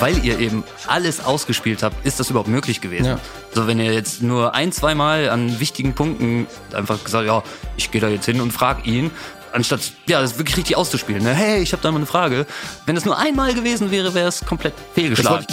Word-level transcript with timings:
weil 0.00 0.24
ihr 0.24 0.38
eben 0.38 0.64
alles 0.86 1.24
ausgespielt 1.24 1.82
habt, 1.82 2.04
ist 2.06 2.20
das 2.20 2.30
überhaupt 2.30 2.48
möglich 2.48 2.80
gewesen. 2.80 3.06
Ja. 3.06 3.20
So, 3.52 3.66
wenn 3.66 3.78
ihr 3.78 3.92
jetzt 3.92 4.22
nur 4.22 4.54
ein, 4.54 4.72
zwei 4.72 4.94
Mal 4.94 5.30
an 5.30 5.60
wichtigen 5.60 5.94
Punkten 5.94 6.46
einfach 6.72 7.02
gesagt, 7.04 7.26
ja, 7.26 7.42
ich 7.76 7.90
gehe 7.90 8.00
da 8.00 8.08
jetzt 8.08 8.26
hin 8.26 8.40
und 8.40 8.52
frag 8.52 8.86
ihn, 8.86 9.10
anstatt 9.52 9.92
ja, 10.06 10.20
das 10.20 10.38
wirklich 10.38 10.56
richtig 10.56 10.76
auszuspielen. 10.76 11.22
Ne? 11.22 11.32
Hey, 11.32 11.62
ich 11.62 11.72
habe 11.72 11.82
da 11.82 11.90
mal 11.90 11.98
eine 11.98 12.06
Frage. 12.06 12.46
Wenn 12.86 12.96
es 12.96 13.04
nur 13.04 13.16
einmal 13.16 13.54
gewesen 13.54 13.90
wäre, 13.90 14.14
wäre 14.14 14.28
es 14.28 14.44
komplett 14.44 14.74
fehlgeschlagen. 14.94 15.46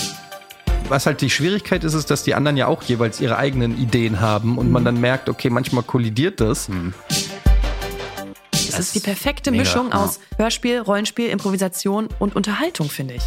Was 0.89 1.05
halt 1.05 1.21
die 1.21 1.29
Schwierigkeit 1.29 1.83
ist, 1.83 1.93
ist, 1.93 2.09
dass 2.09 2.23
die 2.23 2.35
anderen 2.35 2.57
ja 2.57 2.67
auch 2.67 2.83
jeweils 2.83 3.21
ihre 3.21 3.37
eigenen 3.37 3.77
Ideen 3.77 4.19
haben 4.19 4.57
und 4.57 4.67
mhm. 4.67 4.73
man 4.73 4.85
dann 4.85 4.99
merkt, 4.99 5.29
okay, 5.29 5.49
manchmal 5.49 5.83
kollidiert 5.83 6.41
das. 6.41 6.67
Mhm. 6.67 6.93
Es 8.51 8.79
ist 8.79 8.95
die 8.95 8.99
perfekte 8.99 9.51
mega. 9.51 9.63
Mischung 9.63 9.93
aus 9.93 10.19
Hörspiel, 10.37 10.79
Rollenspiel, 10.79 11.29
Improvisation 11.29 12.09
und 12.19 12.35
Unterhaltung, 12.35 12.89
finde 12.89 13.15
ich. 13.15 13.23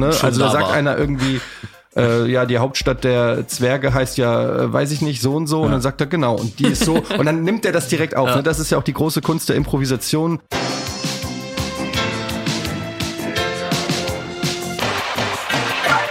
Ne? 0.00 0.06
Also 0.22 0.40
da 0.40 0.50
sagt 0.50 0.72
einer 0.72 0.98
irgendwie, 0.98 1.40
äh, 1.96 2.26
ja, 2.30 2.46
die 2.46 2.58
Hauptstadt 2.58 3.04
der 3.04 3.46
Zwerge 3.46 3.94
heißt 3.94 4.18
ja, 4.18 4.64
äh, 4.64 4.72
weiß 4.72 4.90
ich 4.92 5.02
nicht, 5.02 5.22
so 5.22 5.34
und 5.34 5.46
so. 5.46 5.60
Ja. 5.60 5.66
Und 5.66 5.72
dann 5.72 5.80
sagt 5.80 6.00
er, 6.00 6.06
genau, 6.06 6.34
und 6.36 6.58
die 6.58 6.66
ist 6.66 6.84
so. 6.84 6.94
und 7.18 7.26
dann 7.26 7.44
nimmt 7.44 7.64
er 7.64 7.72
das 7.72 7.88
direkt 7.88 8.16
auf. 8.16 8.28
Ja. 8.28 8.36
Ne? 8.36 8.42
Das 8.42 8.58
ist 8.58 8.70
ja 8.70 8.78
auch 8.78 8.82
die 8.82 8.92
große 8.92 9.20
Kunst 9.20 9.48
der 9.48 9.56
Improvisation. 9.56 10.40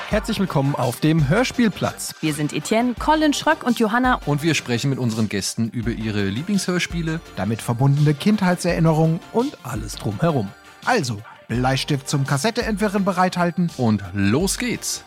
Herzlich 0.09 0.40
willkommen 0.40 0.76
auf 0.76 0.99
dem 0.99 1.29
Hörspielplatz. 1.29 2.15
Wir 2.20 2.34
sind 2.34 2.51
Etienne, 2.51 2.95
Colin 2.98 3.31
Schröck 3.31 3.63
und 3.63 3.79
Johanna. 3.79 4.20
Und 4.26 4.43
wir 4.43 4.55
sprechen 4.55 4.90
mit 4.90 4.99
unseren 4.99 5.29
Gästen 5.29 5.70
über 5.70 5.91
ihre 5.91 6.26
Lieblingshörspiele, 6.26 7.21
damit 7.35 7.62
verbundene 7.62 8.13
Kindheitserinnerungen 8.15 9.20
und 9.34 9.57
alles 9.63 9.95
drumherum. 9.95 10.49
Also, 10.84 11.21
Bleistift 11.49 12.08
zum 12.08 12.26
Kassetteentwirren 12.26 13.03
bereithalten. 13.03 13.70
Und 13.76 14.03
los 14.13 14.59
geht's. 14.59 15.03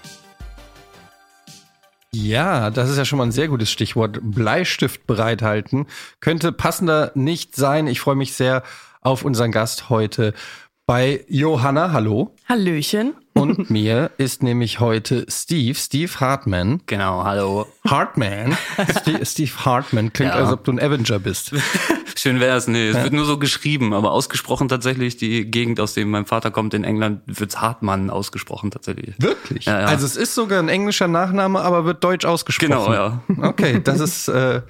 Ja, 2.12 2.68
das 2.70 2.90
ist 2.90 2.98
ja 2.98 3.06
schon 3.06 3.18
mal 3.18 3.24
ein 3.24 3.32
sehr 3.32 3.48
gutes 3.48 3.70
Stichwort. 3.70 4.18
Bleistift 4.20 5.06
bereithalten. 5.06 5.86
Könnte 6.20 6.52
passender 6.52 7.12
nicht 7.14 7.56
sein. 7.56 7.86
Ich 7.86 8.00
freue 8.00 8.16
mich 8.16 8.34
sehr 8.34 8.64
auf 9.00 9.24
unseren 9.24 9.52
Gast 9.52 9.88
heute 9.88 10.34
bei 10.84 11.24
Johanna. 11.28 11.92
Hallo. 11.92 12.34
Hallöchen. 12.48 13.14
Und 13.34 13.70
mir 13.70 14.10
ist 14.18 14.42
nämlich 14.42 14.80
heute 14.80 15.24
Steve, 15.28 15.78
Steve 15.78 16.12
Hartman. 16.18 16.82
Genau, 16.86 17.24
hallo. 17.24 17.66
Hartman. 17.88 18.56
Steve, 19.22 19.64
Hartman 19.64 20.12
klingt, 20.12 20.34
ja. 20.34 20.40
als 20.40 20.52
ob 20.52 20.64
du 20.64 20.72
ein 20.72 20.80
Avenger 20.80 21.20
bist. 21.20 21.52
Schön 22.16 22.40
wär's. 22.40 22.66
Nee, 22.66 22.88
es 22.88 22.96
ja. 22.96 23.02
wird 23.02 23.12
nur 23.12 23.24
so 23.24 23.38
geschrieben, 23.38 23.94
aber 23.94 24.12
ausgesprochen 24.12 24.68
tatsächlich 24.68 25.16
die 25.16 25.50
Gegend, 25.50 25.80
aus 25.80 25.94
dem 25.94 26.10
mein 26.10 26.26
Vater 26.26 26.50
kommt 26.50 26.74
in 26.74 26.84
England, 26.84 27.22
wird's 27.26 27.60
Hartmann 27.60 28.10
ausgesprochen 28.10 28.70
tatsächlich. 28.70 29.14
Wirklich? 29.18 29.66
Ja, 29.66 29.80
ja. 29.80 29.86
Also 29.86 30.06
es 30.06 30.16
ist 30.16 30.34
sogar 30.34 30.58
ein 30.58 30.68
englischer 30.68 31.08
Nachname, 31.08 31.60
aber 31.60 31.84
wird 31.84 32.02
deutsch 32.04 32.24
ausgesprochen. 32.24 32.70
Genau, 32.70 32.92
ja. 32.92 33.22
Okay, 33.42 33.80
das 33.82 34.00
ist 34.00 34.28
äh, 34.28 34.62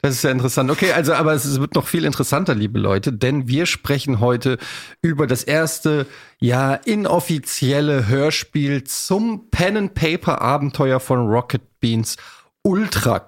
das 0.00 0.14
ist 0.14 0.22
ja 0.22 0.30
interessant. 0.30 0.70
Okay, 0.70 0.92
also 0.92 1.12
aber 1.14 1.32
es 1.32 1.60
wird 1.60 1.74
noch 1.74 1.88
viel 1.88 2.04
interessanter, 2.04 2.54
liebe 2.54 2.78
Leute, 2.78 3.12
denn 3.12 3.48
wir 3.48 3.66
sprechen 3.66 4.20
heute 4.20 4.58
über 5.02 5.26
das 5.26 5.42
erste, 5.42 6.06
ja, 6.38 6.74
inoffizielle 6.74 8.06
Hörspiel 8.06 8.84
zum 8.84 9.50
Pen 9.50 9.76
and 9.76 9.94
Paper 9.94 10.40
Abenteuer 10.40 11.00
von 11.00 11.26
Rocket 11.26 11.80
Beans 11.80 12.16
Ultra 12.62 13.18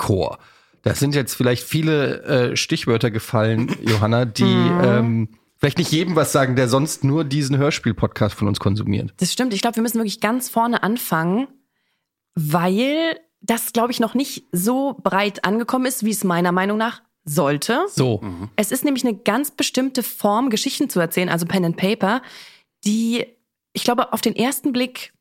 Core. 0.83 0.95
Da 0.95 0.99
sind 0.99 1.15
jetzt 1.15 1.35
vielleicht 1.35 1.65
viele 1.65 2.23
äh, 2.23 2.57
Stichwörter 2.57 3.11
gefallen, 3.11 3.75
Johanna, 3.83 4.25
die 4.25 4.45
mhm. 4.45 4.81
ähm, 4.83 5.29
vielleicht 5.57 5.79
nicht 5.79 5.93
jedem 5.93 6.17
was 6.17 6.33
sagen, 6.33 6.57
der 6.57 6.69
sonst 6.69 7.05
nur 7.05 7.25
diesen 7.25 7.57
Hörspiel-Podcast 7.59 8.35
von 8.35 8.49
uns 8.49 8.61
konsumiert. 8.61 9.13
Das 9.19 9.33
stimmt. 9.33 9.55
Ich 9.55 9.61
glaube, 9.61 9.77
wir 9.77 9.83
müssen 9.83 9.99
wirklich 9.99 10.21
ganz 10.21 10.49
vorne 10.49 10.83
anfangen, 10.83 11.49
weil 12.35 13.19
das, 13.41 13.73
glaube 13.73 13.93
ich, 13.93 14.01
noch 14.01 14.15
nicht 14.15 14.45
so 14.53 14.97
breit 15.03 15.45
angekommen 15.45 15.87
ist, 15.87 16.05
wie 16.05 16.11
es 16.11 16.25
meiner 16.25 16.53
Meinung 16.53 16.79
nach 16.79 17.03
sollte. 17.25 17.85
So. 17.89 18.21
Mhm. 18.23 18.49
Es 18.57 18.73
ist 18.73 18.85
nämlich 18.85 19.05
eine 19.05 19.17
ganz 19.17 19.51
bestimmte 19.51 20.03
Form, 20.03 20.51
Geschichten 20.51 20.89
zu 20.89 21.01
erzählen, 21.01 21.29
also 21.29 21.47
Pen 21.47 21.65
and 21.65 21.77
Paper, 21.77 22.23
die, 22.85 23.27
ich 23.73 23.85
glaube, 23.85 24.13
auf 24.13 24.21
den 24.21 24.37
ersten 24.37 24.73
Blick 24.73 25.13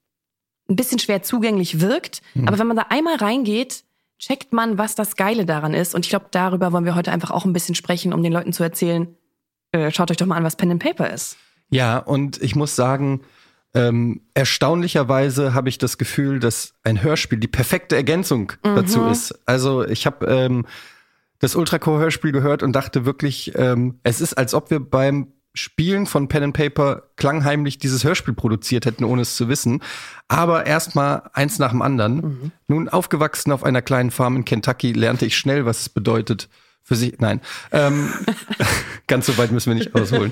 ein 0.70 0.76
bisschen 0.76 1.00
schwer 1.00 1.24
zugänglich 1.24 1.82
wirkt. 1.82 2.22
Mhm. 2.34 2.48
Aber 2.48 2.60
wenn 2.60 2.68
man 2.68 2.78
da 2.78 2.86
einmal 2.90 3.16
reingeht, 3.16 3.84
checkt 4.20 4.54
man, 4.54 4.78
was 4.78 4.96
das 4.96 5.16
Geile 5.16 5.46
daran 5.46 5.74
ist. 5.74 5.96
Und 5.96 6.06
ich 6.06 6.10
glaube, 6.10 6.28
darüber 6.32 6.72
wollen 6.72 6.86
wir 6.86 6.96
heute 6.96 7.12
einfach 7.12 7.32
auch 7.32 7.46
ein 7.46 7.54
bisschen 7.54 7.76
sprechen, 7.76 8.14
um 8.14 8.22
den 8.22 8.34
Leuten 8.34 8.54
zu 8.54 8.64
erzählen, 8.64 9.16
äh, 9.72 9.92
schaut 9.92 10.12
euch 10.12 10.18
doch 10.18 10.26
mal 10.26 10.36
an, 10.36 10.44
was 10.44 10.56
Pen 10.56 10.72
and 10.72 10.84
Paper 10.84 11.10
ist. 11.12 11.38
Ja, 11.70 11.98
und 11.98 12.42
ich 12.42 12.56
muss 12.56 12.76
sagen, 12.76 13.22
ähm, 13.74 14.22
erstaunlicherweise 14.34 15.54
habe 15.54 15.70
ich 15.70 15.78
das 15.78 15.98
Gefühl, 15.98 16.40
dass 16.40 16.74
ein 16.84 17.02
Hörspiel 17.04 17.40
die 17.40 17.48
perfekte 17.48 17.96
Ergänzung 17.96 18.54
mhm. 18.64 18.76
dazu 18.76 19.06
ist. 19.06 19.40
Also 19.46 19.86
ich 19.86 20.06
habe 20.06 20.26
ähm, 20.26 20.66
das 21.40 21.56
Ultracore-Hörspiel 21.56 22.32
gehört 22.32 22.64
und 22.64 22.74
dachte 22.74 23.06
wirklich, 23.06 23.54
ähm, 23.56 24.00
es 24.04 24.22
ist, 24.22 24.34
als 24.34 24.54
ob 24.54 24.72
wir 24.72 24.80
beim 24.80 25.32
Spielen 25.60 26.06
von 26.06 26.28
Pen 26.28 26.44
and 26.44 26.54
Paper 26.56 27.04
klangheimlich 27.18 27.78
dieses 27.78 28.04
Hörspiel 28.04 28.34
produziert 28.34 28.86
hätten, 28.86 29.04
ohne 29.04 29.24
es 29.24 29.36
zu 29.36 29.50
wissen. 29.50 29.82
Aber 30.28 30.66
erstmal 30.66 31.30
eins 31.34 31.60
nach 31.60 31.72
dem 31.72 31.82
anderen. 31.82 32.16
Mhm. 32.16 32.52
Nun 32.68 32.90
aufgewachsen 32.90 33.52
auf 33.52 33.64
einer 33.64 33.82
kleinen 33.82 34.12
Farm 34.12 34.38
in 34.38 34.46
Kentucky, 34.46 34.94
lernte 34.94 35.26
ich 35.26 35.38
schnell, 35.38 35.66
was 35.66 35.82
es 35.82 35.90
bedeutet 35.90 36.50
für 36.84 36.96
sich. 36.96 37.20
Nein, 37.20 37.42
ähm, 37.72 38.10
ganz 39.08 39.26
so 39.26 39.38
weit 39.38 39.52
müssen 39.52 39.72
wir 39.72 39.76
nicht 39.76 39.94
ausholen. 39.94 40.32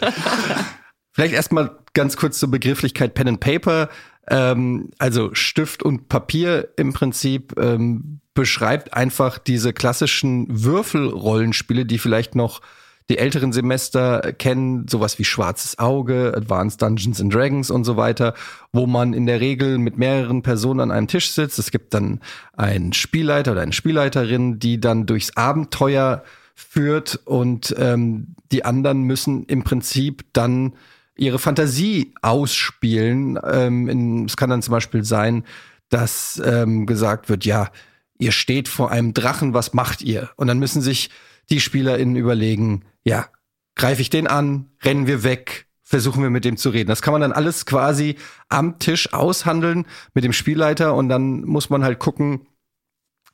Vielleicht 1.13 1.33
erstmal 1.33 1.77
ganz 1.93 2.15
kurz 2.15 2.39
zur 2.39 2.51
Begrifflichkeit 2.51 3.13
Pen 3.13 3.27
and 3.27 3.39
Paper. 3.39 3.89
Ähm, 4.29 4.91
also 4.97 5.33
Stift 5.33 5.83
und 5.83 6.09
Papier 6.09 6.69
im 6.77 6.93
Prinzip 6.93 7.53
ähm, 7.57 8.21
beschreibt 8.33 8.93
einfach 8.93 9.39
diese 9.39 9.73
klassischen 9.73 10.45
Würfelrollenspiele, 10.63 11.85
die 11.85 11.97
vielleicht 11.97 12.35
noch 12.35 12.61
die 13.09 13.17
älteren 13.17 13.53
Semester 13.53 14.33
kennen, 14.33 14.87
sowas 14.87 15.17
wie 15.17 15.23
Schwarzes 15.23 15.79
Auge, 15.79 16.33
Advanced 16.35 16.81
Dungeons 16.81 17.21
and 17.21 17.33
Dragons 17.33 17.71
und 17.71 17.85
so 17.85 17.95
weiter, 17.95 18.33
wo 18.73 18.85
man 18.85 19.13
in 19.13 19.25
der 19.25 19.39
Regel 19.39 19.77
mit 19.77 19.97
mehreren 19.97 20.41
Personen 20.41 20.81
an 20.81 20.91
einem 20.91 21.07
Tisch 21.07 21.31
sitzt. 21.31 21.57
Es 21.57 21.71
gibt 21.71 21.93
dann 21.93 22.19
einen 22.53 22.93
Spielleiter 22.93 23.53
oder 23.53 23.61
eine 23.61 23.73
Spielleiterin, 23.73 24.59
die 24.59 24.79
dann 24.81 25.05
durchs 25.05 25.35
Abenteuer 25.37 26.23
führt 26.53 27.19
und 27.25 27.73
ähm, 27.77 28.35
die 28.51 28.65
anderen 28.65 29.03
müssen 29.03 29.45
im 29.45 29.63
Prinzip 29.63 30.25
dann 30.33 30.73
ihre 31.15 31.39
Fantasie 31.39 32.13
ausspielen. 32.21 33.39
Ähm, 33.43 34.25
es 34.25 34.35
kann 34.37 34.49
dann 34.49 34.61
zum 34.61 34.71
Beispiel 34.73 35.03
sein, 35.03 35.43
dass 35.89 36.41
ähm, 36.43 36.85
gesagt 36.85 37.29
wird, 37.29 37.45
ja, 37.45 37.69
ihr 38.17 38.31
steht 38.31 38.67
vor 38.67 38.91
einem 38.91 39.13
Drachen, 39.13 39.53
was 39.53 39.73
macht 39.73 40.01
ihr? 40.01 40.29
Und 40.35 40.47
dann 40.47 40.59
müssen 40.59 40.81
sich 40.81 41.09
die 41.49 41.59
SpielerInnen 41.59 42.15
überlegen, 42.15 42.83
ja, 43.07 43.27
greife 43.75 44.01
ich 44.01 44.09
den 44.09 44.27
an, 44.27 44.69
rennen 44.83 45.07
wir 45.07 45.23
weg, 45.23 45.67
versuchen 45.81 46.21
wir 46.21 46.29
mit 46.29 46.43
dem 46.43 46.57
zu 46.57 46.69
reden. 46.69 46.89
Das 46.89 47.01
kann 47.01 47.13
man 47.13 47.21
dann 47.21 47.31
alles 47.31 47.65
quasi 47.65 48.17
am 48.49 48.79
Tisch 48.79 49.13
aushandeln 49.13 49.85
mit 50.13 50.25
dem 50.25 50.33
Spielleiter 50.33 50.93
und 50.93 51.07
dann 51.07 51.43
muss 51.43 51.69
man 51.69 51.83
halt 51.83 51.99
gucken, 51.99 52.47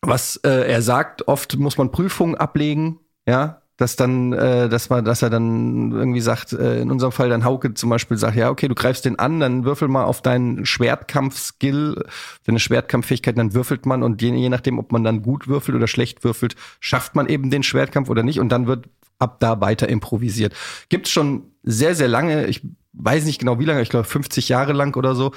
was 0.01 0.35
äh, 0.37 0.71
er 0.71 0.83
sagt. 0.83 1.27
Oft 1.27 1.57
muss 1.57 1.77
man 1.79 1.91
Prüfungen 1.91 2.35
ablegen, 2.35 2.99
ja, 3.25 3.63
dass 3.77 3.95
dann, 3.95 4.31
äh, 4.33 4.69
dass 4.69 4.91
man, 4.91 5.03
dass 5.03 5.23
er 5.23 5.31
dann 5.31 5.91
irgendwie 5.91 6.21
sagt, 6.21 6.53
äh, 6.53 6.79
in 6.79 6.91
unserem 6.91 7.11
Fall 7.11 7.29
dann 7.29 7.43
Hauke 7.43 7.73
zum 7.73 7.89
Beispiel 7.89 8.17
sagt, 8.17 8.35
ja, 8.35 8.51
okay, 8.51 8.67
du 8.67 8.75
greifst 8.75 9.05
den 9.05 9.17
an, 9.17 9.39
dann 9.39 9.65
würfel 9.65 9.87
mal 9.87 10.03
auf 10.03 10.21
deinen 10.21 10.67
Schwertkampf-Skill, 10.67 12.05
deine 12.45 12.59
Schwertkampffähigkeit, 12.59 13.35
dann 13.39 13.55
würfelt 13.55 13.87
man 13.87 14.03
und 14.03 14.21
je, 14.21 14.35
je 14.35 14.49
nachdem, 14.49 14.77
ob 14.77 14.91
man 14.91 15.03
dann 15.03 15.23
gut 15.23 15.47
würfelt 15.47 15.75
oder 15.75 15.87
schlecht 15.87 16.23
würfelt, 16.23 16.55
schafft 16.79 17.15
man 17.15 17.27
eben 17.27 17.49
den 17.49 17.63
Schwertkampf 17.63 18.09
oder 18.09 18.21
nicht 18.21 18.39
und 18.39 18.49
dann 18.49 18.67
wird 18.67 18.87
ab 19.19 19.39
da 19.39 19.61
weiter 19.61 19.89
improvisiert. 19.89 20.53
Gibt's 20.89 21.09
schon 21.09 21.51
sehr, 21.63 21.95
sehr 21.95 22.07
lange, 22.07 22.47
ich 22.47 22.61
weiß 22.93 23.25
nicht 23.25 23.39
genau 23.39 23.59
wie 23.59 23.65
lange, 23.65 23.81
ich 23.81 23.89
glaube 23.89 24.05
50 24.05 24.49
Jahre 24.49 24.73
lang 24.73 24.95
oder 24.95 25.15
so. 25.15 25.31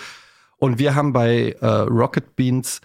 Und 0.58 0.78
wir 0.78 0.94
haben 0.94 1.12
bei 1.12 1.56
äh, 1.60 1.66
Rocket 1.66 2.36
Beans 2.36 2.80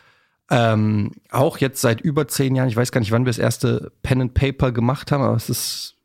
ähm, 0.49 1.11
auch 1.31 1.57
jetzt 1.57 1.81
seit 1.81 2.01
über 2.01 2.27
zehn 2.27 2.55
Jahren, 2.55 2.67
ich 2.67 2.75
weiß 2.75 2.91
gar 2.91 2.99
nicht, 2.99 3.11
wann 3.11 3.23
wir 3.23 3.29
das 3.29 3.37
erste 3.37 3.91
Pen 4.03 4.21
and 4.21 4.33
Paper 4.33 4.71
gemacht 4.71 5.11
haben, 5.11 5.23
aber 5.23 5.35
es 5.35 5.49
ist, 5.49 5.95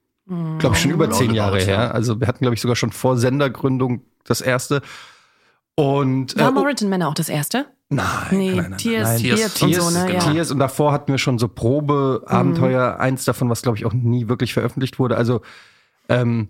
glaube 0.59 0.77
ich, 0.77 0.83
schon 0.83 0.93
über 0.93 1.11
zehn 1.11 1.35
Jahre 1.35 1.61
her. 1.61 1.95
Also 1.95 2.21
wir 2.21 2.29
hatten, 2.29 2.41
glaube 2.41 2.55
ich, 2.55 2.61
sogar 2.61 2.77
schon 2.77 2.93
vor 2.93 3.17
Sendergründung 3.17 4.03
das 4.25 4.41
erste. 4.41 4.83
Und, 5.75 6.37
äh, 6.37 6.41
War 6.41 6.53
Moritan 6.53 6.89
Männer 6.89 7.09
auch 7.09 7.15
das 7.15 7.29
erste? 7.29 7.67
Nein, 7.89 8.07
nee, 8.33 8.55
nein, 8.55 8.71
nein, 8.71 8.79
Tiers, 8.79 9.09
nein. 9.09 9.19
Tiers, 9.19 9.55
Tiers, 9.55 9.79
und 9.79 9.93
so, 9.93 9.99
ne? 9.99 10.19
Tiers 10.19 10.51
und 10.51 10.59
davor 10.59 10.93
hatten 10.93 11.13
wir 11.13 11.19
schon 11.19 11.39
so 11.39 11.47
Probeabenteuer, 11.47 12.95
mhm. 12.95 13.01
eins 13.01 13.25
davon, 13.25 13.49
was 13.49 13.63
glaube 13.63 13.79
ich 13.79 13.87
auch 13.87 13.93
nie 13.93 14.29
wirklich 14.29 14.53
veröffentlicht 14.53 14.99
wurde. 14.99 15.17
Also 15.17 15.41
ähm, 16.09 16.49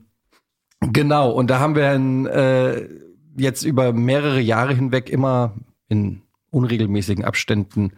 genau, 0.80 1.30
und 1.30 1.48
da 1.48 1.58
haben 1.58 1.74
wir 1.74 1.90
ein, 1.90 2.26
äh, 2.26 2.88
jetzt 3.36 3.64
über 3.64 3.92
mehrere 3.92 4.40
Jahre 4.40 4.72
hinweg 4.72 5.10
immer 5.10 5.54
in 5.88 6.22
unregelmäßigen 6.50 7.24
Abständen, 7.24 7.92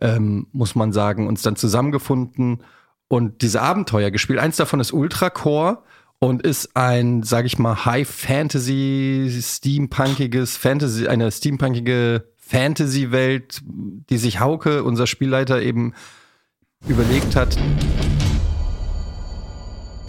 ähm, 0.00 0.48
muss 0.52 0.74
man 0.74 0.92
sagen, 0.92 1.28
uns 1.28 1.42
dann 1.42 1.54
zusammengefunden 1.54 2.62
und 3.06 3.42
diese 3.42 3.62
Abenteuer 3.62 4.10
gespielt. 4.10 4.40
Eins 4.40 4.56
davon 4.56 4.80
ist 4.80 4.92
Ultracore 4.92 5.78
und 6.18 6.42
ist 6.42 6.76
ein, 6.76 7.22
sag 7.22 7.44
ich 7.44 7.58
mal, 7.58 7.84
High 7.84 8.08
Fantasy, 8.08 9.30
steampunkiges 9.40 10.56
Fantasy, 10.56 11.06
eine 11.06 11.30
steampunkige 11.30 12.33
Fantasy-Welt, 12.54 13.62
die 13.64 14.16
sich 14.16 14.38
Hauke, 14.38 14.84
unser 14.84 15.08
Spielleiter, 15.08 15.60
eben 15.60 15.92
überlegt 16.86 17.34
hat. 17.34 17.58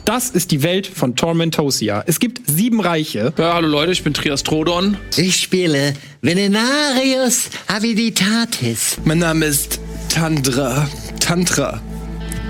Das 0.05 0.29
ist 0.29 0.51
die 0.51 0.61
Welt 0.61 0.85
von 0.85 1.15
Tormentosia. 1.15 2.03
Es 2.05 2.19
gibt 2.19 2.47
sieben 2.47 2.81
Reiche. 2.81 3.33
Ja, 3.39 3.55
hallo 3.55 3.67
Leute, 3.67 3.93
ich 3.93 4.03
bin 4.03 4.13
Trias 4.13 4.43
Trodon. 4.43 4.95
Ich 5.17 5.37
spiele 5.37 5.95
Venenarius 6.21 7.49
Aviditatis. 7.65 8.97
Mein 9.05 9.17
Name 9.17 9.47
ist 9.47 9.79
Tandra. 10.09 10.87
Tantra. 11.19 11.81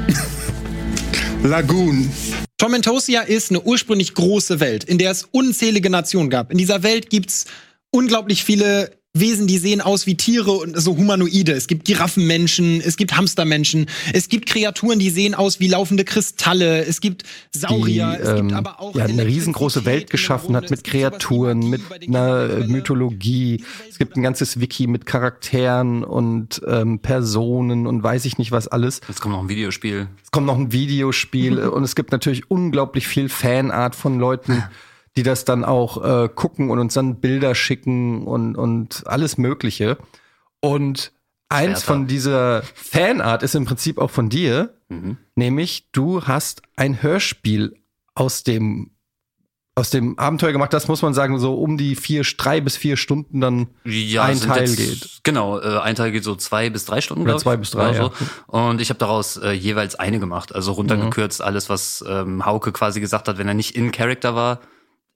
Lagoon. 1.44 2.12
Tormentosia 2.58 3.22
ist 3.22 3.50
eine 3.50 3.62
ursprünglich 3.62 4.14
große 4.14 4.60
Welt, 4.60 4.84
in 4.84 4.98
der 4.98 5.12
es 5.12 5.24
unzählige 5.24 5.90
Nationen 5.90 6.30
gab. 6.30 6.52
In 6.52 6.58
dieser 6.58 6.84
Welt 6.84 7.10
gibt's 7.10 7.46
unglaublich 7.92 8.44
viele 8.44 8.92
Wesen, 9.16 9.48
die 9.48 9.58
sehen 9.58 9.80
aus 9.80 10.06
wie 10.06 10.16
Tiere 10.16 10.52
und 10.52 10.78
so 10.80 10.98
Humanoide. 10.98 11.54
Es 11.54 11.68
gibt 11.68 11.86
Giraffenmenschen, 11.86 12.82
es 12.82 12.98
gibt 12.98 13.16
Hamstermenschen, 13.16 13.88
es 14.14 14.28
gibt 14.28 14.46
Kreaturen, 14.46 15.00
die 15.00 15.10
sehen 15.10 15.34
aus 15.34 15.62
wie 15.62 15.68
laufende 15.68 16.04
Kristalle, 16.04 16.86
es 16.86 17.00
gibt 17.00 17.24
Saurier, 17.52 18.18
die, 18.18 18.24
es 18.24 18.36
gibt 18.36 18.52
ähm, 18.52 18.58
aber 18.58 18.82
auch 18.82 18.94
ja, 18.94 19.06
eine 19.06 19.26
riesengroße 19.26 19.86
Welt 19.86 20.10
geschaffen 20.10 20.56
hat 20.56 20.70
mit 20.70 20.84
Kreaturen, 20.84 21.70
mit 21.70 21.82
einer 22.06 22.68
Mythologie. 22.68 23.64
Es 23.90 23.98
gibt 23.98 24.18
ein 24.18 24.22
ganzes 24.22 24.60
Wiki 24.60 24.88
mit 24.88 25.06
Charakteren 25.06 26.04
und 26.04 26.62
ähm, 26.68 27.00
Personen 27.00 27.88
und 27.88 28.04
weiß 28.04 28.26
ich 28.26 28.38
nicht 28.38 28.52
was 28.52 28.68
alles. 28.68 29.00
Jetzt 29.08 29.22
kommt 29.22 29.34
noch 29.34 29.42
ein 29.42 29.50
Videospiel. 29.50 30.08
Es 30.24 30.32
kommt 30.32 30.48
noch 30.48 30.58
ein 30.58 30.74
Videospiel 30.74 31.60
und 31.70 31.84
es 31.84 31.96
gibt 31.96 32.12
natürlich 32.12 32.52
unglaublich 32.52 33.08
viel 33.08 33.30
Fanart 33.30 33.96
von 33.96 34.20
Leuten, 34.20 34.62
die 35.18 35.24
das 35.24 35.46
dann 35.46 35.64
auch 35.64 36.04
äh, 36.26 36.30
gucken 36.30 36.70
und 36.70 36.80
uns 36.80 36.94
dann 36.94 37.20
Bilder 37.22 37.56
schicken 37.56 38.26
und, 38.28 38.56
und 38.56 39.04
alles 39.06 39.38
Mögliche. 39.38 39.98
Und 40.62 41.12
eins 41.50 41.80
Schwerter. 41.82 41.86
von 41.86 42.08
dieser 42.08 42.64
Fanart 42.74 43.44
ist 43.44 43.56
im 43.56 43.66
Prinzip 43.66 43.98
auch 43.98 44.12
von 44.12 44.30
dir, 44.30 44.74
nämlich 45.36 45.90
du 45.92 46.24
hast 46.24 46.62
ein 46.76 47.02
Hörspiel 47.02 47.76
aus 48.14 48.44
dem 48.44 48.92
aus 49.78 49.90
dem 49.90 50.18
Abenteuer 50.18 50.54
gemacht, 50.54 50.72
das 50.72 50.88
muss 50.88 51.02
man 51.02 51.14
sagen, 51.14 51.38
so 51.38 51.56
um 51.56 51.78
die 51.78 51.96
vier, 51.98 52.22
drei 52.38 52.62
bis 52.62 52.78
vier 52.78 52.96
Stunden 52.96 53.42
dann 53.42 53.68
ein 53.84 54.38
sind 54.38 54.48
Teil 54.48 54.62
jetzt- 54.70 54.78
geht. 54.78 55.20
Genau, 55.24 55.60
äh, 55.60 55.80
ein 55.80 55.96
Teil 55.96 56.14
geht 56.14 56.24
so 56.24 56.34
zwei 56.38 56.70
bis 56.70 56.86
drei 56.86 57.02
Stunden. 57.02 57.24
Oder 57.24 57.32
glaub 57.32 57.40
ich, 57.40 57.44
zwei 57.44 57.58
bis 57.58 57.72
drei, 57.72 57.94
so. 57.94 58.14
Und 58.48 58.80
ich 58.80 58.88
habe 58.90 59.00
daraus 59.00 59.36
äh, 59.36 59.52
jeweils 59.52 59.96
eine 59.96 60.20
gemacht, 60.22 60.56
also 60.56 60.72
runtergekürzt 60.72 61.42
Mhm. 61.42 61.46
alles, 61.46 61.68
was 61.70 62.06
ähm, 62.08 62.46
Hauke 62.46 62.72
quasi 62.72 63.02
gesagt 63.02 63.28
hat, 63.28 63.38
wenn 63.38 63.50
er 63.50 63.54
nicht 63.54 63.76
in 63.76 63.92
Character 63.92 64.34
war. 64.34 64.62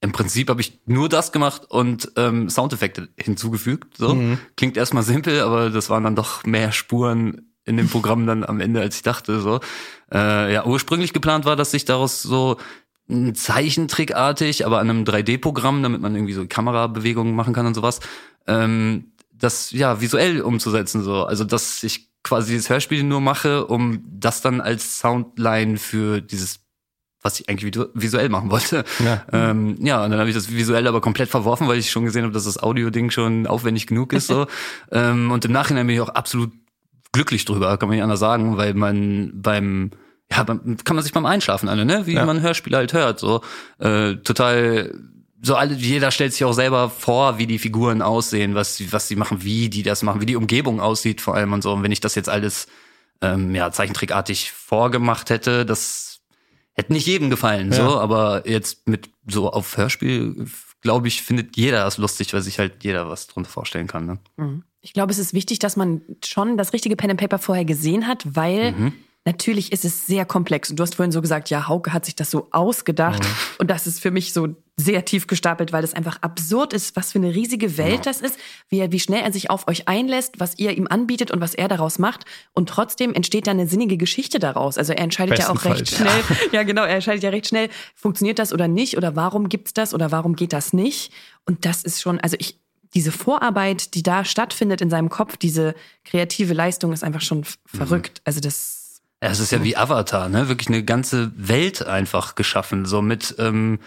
Im 0.02 0.12
Prinzip 0.14 0.50
habe 0.50 0.62
ich 0.62 0.80
nur 0.86 1.10
das 1.10 1.32
gemacht 1.32 1.64
und 1.70 2.12
ähm, 2.16 2.50
Soundeffekte 2.50 3.10
hinzugefügt. 3.18 3.98
So 3.98 4.16
Mhm. 4.16 4.38
klingt 4.56 4.78
erstmal 4.78 5.04
simpel, 5.14 5.42
aber 5.42 5.70
das 5.70 5.90
waren 5.90 6.04
dann 6.04 6.16
doch 6.16 6.46
mehr 6.46 6.72
Spuren 6.72 7.52
in 7.66 7.78
dem 7.78 7.90
Programm 7.90 8.26
dann 8.26 8.44
am 8.44 8.62
Ende, 8.62 8.80
als 8.82 8.96
ich 8.96 9.02
dachte. 9.04 9.42
So 9.42 9.60
äh, 10.12 10.54
ja, 10.54 10.66
ursprünglich 10.66 11.14
geplant 11.14 11.46
war, 11.46 11.56
dass 11.56 11.72
sich 11.72 11.86
daraus 11.86 12.24
so 12.24 12.58
ein 13.10 13.36
Zeichentrickartig, 13.36 14.66
aber 14.66 14.80
an 14.80 14.90
einem 14.90 15.04
3D-Programm, 15.04 15.84
damit 15.84 16.02
man 16.02 16.16
irgendwie 16.16 16.34
so 16.34 16.46
Kamerabewegungen 16.48 17.36
machen 17.36 17.54
kann 17.54 17.66
und 17.66 17.74
sowas, 17.74 18.00
ähm, 18.48 19.12
das 19.34 19.72
ja 19.72 20.02
visuell 20.02 20.42
umzusetzen. 20.42 21.04
So, 21.04 21.24
also 21.26 21.44
dass 21.44 21.84
ich 21.84 22.10
quasi 22.24 22.52
dieses 22.54 22.70
Hörspiel 22.70 23.04
nur 23.04 23.22
mache, 23.22 23.66
um 23.68 24.04
das 24.10 24.42
dann 24.42 24.62
als 24.62 25.00
Soundline 25.00 25.78
für 25.78 26.22
dieses 26.22 26.60
was 27.22 27.40
ich 27.40 27.50
eigentlich 27.50 27.74
visu- 27.74 27.90
visuell 27.94 28.30
machen 28.30 28.50
wollte. 28.52 28.84
Ja. 29.04 29.24
Ähm, 29.34 29.76
ja, 29.80 30.04
und 30.04 30.12
dann 30.12 30.20
habe 30.20 30.30
ich 30.30 30.36
das 30.36 30.52
visuell 30.52 30.88
aber 30.88 31.02
komplett 31.02 31.30
verworfen, 31.30 31.68
weil 31.68 31.78
ich 31.80 31.92
schon 31.92 32.06
gesehen 32.06 32.24
habe, 32.24 32.34
dass 32.34 32.46
das 32.46 32.62
Audio-Ding 32.62 33.12
schon 33.12 33.46
aufwendig 33.48 33.88
genug 33.88 34.14
ist. 34.14 34.28
So. 34.28 34.48
ähm, 34.92 35.32
und 35.32 35.44
im 35.46 35.52
Nachhinein 35.52 35.86
bin 35.88 35.96
ich 35.96 36.02
auch 36.02 36.10
absolut 36.10 36.52
glücklich 37.12 37.44
drüber, 37.46 37.78
kann 37.78 37.90
man 37.90 37.96
nicht 37.98 38.04
anders 38.04 38.20
sagen, 38.20 38.58
weil 38.58 38.74
man 38.74 39.32
beim 39.34 39.92
ja, 40.32 40.44
beim, 40.44 40.78
kann 40.84 40.96
man 40.96 41.04
sich 41.04 41.12
beim 41.12 41.26
Einschlafen 41.26 41.68
an, 41.70 41.88
ne? 41.88 42.06
Wie 42.06 42.14
Ja. 42.14 42.24
man 42.26 42.40
Hörspiele 42.42 42.78
halt 42.78 42.94
hört. 42.94 43.20
So 43.20 43.42
äh, 43.80 44.16
total 44.18 44.94
so 45.42 45.56
alle, 45.56 45.74
jeder 45.74 46.12
stellt 46.12 46.34
sich 46.34 46.44
auch 46.44 46.52
selber 46.54 46.90
vor, 46.90 47.38
wie 47.40 47.48
die 47.48 47.60
Figuren 47.60 48.02
aussehen, 48.02 48.56
was, 48.56 48.76
sie- 48.76 48.92
was 48.94 49.08
sie 49.08 49.16
machen, 49.16 49.42
wie 49.44 49.70
die 49.70 49.84
das 49.84 50.04
machen, 50.04 50.22
wie 50.22 50.26
die 50.26 50.36
Umgebung 50.36 50.80
aussieht 50.82 51.20
vor 51.22 51.34
allem 51.36 51.54
und 51.54 51.64
so. 51.64 51.72
Und 51.74 51.82
wenn 51.82 51.92
ich 51.94 52.02
das 52.02 52.14
jetzt 52.16 52.30
alles 52.30 52.68
ähm, 53.22 53.56
ja, 53.56 53.72
zeichentrickartig 53.72 54.52
vorgemacht 54.52 55.30
hätte, 55.30 55.66
das 55.66 56.09
hätte 56.80 56.94
nicht 56.94 57.06
jedem 57.08 57.30
gefallen, 57.30 57.72
Ja. 57.72 57.78
so, 57.90 58.00
aber 58.00 58.48
jetzt 58.50 58.88
mit 58.88 59.10
so 59.28 59.52
auf 59.52 59.78
Hörspiel, 59.78 60.48
glaube 60.82 61.08
ich, 61.08 61.22
findet 61.22 61.56
jeder 61.58 61.84
das 61.84 61.98
lustig, 61.98 62.34
weil 62.34 62.42
sich 62.42 62.58
halt 62.60 62.84
jeder 62.84 63.10
was 63.10 63.28
drunter 63.28 63.50
vorstellen 63.50 63.88
kann. 63.88 64.06
Ne? 64.06 64.18
Mhm. 64.38 64.64
Ich 64.82 64.94
glaube, 64.94 65.12
es 65.12 65.20
ist 65.20 65.34
wichtig, 65.34 65.60
dass 65.60 65.76
man 65.76 66.02
schon 66.24 66.58
das 66.58 66.72
richtige 66.74 66.96
Pen 66.96 67.12
and 67.12 67.20
Paper 67.20 67.38
vorher 67.38 67.66
gesehen 67.66 68.08
hat, 68.08 68.24
weil 68.36 68.72
Mhm. 68.72 68.94
Natürlich 69.26 69.72
ist 69.72 69.86
es 69.86 70.08
sehr 70.08 70.26
komplex. 70.26 70.70
Und 70.70 70.80
du 70.80 70.84
hast 70.84 70.96
vorhin 70.96 71.12
so 71.12 71.22
gesagt, 71.22 71.50
ja, 71.50 71.68
Hauke 71.68 71.94
hat 71.94 72.06
sich 72.06 72.16
das 72.16 72.32
so 72.32 72.48
ausgedacht. 72.52 73.22
Und 73.60 73.70
das 73.70 73.86
ist 73.88 74.00
für 74.00 74.12
mich 74.12 74.34
so 74.34 74.56
sehr 74.78 75.04
tief 75.04 75.28
gestapelt, 75.28 75.74
weil 75.74 75.82
das 75.82 75.94
einfach 75.94 76.22
absurd 76.22 76.72
ist, 76.72 76.96
was 76.96 77.12
für 77.12 77.20
eine 77.20 77.36
riesige 77.36 77.78
Welt 77.78 78.06
das 78.06 78.22
ist, 78.22 78.40
wie, 78.70 78.80
er, 78.80 78.94
wie 78.94 79.00
schnell 79.00 79.22
er 79.22 79.34
sich 79.34 79.50
auf 79.50 79.68
euch 79.68 79.90
einlässt, 79.90 80.40
was 80.40 80.58
ihr 80.58 80.76
ihm 80.78 80.88
anbietet 80.90 81.32
und 81.32 81.42
was 81.42 81.54
er 81.54 81.68
daraus 81.68 82.00
macht. 82.00 82.24
Und 82.54 82.70
trotzdem 82.70 83.14
entsteht 83.14 83.46
da 83.48 83.52
eine 83.52 83.68
sinnige 83.68 83.98
Geschichte 83.98 84.40
daraus. 84.40 84.78
Also 84.78 84.94
er 84.94 85.00
entscheidet 85.04 85.38
ja 85.38 85.50
auch 85.50 85.66
recht 85.66 85.80
Bestenfalls, 85.80 86.24
schnell. 86.30 86.50
Ja, 86.54 86.64
genau, 86.64 86.84
er 86.84 86.96
entscheidet 86.96 87.24
ja 87.24 87.30
recht 87.30 87.48
schnell, 87.48 87.70
funktioniert 87.94 88.40
das 88.40 88.54
oder 88.54 88.70
nicht 88.70 88.96
oder 88.96 89.18
warum 89.18 89.50
gibt's 89.50 89.74
das 89.74 89.94
oder 89.94 90.12
warum 90.12 90.36
geht 90.38 90.54
das 90.54 90.72
nicht? 90.72 91.12
Und 91.46 91.66
das 91.66 91.84
ist 91.84 92.02
schon, 92.02 92.20
also 92.22 92.38
ich, 92.40 92.58
diese 92.94 93.12
Vorarbeit, 93.12 93.94
die 93.96 94.02
da 94.02 94.24
stattfindet 94.24 94.80
in 94.80 94.90
seinem 94.90 95.10
Kopf, 95.10 95.36
diese 95.36 95.76
kreative 96.06 96.54
Leistung 96.54 96.94
ist 96.94 97.04
einfach 97.04 97.22
schon 97.22 97.42
f- 97.42 97.58
verrückt. 97.66 98.22
Also 98.24 98.40
das, 98.40 98.79
Ja, 98.79 98.79
es 99.20 99.40
ist 99.40 99.52
ja 99.52 99.64
wie 99.64 99.76
Avatar, 99.76 100.30
ne? 100.30 100.48
Wirklich 100.48 100.70
eine 100.70 100.84
ganze 100.84 101.32
Welt 101.36 101.86
einfach 101.86 102.36
geschaffen, 102.36 102.86
so 102.86 103.02
mit 103.02 103.36
ähm, 103.38 103.80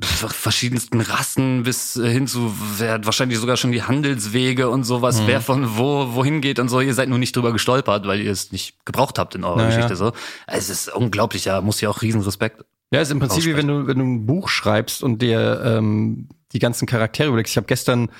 verschiedensten 0.00 1.00
Rassen 1.00 1.64
bis 1.64 1.94
hin 1.94 2.28
zu 2.28 2.54
wer, 2.78 3.04
wahrscheinlich 3.04 3.38
sogar 3.38 3.56
schon 3.56 3.72
die 3.72 3.82
Handelswege 3.82 4.70
und 4.70 4.84
sowas, 4.84 5.22
wer 5.26 5.40
von 5.40 5.76
wo 5.76 6.14
wohin 6.14 6.40
geht 6.40 6.60
und 6.60 6.68
so. 6.68 6.80
Ihr 6.80 6.94
seid 6.94 7.08
nur 7.08 7.18
nicht 7.18 7.34
drüber 7.34 7.52
gestolpert, 7.52 8.06
weil 8.06 8.20
ihr 8.20 8.30
es 8.30 8.52
nicht 8.52 8.86
gebraucht 8.86 9.18
habt 9.18 9.34
in 9.34 9.42
eurer 9.42 9.56
Naja. 9.56 9.70
Geschichte 9.70 9.96
so. 9.96 10.12
Es 10.46 10.70
ist 10.70 10.94
unglaublich, 10.94 11.46
ja, 11.46 11.60
muss 11.60 11.80
ja 11.80 11.88
auch 11.88 12.02
riesen 12.02 12.20
Respekt. 12.20 12.64
Ja, 12.92 13.00
ist 13.00 13.10
im 13.10 13.18
Prinzip 13.18 13.44
wie 13.44 13.56
wenn 13.56 13.66
du, 13.66 13.86
wenn 13.88 13.98
du 13.98 14.04
ein 14.04 14.26
Buch 14.26 14.48
schreibst 14.48 15.02
und 15.02 15.22
dir 15.22 15.60
ähm, 15.64 16.28
die 16.52 16.58
ganzen 16.60 16.86
Charaktere 16.86 17.28
überlegst. 17.28 17.52
Ich 17.52 17.56
habe 17.56 17.66
gestern 17.66 18.10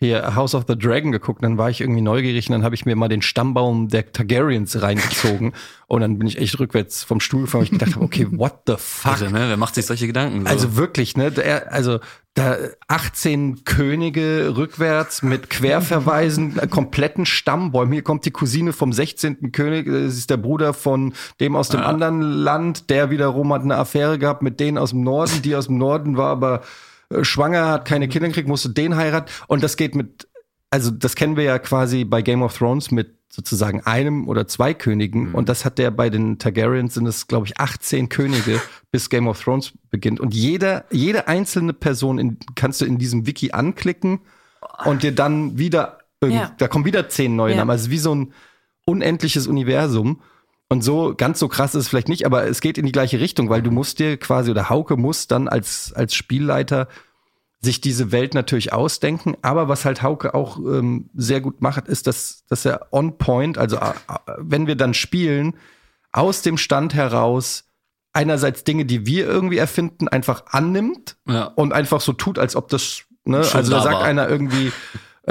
hier 0.00 0.34
House 0.34 0.54
of 0.54 0.64
the 0.66 0.78
Dragon 0.78 1.12
geguckt, 1.12 1.44
dann 1.44 1.58
war 1.58 1.68
ich 1.68 1.82
irgendwie 1.82 2.00
neugierig 2.00 2.48
und 2.48 2.54
dann 2.54 2.64
habe 2.64 2.74
ich 2.74 2.86
mir 2.86 2.96
mal 2.96 3.08
den 3.08 3.20
Stammbaum 3.20 3.88
der 3.88 4.10
Targaryens 4.10 4.80
reingezogen 4.80 5.52
und 5.88 6.00
dann 6.00 6.18
bin 6.18 6.26
ich 6.26 6.38
echt 6.38 6.58
rückwärts 6.58 7.04
vom 7.04 7.20
Stuhl 7.20 7.42
gefallen, 7.42 7.60
weil 7.60 7.64
ich 7.66 7.78
gedacht 7.78 7.96
habe, 7.96 8.04
okay, 8.06 8.26
what 8.30 8.62
the 8.66 8.76
fuck? 8.78 9.12
Also, 9.12 9.26
ne? 9.26 9.44
Wer 9.48 9.58
macht 9.58 9.74
sich 9.74 9.84
solche 9.84 10.06
Gedanken? 10.06 10.40
So? 10.40 10.46
Also 10.46 10.76
wirklich, 10.76 11.18
ne? 11.18 11.30
Der, 11.30 11.70
also 11.70 12.00
da 12.32 12.56
18 12.88 13.64
Könige 13.64 14.54
rückwärts 14.56 15.22
mit 15.22 15.50
Querverweisen, 15.50 16.58
äh, 16.58 16.66
kompletten 16.66 17.26
Stammbäumen. 17.26 17.92
Hier 17.92 18.02
kommt 18.02 18.24
die 18.24 18.30
Cousine 18.30 18.72
vom 18.72 18.94
16. 18.94 19.52
König, 19.52 19.86
äh, 19.86 20.04
das 20.04 20.14
ist 20.14 20.30
der 20.30 20.38
Bruder 20.38 20.72
von 20.72 21.12
dem 21.40 21.56
aus 21.56 21.68
dem 21.68 21.82
anderen 21.82 22.22
Land, 22.22 22.88
der 22.88 23.10
wiederum 23.10 23.52
hat 23.52 23.62
eine 23.62 23.76
Affäre 23.76 24.18
gehabt 24.18 24.40
mit 24.40 24.60
denen 24.60 24.78
aus 24.78 24.90
dem 24.90 25.02
Norden, 25.02 25.42
die 25.42 25.54
aus 25.54 25.66
dem 25.66 25.76
Norden 25.76 26.16
war 26.16 26.30
aber 26.30 26.60
äh, 26.60 26.89
schwanger, 27.22 27.66
hat 27.68 27.84
keine 27.86 28.08
Kinder 28.08 28.28
gekriegt, 28.28 28.48
musste 28.48 28.70
den 28.70 28.96
heiraten. 28.96 29.30
Und 29.48 29.62
das 29.62 29.76
geht 29.76 29.94
mit, 29.94 30.28
also 30.70 30.90
das 30.90 31.14
kennen 31.16 31.36
wir 31.36 31.44
ja 31.44 31.58
quasi 31.58 32.04
bei 32.04 32.22
Game 32.22 32.42
of 32.42 32.56
Thrones 32.56 32.90
mit 32.90 33.14
sozusagen 33.32 33.80
einem 33.86 34.26
oder 34.28 34.48
zwei 34.48 34.74
Königen. 34.74 35.34
Und 35.34 35.48
das 35.48 35.64
hat 35.64 35.78
der 35.78 35.90
bei 35.92 36.10
den 36.10 36.38
Targaryens 36.38 36.94
sind 36.94 37.06
es, 37.06 37.28
glaube 37.28 37.46
ich, 37.46 37.58
18 37.60 38.08
Könige, 38.08 38.60
bis 38.90 39.08
Game 39.08 39.28
of 39.28 39.40
Thrones 39.42 39.72
beginnt. 39.90 40.18
Und 40.20 40.34
jeder, 40.34 40.84
jede 40.90 41.28
einzelne 41.28 41.72
Person 41.72 42.18
in, 42.18 42.38
kannst 42.56 42.80
du 42.80 42.84
in 42.86 42.98
diesem 42.98 43.26
Wiki 43.26 43.52
anklicken 43.52 44.20
und 44.84 45.02
dir 45.04 45.14
dann 45.14 45.58
wieder, 45.58 45.98
Ja. 46.24 46.52
da 46.58 46.66
kommen 46.68 46.84
wieder 46.84 47.08
zehn 47.08 47.36
neue 47.36 47.52
Ja. 47.52 47.58
Namen. 47.58 47.70
Also 47.70 47.90
wie 47.90 47.98
so 47.98 48.14
ein 48.14 48.32
unendliches 48.84 49.46
Universum. 49.46 50.20
Und 50.72 50.82
so, 50.82 51.14
ganz 51.16 51.40
so 51.40 51.48
krass 51.48 51.74
ist 51.74 51.82
es 51.82 51.88
vielleicht 51.88 52.08
nicht, 52.08 52.24
aber 52.26 52.46
es 52.46 52.60
geht 52.60 52.78
in 52.78 52.86
die 52.86 52.92
gleiche 52.92 53.18
Richtung, 53.18 53.50
weil 53.50 53.60
du 53.60 53.72
musst 53.72 53.98
dir 53.98 54.16
quasi, 54.16 54.52
oder 54.52 54.70
Hauke 54.70 54.96
muss 54.96 55.26
dann 55.26 55.48
als, 55.48 55.92
als 55.92 56.14
Spielleiter 56.14 56.86
sich 57.60 57.80
diese 57.80 58.12
Welt 58.12 58.34
natürlich 58.34 58.72
ausdenken. 58.72 59.36
Aber 59.42 59.68
was 59.68 59.84
halt 59.84 60.00
Hauke 60.02 60.32
auch 60.32 60.58
ähm, 60.58 61.10
sehr 61.12 61.40
gut 61.40 61.60
macht, 61.60 61.88
ist, 61.88 62.06
dass, 62.06 62.44
dass 62.48 62.64
er 62.64 62.86
on 62.92 63.18
point, 63.18 63.58
also 63.58 63.76
äh, 63.78 63.92
wenn 64.38 64.68
wir 64.68 64.76
dann 64.76 64.94
spielen, 64.94 65.54
aus 66.12 66.42
dem 66.42 66.56
Stand 66.56 66.94
heraus 66.94 67.64
einerseits 68.12 68.62
Dinge, 68.64 68.84
die 68.84 69.06
wir 69.06 69.26
irgendwie 69.26 69.58
erfinden, 69.58 70.06
einfach 70.08 70.44
annimmt 70.46 71.16
Ja. 71.28 71.44
und 71.44 71.72
einfach 71.72 72.00
so 72.00 72.12
tut, 72.12 72.38
als 72.38 72.54
ob 72.54 72.68
das, 72.68 73.02
ne, 73.24 73.42
Schon 73.42 73.58
also 73.58 73.72
da 73.72 73.76
da 73.78 73.82
sagt 73.82 73.96
war. 73.96 74.04
einer 74.04 74.28
irgendwie, 74.28 74.72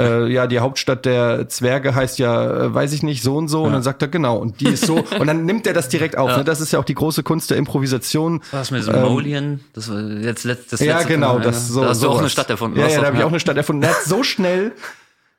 äh, 0.00 0.26
ja, 0.28 0.46
die 0.46 0.58
Hauptstadt 0.60 1.04
der 1.04 1.48
Zwerge 1.48 1.94
heißt 1.94 2.18
ja, 2.18 2.66
äh, 2.66 2.74
weiß 2.74 2.92
ich 2.92 3.02
nicht, 3.02 3.22
so 3.22 3.36
und 3.36 3.48
so. 3.48 3.62
Und 3.62 3.72
dann 3.72 3.82
sagt 3.82 4.02
er, 4.02 4.08
genau, 4.08 4.36
und 4.36 4.60
die 4.60 4.68
ist 4.68 4.86
so. 4.86 4.96
und 5.18 5.26
dann 5.26 5.44
nimmt 5.44 5.66
er 5.66 5.72
das 5.72 5.88
direkt 5.88 6.16
auf. 6.16 6.36
Ne? 6.36 6.44
Das 6.44 6.60
ist 6.60 6.72
ja 6.72 6.78
auch 6.78 6.84
die 6.84 6.94
große 6.94 7.22
Kunst 7.22 7.50
der 7.50 7.56
Improvisation. 7.56 8.42
Was 8.52 8.70
mit 8.70 8.82
so 8.82 8.92
Ähm? 8.92 9.60
Das 9.72 9.90
war 9.90 10.00
jetzt 10.00 10.44
letzt, 10.44 10.72
das 10.72 10.80
ja, 10.80 10.98
letzte 10.98 11.14
genau, 11.14 11.34
Mal, 11.34 11.42
das 11.42 11.68
ne? 11.68 11.74
so. 11.74 11.80
Da 11.82 11.88
hast 11.88 12.02
du 12.02 12.06
auch 12.06 12.10
sowas. 12.12 12.20
eine 12.20 12.30
Stadt 12.30 12.50
erfunden. 12.50 12.78
Ja, 12.78 12.88
ja, 12.88 13.00
da 13.00 13.06
habe 13.06 13.16
ich 13.16 13.20
ja. 13.20 13.26
auch 13.26 13.30
eine 13.30 13.40
Stadt 13.40 13.56
erfunden. 13.56 13.82
Er 13.82 13.90
hat 13.90 14.04
so 14.04 14.22
schnell. 14.22 14.72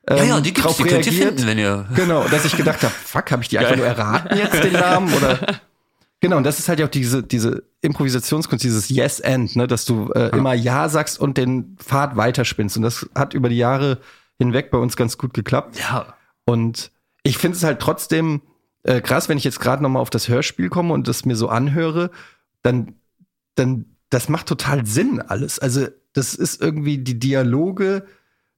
Ja, 0.08 0.16
ja, 0.16 0.36
ähm, 0.36 0.42
die 0.42 0.52
gibt's, 0.52 0.62
drauf 0.62 0.76
die 0.76 0.82
könnt 0.82 1.06
ihr 1.06 1.12
reagiert. 1.12 1.28
finden, 1.28 1.46
wenn 1.46 1.58
ihr. 1.58 1.86
Genau, 1.94 2.24
dass 2.28 2.44
ich 2.44 2.56
gedacht 2.56 2.82
habe, 2.82 2.92
fuck, 2.92 3.30
habe 3.30 3.42
ich 3.42 3.48
die 3.48 3.58
einfach 3.58 3.76
nur 3.76 3.86
erraten 3.86 4.36
jetzt 4.36 4.64
den 4.64 4.72
Namen 4.72 5.12
oder 5.14 5.38
Genau, 6.22 6.36
und 6.36 6.44
das 6.44 6.60
ist 6.60 6.68
halt 6.68 6.78
ja 6.78 6.86
auch 6.86 6.90
diese 6.90 7.24
diese 7.24 7.64
Improvisationskunst, 7.80 8.64
dieses 8.64 8.88
Yes 8.88 9.20
and, 9.20 9.56
ne, 9.56 9.66
dass 9.66 9.84
du 9.84 10.12
äh, 10.12 10.28
immer 10.28 10.54
ja 10.54 10.88
sagst 10.88 11.18
und 11.18 11.36
den 11.36 11.76
Pfad 11.80 12.16
weiterspinnst 12.16 12.76
und 12.76 12.84
das 12.84 13.08
hat 13.12 13.34
über 13.34 13.48
die 13.48 13.56
Jahre 13.56 13.98
hinweg 14.38 14.70
bei 14.70 14.78
uns 14.78 14.96
ganz 14.96 15.18
gut 15.18 15.34
geklappt. 15.34 15.78
Ja. 15.78 16.14
Und 16.44 16.90
ich 17.22 17.38
finde 17.38 17.56
es 17.56 17.64
halt 17.64 17.80
trotzdem 17.80 18.42
äh, 18.84 19.00
krass, 19.00 19.28
wenn 19.28 19.38
ich 19.38 19.44
jetzt 19.44 19.60
gerade 19.60 19.82
noch 19.82 19.88
mal 19.88 20.00
auf 20.00 20.10
das 20.10 20.28
Hörspiel 20.28 20.68
komme 20.68 20.92
und 20.92 21.08
das 21.08 21.24
mir 21.24 21.36
so 21.36 21.48
anhöre, 21.48 22.10
dann 22.62 22.94
dann 23.54 23.86
das 24.10 24.28
macht 24.28 24.46
total 24.46 24.84
Sinn 24.86 25.20
alles. 25.20 25.58
Also 25.58 25.86
das 26.12 26.34
ist 26.34 26.60
irgendwie 26.60 26.98
die 26.98 27.18
Dialoge. 27.18 28.06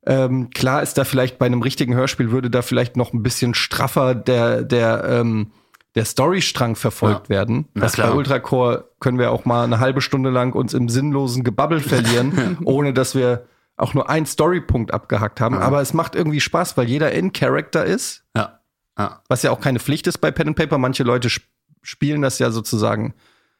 Ähm, 0.06 0.50
klar 0.50 0.82
ist 0.82 0.98
da 0.98 1.04
vielleicht 1.04 1.38
bei 1.38 1.46
einem 1.46 1.62
richtigen 1.62 1.94
Hörspiel 1.94 2.30
würde 2.30 2.50
da 2.50 2.62
vielleicht 2.62 2.96
noch 2.96 3.12
ein 3.12 3.22
bisschen 3.22 3.54
straffer 3.54 4.14
der 4.14 4.62
der 4.62 5.04
ähm, 5.04 5.52
der 5.94 6.04
Storystrang 6.04 6.74
verfolgt 6.74 7.28
werden. 7.28 7.68
Na 7.74 7.82
Das 7.82 7.92
bei 7.96 8.02
klar. 8.02 8.16
Ultracore 8.16 8.90
können 8.98 9.18
wir 9.18 9.30
auch 9.30 9.44
mal 9.44 9.64
eine 9.64 9.78
halbe 9.78 10.00
Stunde 10.00 10.30
lang 10.30 10.52
uns 10.52 10.74
im 10.74 10.88
sinnlosen 10.88 11.44
Gebabbel 11.44 11.80
verlieren, 11.80 12.58
ohne 12.64 12.92
dass 12.92 13.14
wir 13.14 13.46
auch 13.76 13.94
nur 13.94 14.08
einen 14.08 14.26
Storypunkt 14.26 14.92
abgehackt 14.94 15.40
haben. 15.40 15.56
Aber 15.56 15.80
es 15.80 15.94
macht 15.94 16.14
irgendwie 16.14 16.40
Spaß, 16.40 16.76
weil 16.76 16.86
jeder 16.88 17.12
in 17.12 17.32
Character 17.32 17.84
ist, 17.84 18.24
Ja. 18.36 18.60
ja. 18.98 19.20
was 19.28 19.42
ja 19.42 19.50
auch 19.50 19.60
keine 19.60 19.80
Pflicht 19.80 20.06
ist 20.06 20.18
bei 20.18 20.30
Pen 20.30 20.48
and 20.48 20.56
Paper. 20.56 20.78
Manche 20.78 21.02
Leute 21.02 21.28
sp 21.30 21.42
spielen 21.86 22.22
das 22.22 22.38
ja 22.38 22.50
sozusagen, 22.50 23.12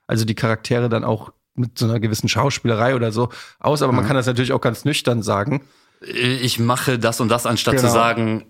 also 0.06 0.25
die 0.25 0.35
Charaktere 0.35 0.88
dann 0.88 1.04
auch 1.04 1.30
mit 1.54 1.78
so 1.78 1.85
einer 1.85 2.00
gewissen 2.00 2.28
Schauspielerei 2.28 2.94
oder 2.97 3.12
so 3.12 3.28
aus. 3.61 3.83
Aber 3.83 3.92
man 3.92 4.06
kann 4.06 4.16
das 4.16 4.25
natürlich 4.26 4.52
auch 4.54 4.62
ganz 4.62 4.87
nüchtern 4.87 5.23
sagen. 5.23 5.61
Ich 6.00 6.59
mache 6.59 6.99
das 6.99 7.21
und 7.21 7.28
das, 7.28 7.44
anstatt 7.44 7.76
Genau. 7.76 7.87
zu 7.88 7.92
sagen. 7.92 8.47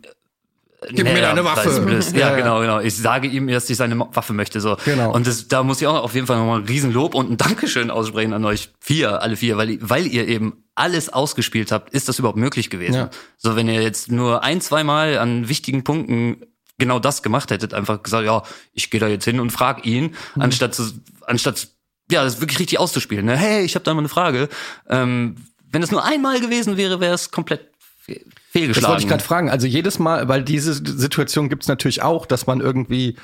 Gib 0.90 1.04
mir 1.04 1.20
deine 1.20 1.44
Waffe. 1.44 1.68
das. 1.90 2.12
Ja, 2.12 2.18
Ja, 2.30 2.36
genau, 2.36 2.60
genau. 2.60 2.80
Ich 2.80 2.96
sage 2.96 3.28
ihm, 3.28 3.46
dass 3.48 3.68
ich 3.70 3.76
seine 3.76 3.98
Waffe 3.98 4.32
möchte. 4.32 4.60
So. 4.60 4.76
Genau. 4.84 5.12
Und 5.14 5.26
das, 5.26 5.48
da 5.48 5.62
muss 5.62 5.80
ich 5.80 5.86
auch 5.86 6.02
auf 6.02 6.14
jeden 6.14 6.26
Fall 6.26 6.38
nochmal 6.38 6.60
ein 6.60 6.66
Riesenlob 6.66 7.14
und 7.14 7.30
ein 7.30 7.36
Dankeschön 7.36 7.90
aussprechen 7.90 8.32
an 8.32 8.44
euch 8.44 8.70
vier, 8.80 9.22
alle 9.22 9.36
vier, 9.36 9.56
weil, 9.56 9.78
weil 9.80 10.06
ihr 10.06 10.26
eben 10.28 10.64
alles 10.74 11.08
ausgespielt 11.12 11.70
habt, 11.72 11.92
ist 11.94 12.08
das 12.08 12.18
überhaupt 12.18 12.38
möglich 12.38 12.70
gewesen. 12.70 12.94
Ja. 12.94 13.10
So, 13.36 13.56
wenn 13.56 13.68
ihr 13.68 13.80
jetzt 13.82 14.10
nur 14.10 14.42
ein, 14.42 14.60
zwei 14.60 14.84
Mal 14.84 15.18
an 15.18 15.48
wichtigen 15.48 15.84
Punkten 15.84 16.42
genau 16.78 16.98
das 16.98 17.22
gemacht 17.22 17.50
hättet, 17.52 17.72
einfach 17.72 18.02
gesagt, 18.02 18.26
ja, 18.26 18.42
ich 18.72 18.90
gehe 18.90 18.98
da 19.00 19.06
jetzt 19.06 19.24
hin 19.24 19.38
und 19.40 19.50
frag 19.50 19.86
ihn, 19.86 20.14
Mhm. 20.34 20.42
anstatt 20.42 20.74
zu, 20.74 20.82
anstatt 21.26 21.68
ja, 22.10 22.22
das 22.24 22.40
wirklich 22.40 22.58
richtig 22.58 22.78
auszuspielen. 22.80 23.24
Ne? 23.24 23.36
Hey, 23.36 23.64
ich 23.64 23.76
habe 23.76 23.84
da 23.84 23.94
mal 23.94 24.00
eine 24.00 24.08
Frage. 24.08 24.48
Ähm, 24.90 25.36
wenn 25.70 25.82
es 25.82 25.90
nur 25.90 26.04
einmal 26.04 26.40
gewesen 26.40 26.76
wäre, 26.76 27.00
wäre 27.00 27.14
es 27.14 27.30
komplett 27.30 27.70
fehlgeschlagen. 28.54 28.82
Das 28.82 28.90
wollte 28.90 29.02
ich 29.02 29.08
gerade 29.08 29.22
fragen. 29.24 29.50
Also 29.50 29.66
jedes 29.66 29.98
Mal, 29.98 30.28
weil 30.28 30.42
diese 30.42 30.72
Situation 30.74 31.48
gibt's 31.48 31.68
natürlich 31.68 32.02
auch, 32.02 32.24
dass 32.26 32.46
man 32.46 32.60
irgendwie 32.60 33.16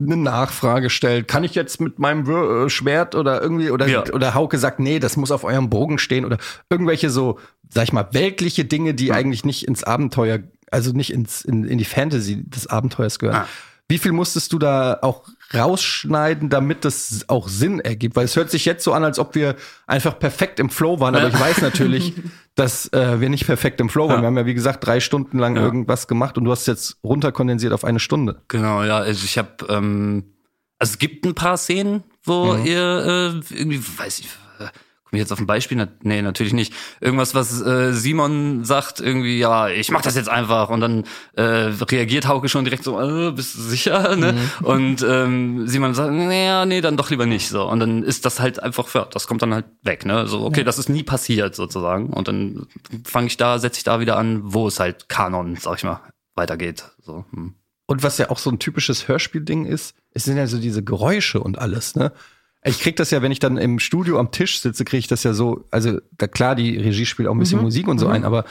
eine 0.00 0.16
Nachfrage 0.16 0.88
stellt. 0.88 1.28
Kann 1.28 1.44
ich 1.44 1.54
jetzt 1.54 1.80
mit 1.80 1.98
meinem 1.98 2.26
äh, 2.28 2.70
Schwert 2.70 3.14
oder 3.14 3.42
irgendwie 3.42 3.70
oder 3.70 3.86
Ja. 3.86 4.02
oder 4.12 4.34
Hauke 4.34 4.56
sagt, 4.58 4.80
nee, 4.80 4.98
das 4.98 5.16
muss 5.18 5.30
auf 5.30 5.44
eurem 5.44 5.68
Bogen 5.68 5.98
stehen 5.98 6.24
oder 6.24 6.38
irgendwelche 6.70 7.10
so, 7.10 7.38
sag 7.68 7.84
ich 7.84 7.92
mal, 7.92 8.08
weltliche 8.12 8.64
Dinge, 8.64 8.94
die 8.94 9.12
eigentlich 9.12 9.44
nicht 9.44 9.68
ins 9.68 9.84
Abenteuer, 9.84 10.38
also 10.70 10.92
nicht 10.92 11.12
ins 11.12 11.44
in, 11.44 11.64
in 11.64 11.76
die 11.76 11.84
Fantasy 11.84 12.42
des 12.48 12.66
Abenteuers 12.66 13.18
gehören. 13.18 13.42
Ah. 13.42 13.48
Wie 13.90 13.98
viel 13.98 14.12
musstest 14.12 14.52
du 14.52 14.58
da 14.58 14.98
auch 15.02 15.24
rausschneiden, 15.52 16.48
damit 16.48 16.84
das 16.84 17.24
auch 17.28 17.48
Sinn 17.48 17.80
ergibt? 17.80 18.16
Weil 18.16 18.24
es 18.24 18.36
hört 18.36 18.50
sich 18.50 18.64
jetzt 18.64 18.84
so 18.84 18.92
an, 18.92 19.02
als 19.04 19.18
ob 19.18 19.34
wir 19.34 19.56
einfach 19.86 20.18
perfekt 20.18 20.60
im 20.60 20.70
Flow 20.70 21.00
waren, 21.00 21.14
aber 21.16 21.28
ich 21.28 21.38
weiß 21.38 21.60
natürlich, 21.60 22.14
dass 22.54 22.86
äh, 22.92 23.20
wir 23.20 23.28
nicht 23.28 23.46
perfekt 23.46 23.80
im 23.80 23.88
Flow 23.88 24.08
waren. 24.08 24.22
Wir 24.22 24.26
haben 24.28 24.36
ja, 24.38 24.46
wie 24.46 24.54
gesagt, 24.54 24.86
drei 24.86 25.00
Stunden 25.00 25.38
lang 25.38 25.56
irgendwas 25.56 26.06
gemacht 26.08 26.38
und 26.38 26.44
du 26.44 26.50
hast 26.52 26.66
jetzt 26.66 26.96
runterkondensiert 27.04 27.72
auf 27.72 27.84
eine 27.84 27.98
Stunde. 28.00 28.42
Genau, 28.48 28.82
ja. 28.84 28.98
Also 28.98 29.24
ich 29.24 29.36
habe, 29.38 29.50
ähm, 29.68 30.24
also 30.78 30.92
es 30.92 30.98
gibt 30.98 31.26
ein 31.26 31.34
paar 31.34 31.56
Szenen, 31.56 32.04
wo 32.22 32.54
Mhm. 32.54 32.66
ihr 32.66 33.42
äh, 33.50 33.54
irgendwie, 33.56 33.82
weiß 33.98 34.20
ich, 34.20 34.28
ich 35.12 35.18
jetzt 35.18 35.32
auf 35.32 35.40
ein 35.40 35.46
Beispiel? 35.46 35.88
Nee, 36.02 36.22
natürlich 36.22 36.52
nicht. 36.52 36.72
Irgendwas, 37.00 37.34
was 37.34 37.60
äh, 37.60 37.92
Simon 37.92 38.64
sagt, 38.64 39.00
irgendwie, 39.00 39.38
ja, 39.38 39.68
ich 39.68 39.90
mach 39.90 40.02
das 40.02 40.14
jetzt 40.14 40.28
einfach 40.28 40.70
und 40.70 40.80
dann 40.80 41.04
äh, 41.34 41.42
reagiert 41.42 42.28
Hauke 42.28 42.48
schon 42.48 42.64
direkt 42.64 42.84
so, 42.84 43.00
äh, 43.00 43.32
bist 43.32 43.56
du 43.56 43.62
sicher? 43.62 44.16
Ne? 44.16 44.32
Mhm. 44.32 44.66
Und 44.66 45.06
ähm, 45.08 45.66
Simon 45.66 45.94
sagt, 45.94 46.12
naja, 46.12 46.66
nee, 46.66 46.80
dann 46.80 46.96
doch 46.96 47.10
lieber 47.10 47.26
nicht 47.26 47.48
so. 47.48 47.68
Und 47.68 47.80
dann 47.80 48.02
ist 48.02 48.24
das 48.24 48.40
halt 48.40 48.62
einfach, 48.62 48.92
ja, 48.94 49.06
das 49.10 49.26
kommt 49.26 49.42
dann 49.42 49.54
halt 49.54 49.66
weg, 49.82 50.04
ne? 50.04 50.26
So, 50.26 50.44
okay, 50.44 50.64
das 50.64 50.78
ist 50.78 50.88
nie 50.88 51.02
passiert 51.02 51.54
sozusagen. 51.54 52.10
Und 52.10 52.28
dann 52.28 52.66
fange 53.04 53.26
ich 53.26 53.36
da, 53.36 53.58
setze 53.58 53.78
ich 53.78 53.84
da 53.84 54.00
wieder 54.00 54.16
an, 54.16 54.40
wo 54.42 54.68
es 54.68 54.80
halt 54.80 55.08
Kanon, 55.08 55.56
sag 55.56 55.78
ich 55.78 55.84
mal, 55.84 56.00
weitergeht. 56.34 56.84
So. 57.00 57.24
Hm. 57.32 57.54
Und 57.86 58.02
was 58.04 58.18
ja 58.18 58.30
auch 58.30 58.38
so 58.38 58.50
ein 58.50 58.60
typisches 58.60 59.08
Hörspielding 59.08 59.66
ist, 59.66 59.96
es 60.12 60.24
sind 60.24 60.36
ja 60.36 60.46
so 60.46 60.58
diese 60.58 60.84
Geräusche 60.84 61.40
und 61.40 61.58
alles, 61.58 61.96
ne? 61.96 62.12
Ich 62.62 62.80
krieg 62.80 62.96
das 62.96 63.10
ja, 63.10 63.22
wenn 63.22 63.32
ich 63.32 63.38
dann 63.38 63.56
im 63.56 63.78
Studio 63.78 64.18
am 64.18 64.32
Tisch 64.32 64.60
sitze, 64.60 64.84
kriege 64.84 64.98
ich 64.98 65.06
das 65.06 65.22
ja 65.22 65.32
so, 65.32 65.64
also 65.70 65.98
da 66.18 66.28
klar, 66.28 66.54
die 66.54 66.76
Regie 66.76 67.06
spielt 67.06 67.28
auch 67.28 67.32
ein 67.32 67.38
bisschen 67.38 67.62
Musik 67.62 67.88
und 67.88 67.98
so 67.98 68.08
ein, 68.08 68.24
aber 68.24 68.44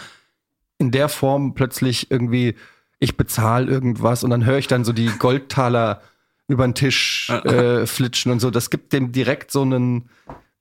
in 0.79 0.91
der 0.91 1.09
Form 1.09 1.53
plötzlich 1.53 2.09
irgendwie, 2.09 2.55
ich 2.97 3.17
bezahle 3.17 3.67
irgendwas 3.69 4.23
und 4.23 4.31
dann 4.31 4.45
höre 4.45 4.57
ich 4.57 4.67
dann 4.67 4.83
so 4.83 4.93
die 4.93 5.11
Goldtaler 5.19 6.01
über 6.47 6.67
den 6.67 6.73
Tisch 6.73 7.29
äh, 7.29 7.85
flitschen 7.85 8.31
und 8.31 8.39
so. 8.39 8.49
Das 8.49 8.71
gibt 8.71 8.93
dem 8.93 9.11
direkt 9.11 9.51
so 9.51 9.61
einen, 9.61 10.09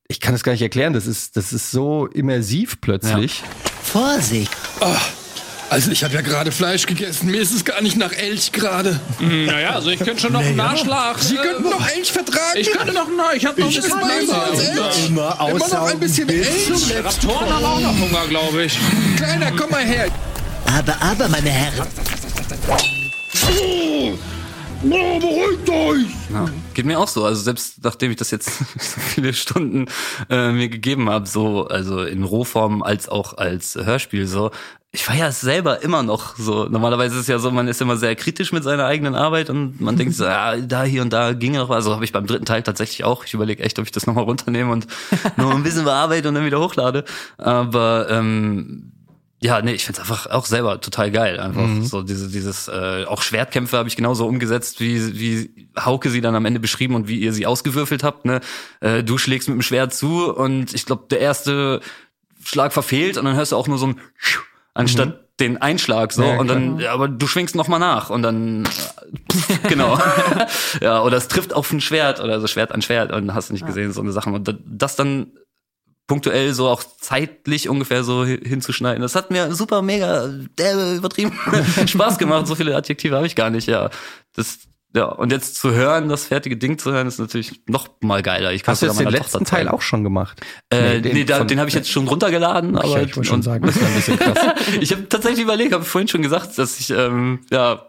ich 0.08 0.20
kann 0.20 0.34
es 0.34 0.44
gar 0.44 0.52
nicht 0.52 0.62
erklären, 0.62 0.92
das 0.92 1.06
ist, 1.06 1.36
das 1.36 1.54
ist 1.54 1.70
so 1.70 2.06
immersiv 2.06 2.80
plötzlich. 2.82 3.42
Vorsicht. 3.82 4.52
Also 5.70 5.90
ich 5.90 6.02
habe 6.02 6.14
ja 6.14 6.22
gerade 6.22 6.50
Fleisch 6.50 6.86
gegessen. 6.86 7.30
Mir 7.30 7.40
ist 7.42 7.54
es 7.54 7.64
gar 7.64 7.80
nicht 7.82 7.96
nach 7.96 8.12
Elch 8.12 8.52
gerade. 8.52 8.98
Naja, 9.20 9.74
also 9.74 9.90
ich 9.90 9.98
könnte 9.98 10.22
schon 10.22 10.32
noch 10.32 10.40
einen 10.40 10.56
Nachschlag. 10.56 11.18
Sie 11.18 11.36
könnten 11.36 11.64
noch 11.64 11.86
Elch 11.88 12.10
vertragen. 12.10 12.56
Ich 12.58 12.70
könnte 12.70 12.94
noch, 12.94 13.06
na, 13.14 13.34
ich 13.34 13.44
habe 13.44 13.60
noch 13.60 13.68
ein 13.68 13.74
bisschen 13.74 13.98
esse 14.00 14.32
Hunger. 14.32 14.42
als 14.42 14.60
Elch. 14.60 15.06
Immer 15.08 15.38
Immer 15.50 15.68
noch 15.68 15.90
ein 15.90 16.00
bisschen 16.00 16.28
Elch. 16.28 16.94
Raptoren 17.04 17.54
haben 17.54 17.64
auch 17.64 17.80
noch 17.80 17.98
Hunger, 17.98 18.26
glaube 18.28 18.64
ich. 18.64 18.78
Kleiner, 19.16 19.52
komm 19.52 19.70
mal 19.70 19.84
her. 19.84 20.08
Aber, 20.66 20.96
aber, 21.00 21.28
meine 21.28 21.50
Herren. 21.50 21.86
Oh, 24.84 25.18
beruhigt 25.18 25.68
euch. 25.68 26.06
Ja, 26.32 26.48
geht 26.74 26.86
mir 26.86 26.98
auch 27.00 27.08
so. 27.08 27.24
Also 27.24 27.42
selbst 27.42 27.82
nachdem 27.82 28.12
ich 28.12 28.16
das 28.16 28.30
jetzt 28.30 28.58
so 28.78 29.00
viele 29.00 29.32
Stunden 29.32 29.86
äh, 30.30 30.52
mir 30.52 30.68
gegeben 30.68 31.10
habe, 31.10 31.26
so 31.26 31.66
also 31.66 32.02
in 32.02 32.22
Rohform 32.22 32.82
als 32.82 33.08
auch 33.08 33.36
als 33.36 33.74
Hörspiel 33.74 34.26
so. 34.26 34.50
Ich 34.90 35.06
war 35.06 35.16
ja 35.16 35.32
selber 35.32 35.82
immer 35.82 36.02
noch 36.02 36.36
so. 36.36 36.66
Normalerweise 36.66 37.16
ist 37.16 37.22
es 37.22 37.26
ja 37.26 37.38
so, 37.38 37.50
man 37.50 37.68
ist 37.68 37.80
immer 37.82 37.96
sehr 37.96 38.14
kritisch 38.14 38.52
mit 38.52 38.62
seiner 38.62 38.86
eigenen 38.86 39.14
Arbeit 39.14 39.50
und 39.50 39.80
man 39.80 39.96
denkt 39.96 40.14
so, 40.14 40.24
ja, 40.26 40.56
da 40.56 40.84
hier 40.84 41.02
und 41.02 41.12
da 41.12 41.32
ging 41.32 41.52
noch 41.52 41.68
was. 41.68 41.76
Also 41.78 41.94
habe 41.94 42.04
ich 42.04 42.12
beim 42.12 42.26
dritten 42.26 42.46
Teil 42.46 42.62
tatsächlich 42.62 43.04
auch. 43.04 43.24
Ich 43.24 43.34
überlege 43.34 43.62
echt, 43.64 43.78
ob 43.80 43.84
ich 43.84 43.92
das 43.92 44.06
nochmal 44.06 44.24
runternehme 44.24 44.70
und 44.70 44.86
noch 45.36 45.54
ein 45.54 45.64
bisschen 45.64 45.84
bearbeite 45.84 46.28
und 46.28 46.36
dann 46.36 46.46
wieder 46.46 46.60
hochlade. 46.60 47.04
Aber 47.36 48.06
ähm, 48.08 48.92
ja, 49.40 49.62
nee, 49.62 49.72
ich 49.72 49.84
find's 49.84 50.00
einfach 50.00 50.26
auch 50.26 50.46
selber 50.46 50.80
total 50.80 51.12
geil. 51.12 51.38
Einfach 51.38 51.68
so 51.82 52.02
diese, 52.02 52.28
dieses, 52.28 52.66
äh, 52.66 53.04
auch 53.06 53.22
Schwertkämpfe 53.22 53.76
habe 53.76 53.88
ich 53.88 53.94
genauso 53.94 54.26
umgesetzt, 54.26 54.80
wie, 54.80 55.18
wie 55.18 55.68
Hauke 55.78 56.10
sie 56.10 56.20
dann 56.20 56.34
am 56.34 56.44
Ende 56.44 56.58
beschrieben 56.58 56.96
und 56.96 57.06
wie 57.06 57.20
ihr 57.20 57.32
sie 57.32 57.46
ausgewürfelt 57.46 58.02
habt. 58.02 58.24
Ne? 58.24 58.40
Äh, 58.80 59.04
du 59.04 59.16
schlägst 59.16 59.48
mit 59.48 59.56
dem 59.56 59.62
Schwert 59.62 59.94
zu 59.94 60.34
und 60.34 60.74
ich 60.74 60.86
glaube, 60.86 61.04
der 61.08 61.20
erste 61.20 61.80
Schlag 62.44 62.72
verfehlt 62.72 63.16
und 63.16 63.26
dann 63.26 63.36
hörst 63.36 63.52
du 63.52 63.56
auch 63.56 63.68
nur 63.68 63.78
so 63.78 63.86
ein 63.88 64.00
anstatt 64.74 65.28
den 65.40 65.58
Einschlag 65.58 66.12
so 66.12 66.24
Ja, 66.24 66.38
und 66.38 66.48
dann 66.48 66.80
ja, 66.80 66.92
aber 66.92 67.06
du 67.06 67.26
schwingst 67.26 67.54
noch 67.54 67.68
mal 67.68 67.78
nach 67.78 68.10
und 68.10 68.22
dann 68.22 68.64
äh, 68.64 69.58
genau 69.68 69.98
ja 70.80 71.02
oder 71.02 71.16
es 71.16 71.28
trifft 71.28 71.52
auf 71.52 71.70
ein 71.72 71.80
Schwert 71.80 72.20
oder 72.20 72.40
so 72.40 72.46
Schwert 72.46 72.72
an 72.72 72.82
Schwert 72.82 73.12
und 73.12 73.34
hast 73.34 73.50
du 73.50 73.52
nicht 73.52 73.66
gesehen 73.66 73.92
so 73.92 74.00
eine 74.00 74.12
Sachen 74.12 74.34
und 74.34 74.58
das 74.66 74.96
dann 74.96 75.32
punktuell 76.08 76.52
so 76.54 76.66
auch 76.66 76.82
zeitlich 77.00 77.68
ungefähr 77.68 78.02
so 78.02 78.24
hi- 78.24 78.40
hinzuschneiden. 78.44 79.00
Das 79.02 79.14
hat 79.14 79.30
mir 79.30 79.54
super 79.54 79.82
mega 79.82 80.28
derbe 80.58 80.94
übertrieben 80.96 81.32
Spaß 81.86 82.18
gemacht. 82.18 82.48
So 82.48 82.56
viele 82.56 82.74
Adjektive 82.74 83.14
habe 83.14 83.26
ich 83.28 83.36
gar 83.36 83.50
nicht, 83.50 83.68
ja. 83.68 83.90
Das 84.34 84.58
ja, 84.96 85.04
und 85.04 85.30
jetzt 85.32 85.56
zu 85.56 85.72
hören, 85.72 86.08
das 86.08 86.24
fertige 86.24 86.56
Ding 86.56 86.78
zu 86.78 86.90
hören, 86.90 87.06
ist 87.06 87.18
natürlich 87.18 87.60
noch 87.66 87.88
mal 88.00 88.22
geiler. 88.22 88.52
Ich 88.54 88.62
kann 88.62 88.72
Hast 88.72 88.80
du 88.80 88.86
jetzt 88.86 88.98
den 88.98 89.10
letzten 89.10 89.44
Teil 89.44 89.66
zeigen. 89.66 89.68
auch 89.68 89.82
schon 89.82 90.02
gemacht? 90.02 90.40
Äh, 90.72 91.00
nee, 91.02 91.24
da, 91.24 91.36
von- 91.38 91.46
den 91.46 91.58
habe 91.58 91.68
ich 91.68 91.74
jetzt 91.74 91.90
schon 91.90 92.08
runtergeladen, 92.08 92.74
aber 92.74 92.88
Ja, 92.88 93.00
ich 93.02 93.14
wollte 93.14 93.28
schon 93.28 93.42
sagen, 93.42 93.66
das 93.66 93.78
war 93.78 93.86
ein 93.86 93.94
bisschen 93.94 94.18
krass. 94.18 94.38
ich 94.80 94.90
habe 94.92 95.06
tatsächlich 95.10 95.42
überlegt, 95.44 95.74
habe 95.74 95.84
vorhin 95.84 96.08
schon 96.08 96.22
gesagt, 96.22 96.56
dass 96.56 96.80
ich 96.80 96.88
ähm, 96.88 97.40
ja 97.50 97.82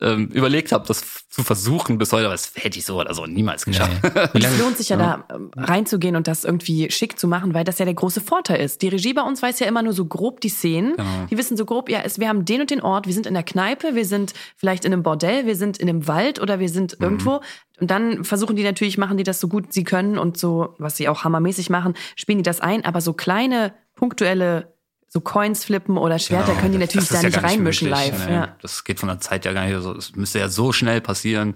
ähm, 0.00 0.26
überlegt 0.28 0.72
habe, 0.72 0.86
das 0.86 1.28
zu 1.28 1.42
versuchen 1.42 1.98
bis 1.98 2.12
heute, 2.12 2.26
aber 2.26 2.34
das 2.34 2.52
hätte 2.56 2.78
ich 2.78 2.84
so 2.84 3.00
oder 3.00 3.14
so 3.14 3.26
niemals 3.26 3.64
geschafft. 3.64 3.92
Es 4.34 4.58
lohnt 4.58 4.76
sich 4.76 4.88
ja, 4.88 4.96
da 4.96 5.24
ähm, 5.32 5.50
reinzugehen 5.56 6.16
und 6.16 6.26
das 6.26 6.44
irgendwie 6.44 6.90
schick 6.90 7.18
zu 7.18 7.28
machen, 7.28 7.54
weil 7.54 7.64
das 7.64 7.78
ja 7.78 7.84
der 7.84 7.94
große 7.94 8.20
Vorteil 8.20 8.60
ist. 8.60 8.82
Die 8.82 8.88
Regie 8.88 9.14
bei 9.14 9.22
uns 9.22 9.40
weiß 9.40 9.60
ja 9.60 9.66
immer 9.66 9.82
nur 9.82 9.92
so 9.92 10.04
grob 10.04 10.40
die 10.40 10.48
Szenen. 10.48 10.96
Genau. 10.96 11.26
Die 11.30 11.38
wissen 11.38 11.56
so 11.56 11.64
grob, 11.64 11.88
ja, 11.88 12.00
es, 12.04 12.18
wir 12.18 12.28
haben 12.28 12.44
den 12.44 12.60
und 12.60 12.70
den 12.70 12.80
Ort, 12.80 13.06
wir 13.06 13.14
sind 13.14 13.26
in 13.26 13.34
der 13.34 13.42
Kneipe, 13.44 13.94
wir 13.94 14.04
sind 14.04 14.32
vielleicht 14.56 14.84
in 14.84 14.92
einem 14.92 15.02
Bordell, 15.02 15.46
wir 15.46 15.56
sind 15.56 15.78
in 15.78 15.88
einem 15.88 16.06
Wald 16.08 16.40
oder 16.40 16.58
wir 16.58 16.68
sind 16.68 16.98
Mhm. 16.98 17.04
irgendwo. 17.04 17.40
Und 17.80 17.90
dann 17.90 18.24
versuchen 18.24 18.56
die 18.56 18.62
natürlich, 18.62 18.98
machen 18.98 19.16
die 19.16 19.24
das 19.24 19.40
so 19.40 19.48
gut 19.48 19.72
sie 19.72 19.84
können 19.84 20.18
und 20.18 20.36
so, 20.38 20.74
was 20.78 20.96
sie 20.96 21.08
auch 21.08 21.24
hammermäßig 21.24 21.70
machen, 21.70 21.94
spielen 22.16 22.38
die 22.38 22.44
das 22.44 22.60
ein. 22.60 22.84
Aber 22.84 23.00
so 23.00 23.12
kleine, 23.12 23.74
punktuelle, 23.96 24.73
so 25.14 25.20
Coins 25.20 25.64
flippen 25.64 25.96
oder 25.96 26.18
Schwerter 26.18 26.48
Genau, 26.48 26.60
können 26.60 26.72
die 26.72 26.78
das- 26.80 26.88
natürlich 26.88 27.08
das 27.08 27.20
da 27.20 27.28
ja 27.28 27.28
nicht 27.36 27.42
reinmischen 27.44 27.88
möglich. 27.88 28.08
live. 28.10 28.26
Nee, 28.26 28.32
Ja. 28.34 28.48
Das 28.60 28.82
geht 28.82 28.98
von 28.98 29.08
der 29.08 29.20
Zeit 29.20 29.44
ja 29.44 29.52
gar 29.52 29.64
nicht 29.64 29.80
so. 29.80 29.92
Es 29.96 30.16
müsste 30.16 30.40
ja 30.40 30.48
so 30.48 30.72
schnell 30.72 31.00
passieren. 31.00 31.54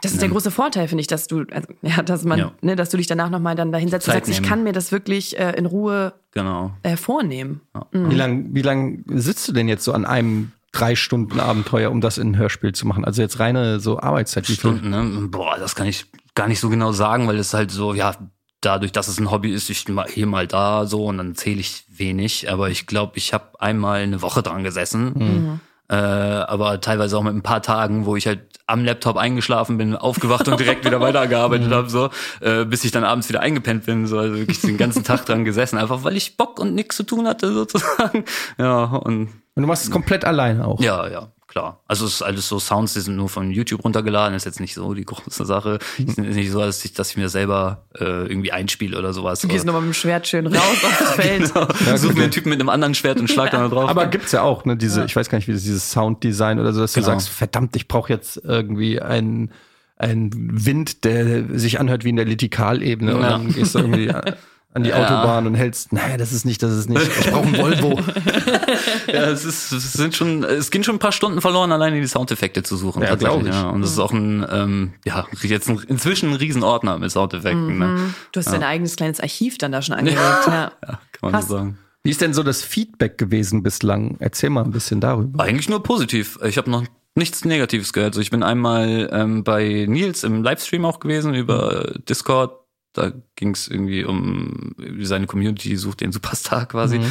Das 0.00 0.12
ist 0.12 0.22
der 0.22 0.28
große 0.28 0.52
Vorteil, 0.52 0.86
finde 0.86 1.00
ich, 1.00 1.08
dass 1.08 1.26
du, 1.26 1.44
also, 1.50 1.66
ja, 1.82 2.00
dass 2.04 2.22
man, 2.22 2.38
Ja. 2.38 2.52
ne, 2.60 2.76
dass 2.76 2.90
du 2.90 2.96
dich 2.98 3.08
danach 3.08 3.30
nochmal 3.30 3.56
dann 3.56 3.72
dahinsetzt 3.72 4.06
und 4.06 4.12
Zeit 4.12 4.24
sagst, 4.24 4.30
ich 4.30 4.40
nehmen. 4.40 4.48
kann 4.48 4.62
mir 4.62 4.72
das 4.72 4.92
wirklich 4.92 5.36
äh, 5.36 5.50
in 5.58 5.66
Ruhe 5.66 6.12
Genau. 6.30 6.70
äh, 6.84 6.96
vornehmen. 6.96 7.60
Wie 7.90 8.14
lang, 8.14 8.54
wie 8.54 8.62
lang 8.62 9.02
sitzt 9.08 9.48
du 9.48 9.52
denn 9.52 9.66
jetzt 9.66 9.82
so 9.82 9.92
an 9.92 10.04
einem 10.06 10.52
drei 10.70 10.94
Stunden 10.94 11.40
Abenteuer, 11.40 11.90
um 11.90 12.00
das 12.00 12.16
in 12.18 12.30
ein 12.30 12.36
Hörspiel 12.36 12.72
zu 12.72 12.86
machen? 12.86 13.04
Also 13.04 13.20
jetzt 13.22 13.40
reine 13.40 13.80
so 13.80 13.98
Arbeitszeit. 13.98 14.46
Stunden, 14.46 14.90
ne? 14.90 15.26
Boah, 15.28 15.56
das 15.58 15.74
kann 15.74 15.88
ich 15.88 16.06
gar 16.36 16.46
nicht 16.46 16.60
so 16.60 16.68
genau 16.68 16.92
sagen, 16.92 17.26
weil 17.26 17.38
es 17.40 17.52
halt 17.52 17.72
so, 17.72 17.92
ja, 17.94 18.14
dadurch, 18.60 18.92
dass 18.92 19.08
es 19.08 19.18
ein 19.18 19.32
Hobby 19.32 19.50
ist, 19.52 19.68
ich 19.68 19.88
mal 19.88 20.06
hier 20.08 20.26
mal 20.28 20.46
da 20.46 20.86
so 20.86 21.06
und 21.06 21.18
dann 21.18 21.34
zähle 21.34 21.58
ich 21.58 21.85
wenig. 21.98 22.50
Aber 22.50 22.70
ich 22.70 22.86
glaube, 22.86 23.16
ich 23.16 23.32
habe 23.32 23.60
einmal 23.60 24.00
eine 24.00 24.22
Woche 24.22 24.42
dran 24.42 24.64
gesessen. 24.64 25.12
Mhm. 25.16 25.60
Äh, 25.88 25.94
aber 25.94 26.80
teilweise 26.80 27.16
auch 27.16 27.22
mit 27.22 27.34
ein 27.34 27.42
paar 27.42 27.62
Tagen, 27.62 28.06
wo 28.06 28.16
ich 28.16 28.26
halt 28.26 28.40
am 28.66 28.84
Laptop 28.84 29.16
eingeschlafen 29.16 29.78
bin, 29.78 29.94
aufgewacht 29.94 30.48
und 30.48 30.58
direkt 30.58 30.84
wieder 30.84 31.00
weitergearbeitet 31.00 31.70
habe, 31.70 31.88
so, 31.88 32.10
äh, 32.40 32.64
bis 32.64 32.82
ich 32.82 32.90
dann 32.90 33.04
abends 33.04 33.28
wieder 33.28 33.38
eingepennt 33.40 33.86
bin, 33.86 34.08
so, 34.08 34.18
also 34.18 34.34
wirklich 34.36 34.60
den 34.60 34.76
ganzen 34.76 35.04
Tag 35.04 35.24
dran 35.26 35.44
gesessen, 35.44 35.78
einfach 35.78 36.02
weil 36.02 36.16
ich 36.16 36.36
Bock 36.36 36.58
und 36.58 36.74
nichts 36.74 36.96
zu 36.96 37.04
tun 37.04 37.28
hatte, 37.28 37.52
sozusagen. 37.52 38.24
Ja, 38.58 38.84
und 38.84 39.28
Und 39.54 39.62
du 39.62 39.66
machst 39.68 39.84
es 39.84 39.90
komplett 39.92 40.24
alleine 40.24 40.66
auch. 40.66 40.80
ja, 40.80 41.06
ja, 41.08 41.28
klar. 41.56 41.80
Also 41.88 42.04
es 42.04 42.14
ist 42.16 42.22
alles 42.22 42.46
so 42.48 42.58
Sounds, 42.58 42.92
die 42.92 43.00
sind 43.00 43.16
nur 43.16 43.28
von 43.30 43.50
YouTube 43.50 43.82
runtergeladen, 43.82 44.34
ist 44.36 44.44
jetzt 44.44 44.60
nicht 44.60 44.74
so 44.74 44.92
die 44.92 45.04
große 45.06 45.44
Sache. 45.46 45.78
Es 45.98 46.04
ist 46.04 46.18
nicht 46.18 46.50
so, 46.50 46.60
dass 46.60 46.84
ich, 46.84 46.92
dass 46.92 47.10
ich 47.12 47.16
mir 47.16 47.28
selber 47.30 47.84
äh, 47.98 48.04
irgendwie 48.04 48.52
einspiele 48.52 48.98
oder 48.98 49.12
sowas. 49.14 49.40
Du 49.40 49.48
gehst 49.48 49.64
nochmal 49.64 49.80
mit 49.82 49.92
dem 49.92 49.94
Schwert 49.94 50.26
schön 50.28 50.46
raus 50.46 50.84
auf 50.84 50.96
das 50.98 51.10
Feld. 51.14 51.54
genau. 51.54 51.96
Such 51.96 52.12
mir 52.14 52.24
einen 52.24 52.30
Typen 52.30 52.50
mit 52.50 52.60
einem 52.60 52.68
anderen 52.68 52.94
Schwert 52.94 53.18
und 53.20 53.30
schlag 53.30 53.50
dann 53.52 53.62
da 53.62 53.68
drauf. 53.68 53.88
Aber 53.88 54.06
gibt's 54.06 54.32
ja 54.32 54.42
auch, 54.42 54.64
ne, 54.66 54.76
diese, 54.76 55.04
ich 55.06 55.16
weiß 55.16 55.30
gar 55.30 55.38
nicht, 55.38 55.48
wie 55.48 55.52
das 55.52 55.62
dieses 55.62 55.90
Sounddesign 55.90 56.60
oder 56.60 56.72
so, 56.74 56.80
dass 56.82 56.92
Genau. 56.92 57.06
du 57.06 57.12
sagst, 57.12 57.28
verdammt, 57.30 57.74
ich 57.76 57.88
brauche 57.88 58.12
jetzt 58.12 58.36
irgendwie 58.44 59.00
einen, 59.00 59.50
einen 59.96 60.30
Wind, 60.66 61.04
der 61.04 61.58
sich 61.58 61.80
anhört 61.80 62.04
wie 62.04 62.10
in 62.10 62.16
der 62.16 62.26
Litikalebene 62.26 63.16
und 63.16 63.22
Ja. 63.22 63.30
dann 63.30 63.52
gehst 63.54 63.74
du 63.74 63.78
irgendwie 63.78 64.12
an 64.76 64.84
die 64.84 64.90
Ja. 64.90 64.96
Autobahn 65.02 65.46
und 65.46 65.54
hältst, 65.54 65.92
nein, 65.92 66.18
das 66.18 66.32
ist 66.32 66.44
nicht, 66.44 66.62
das 66.62 66.72
ist 66.72 66.88
nicht. 66.90 67.00
Ich 67.02 67.30
brauche 67.30 67.46
einen 67.46 67.56
Volvo. 67.56 67.98
ja, 69.06 69.30
es, 69.30 69.44
ist, 69.44 69.72
es 69.72 69.94
sind 69.94 70.14
schon, 70.14 70.44
es 70.44 70.70
gehen 70.70 70.84
schon 70.84 70.96
ein 70.96 70.98
paar 71.00 71.12
Stunden 71.12 71.40
verloren, 71.40 71.72
alleine 71.72 71.98
die 71.98 72.06
Soundeffekte 72.06 72.62
zu 72.62 72.76
suchen. 72.76 73.02
Ja, 73.02 73.08
tatsächlich, 73.08 73.44
glaub 73.44 73.54
ich. 73.54 73.62
Ja. 73.62 73.70
Und 73.70 73.80
das 73.80 73.90
ist 73.90 73.98
auch 73.98 74.12
ein, 74.12 74.46
ähm, 74.50 74.92
ja, 75.06 75.26
jetzt 75.42 75.68
ein, 75.70 75.80
inzwischen 75.88 76.28
ein 76.30 76.36
Riesenordner 76.36 76.98
mit 76.98 77.10
Soundeffekten. 77.10 77.78
Ne? 77.78 78.14
Du 78.32 78.38
hast 78.40 78.52
dein 78.52 78.62
eigenes 78.62 78.96
kleines 78.96 79.18
Archiv 79.18 79.56
dann 79.56 79.72
da 79.72 79.80
schon 79.80 79.94
angelegt. 79.98 80.20
Ja. 80.46 80.72
Ja, 80.86 81.00
kann 81.12 81.32
man 81.32 81.42
so 81.42 81.48
sagen. 81.48 81.78
Wie 82.04 82.10
ist 82.10 82.20
denn 82.20 82.34
so 82.34 82.42
das 82.42 82.62
Feedback 82.62 83.16
gewesen 83.16 83.62
bislang? 83.62 84.16
Erzähl 84.20 84.50
mal 84.50 84.62
ein 84.62 84.70
bisschen 84.72 85.00
darüber. 85.00 85.42
Eigentlich 85.42 85.68
nur 85.70 85.82
positiv. 85.82 86.38
Ich 86.44 86.58
habe 86.58 86.70
noch 86.70 86.84
nichts 87.14 87.44
Negatives 87.46 87.94
gehört. 87.94 88.10
Also 88.10 88.20
ich 88.20 88.30
bin 88.30 88.42
einmal 88.42 89.08
ähm, 89.10 89.42
bei 89.42 89.86
Nils 89.88 90.22
im 90.22 90.42
Livestream 90.44 90.84
auch 90.84 91.00
gewesen 91.00 91.34
über 91.34 91.94
Discord. 92.08 92.52
Da 92.96 93.12
ging 93.34 93.50
es 93.50 93.68
irgendwie 93.68 94.04
um 94.04 94.74
seine 95.00 95.26
Community 95.26 95.76
sucht 95.76 96.00
den 96.00 96.12
Superstar 96.12 96.66
quasi. 96.66 97.00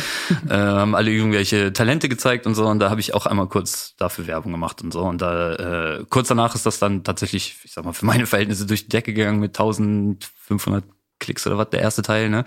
Äh, 0.49 0.55
haben 0.55 0.95
alle 0.95 1.11
irgendwelche 1.11 1.73
Talente 1.73 2.09
gezeigt 2.09 2.45
und 2.45 2.55
so. 2.55 2.67
Und 2.67 2.79
da 2.79 2.89
habe 2.89 2.99
ich 2.99 3.13
auch 3.13 3.25
einmal 3.25 3.47
kurz 3.47 3.95
dafür 3.97 4.27
Werbung 4.27 4.51
gemacht 4.51 4.81
und 4.81 4.91
so. 4.91 5.01
Und 5.01 5.21
da 5.21 5.53
äh, 5.97 6.05
kurz 6.09 6.27
danach 6.27 6.55
ist 6.55 6.65
das 6.65 6.79
dann 6.79 7.03
tatsächlich, 7.03 7.57
ich 7.63 7.71
sag 7.71 7.85
mal, 7.85 7.93
für 7.93 8.05
meine 8.05 8.25
Verhältnisse 8.25 8.65
durch 8.65 8.83
die 8.83 8.89
Decke 8.89 9.13
gegangen 9.13 9.39
mit 9.39 9.51
1500 9.51 10.83
Klicks 11.19 11.47
oder 11.47 11.57
was 11.57 11.69
der 11.69 11.81
erste 11.81 12.01
Teil. 12.01 12.29
Ne? 12.29 12.45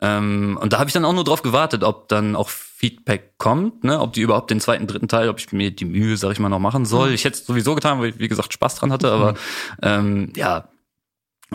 Ähm, 0.00 0.58
und 0.60 0.72
da 0.72 0.78
habe 0.78 0.88
ich 0.88 0.94
dann 0.94 1.04
auch 1.04 1.12
nur 1.12 1.24
drauf 1.24 1.42
gewartet, 1.42 1.82
ob 1.82 2.08
dann 2.08 2.36
auch 2.36 2.48
Feedback 2.48 3.38
kommt, 3.38 3.84
ne, 3.84 4.00
ob 4.00 4.12
die 4.12 4.20
überhaupt 4.20 4.50
den 4.50 4.60
zweiten, 4.60 4.86
dritten 4.86 5.08
Teil, 5.08 5.30
ob 5.30 5.38
ich 5.38 5.50
mir 5.52 5.70
die 5.70 5.86
Mühe, 5.86 6.16
sag 6.18 6.32
ich 6.32 6.38
mal, 6.38 6.50
noch 6.50 6.58
machen 6.58 6.84
soll. 6.84 7.12
Ich 7.12 7.24
hätte 7.24 7.38
es 7.38 7.46
sowieso 7.46 7.74
getan, 7.74 7.98
weil 8.00 8.10
ich, 8.10 8.18
wie 8.18 8.28
gesagt, 8.28 8.52
Spaß 8.52 8.74
dran 8.76 8.92
hatte, 8.92 9.10
aber 9.10 9.34
ähm, 9.82 10.32
ja. 10.36 10.68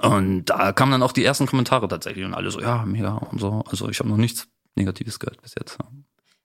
Und 0.02 0.46
da 0.46 0.72
kamen 0.72 0.92
dann 0.94 1.04
auch 1.04 1.12
die 1.12 1.26
ersten 1.26 1.48
Kommentare 1.48 1.88
tatsächlich 1.88 2.24
und 2.26 2.34
alle 2.34 2.50
so, 2.52 2.62
ja, 2.62 2.84
mega 2.86 3.16
und 3.16 3.40
so. 3.40 3.64
Also 3.70 3.90
ich 3.90 4.00
habe 4.00 4.10
noch 4.10 4.18
nichts 4.18 4.48
Negatives 4.76 5.20
gehört 5.20 5.42
bis 5.42 5.54
jetzt. 5.60 5.78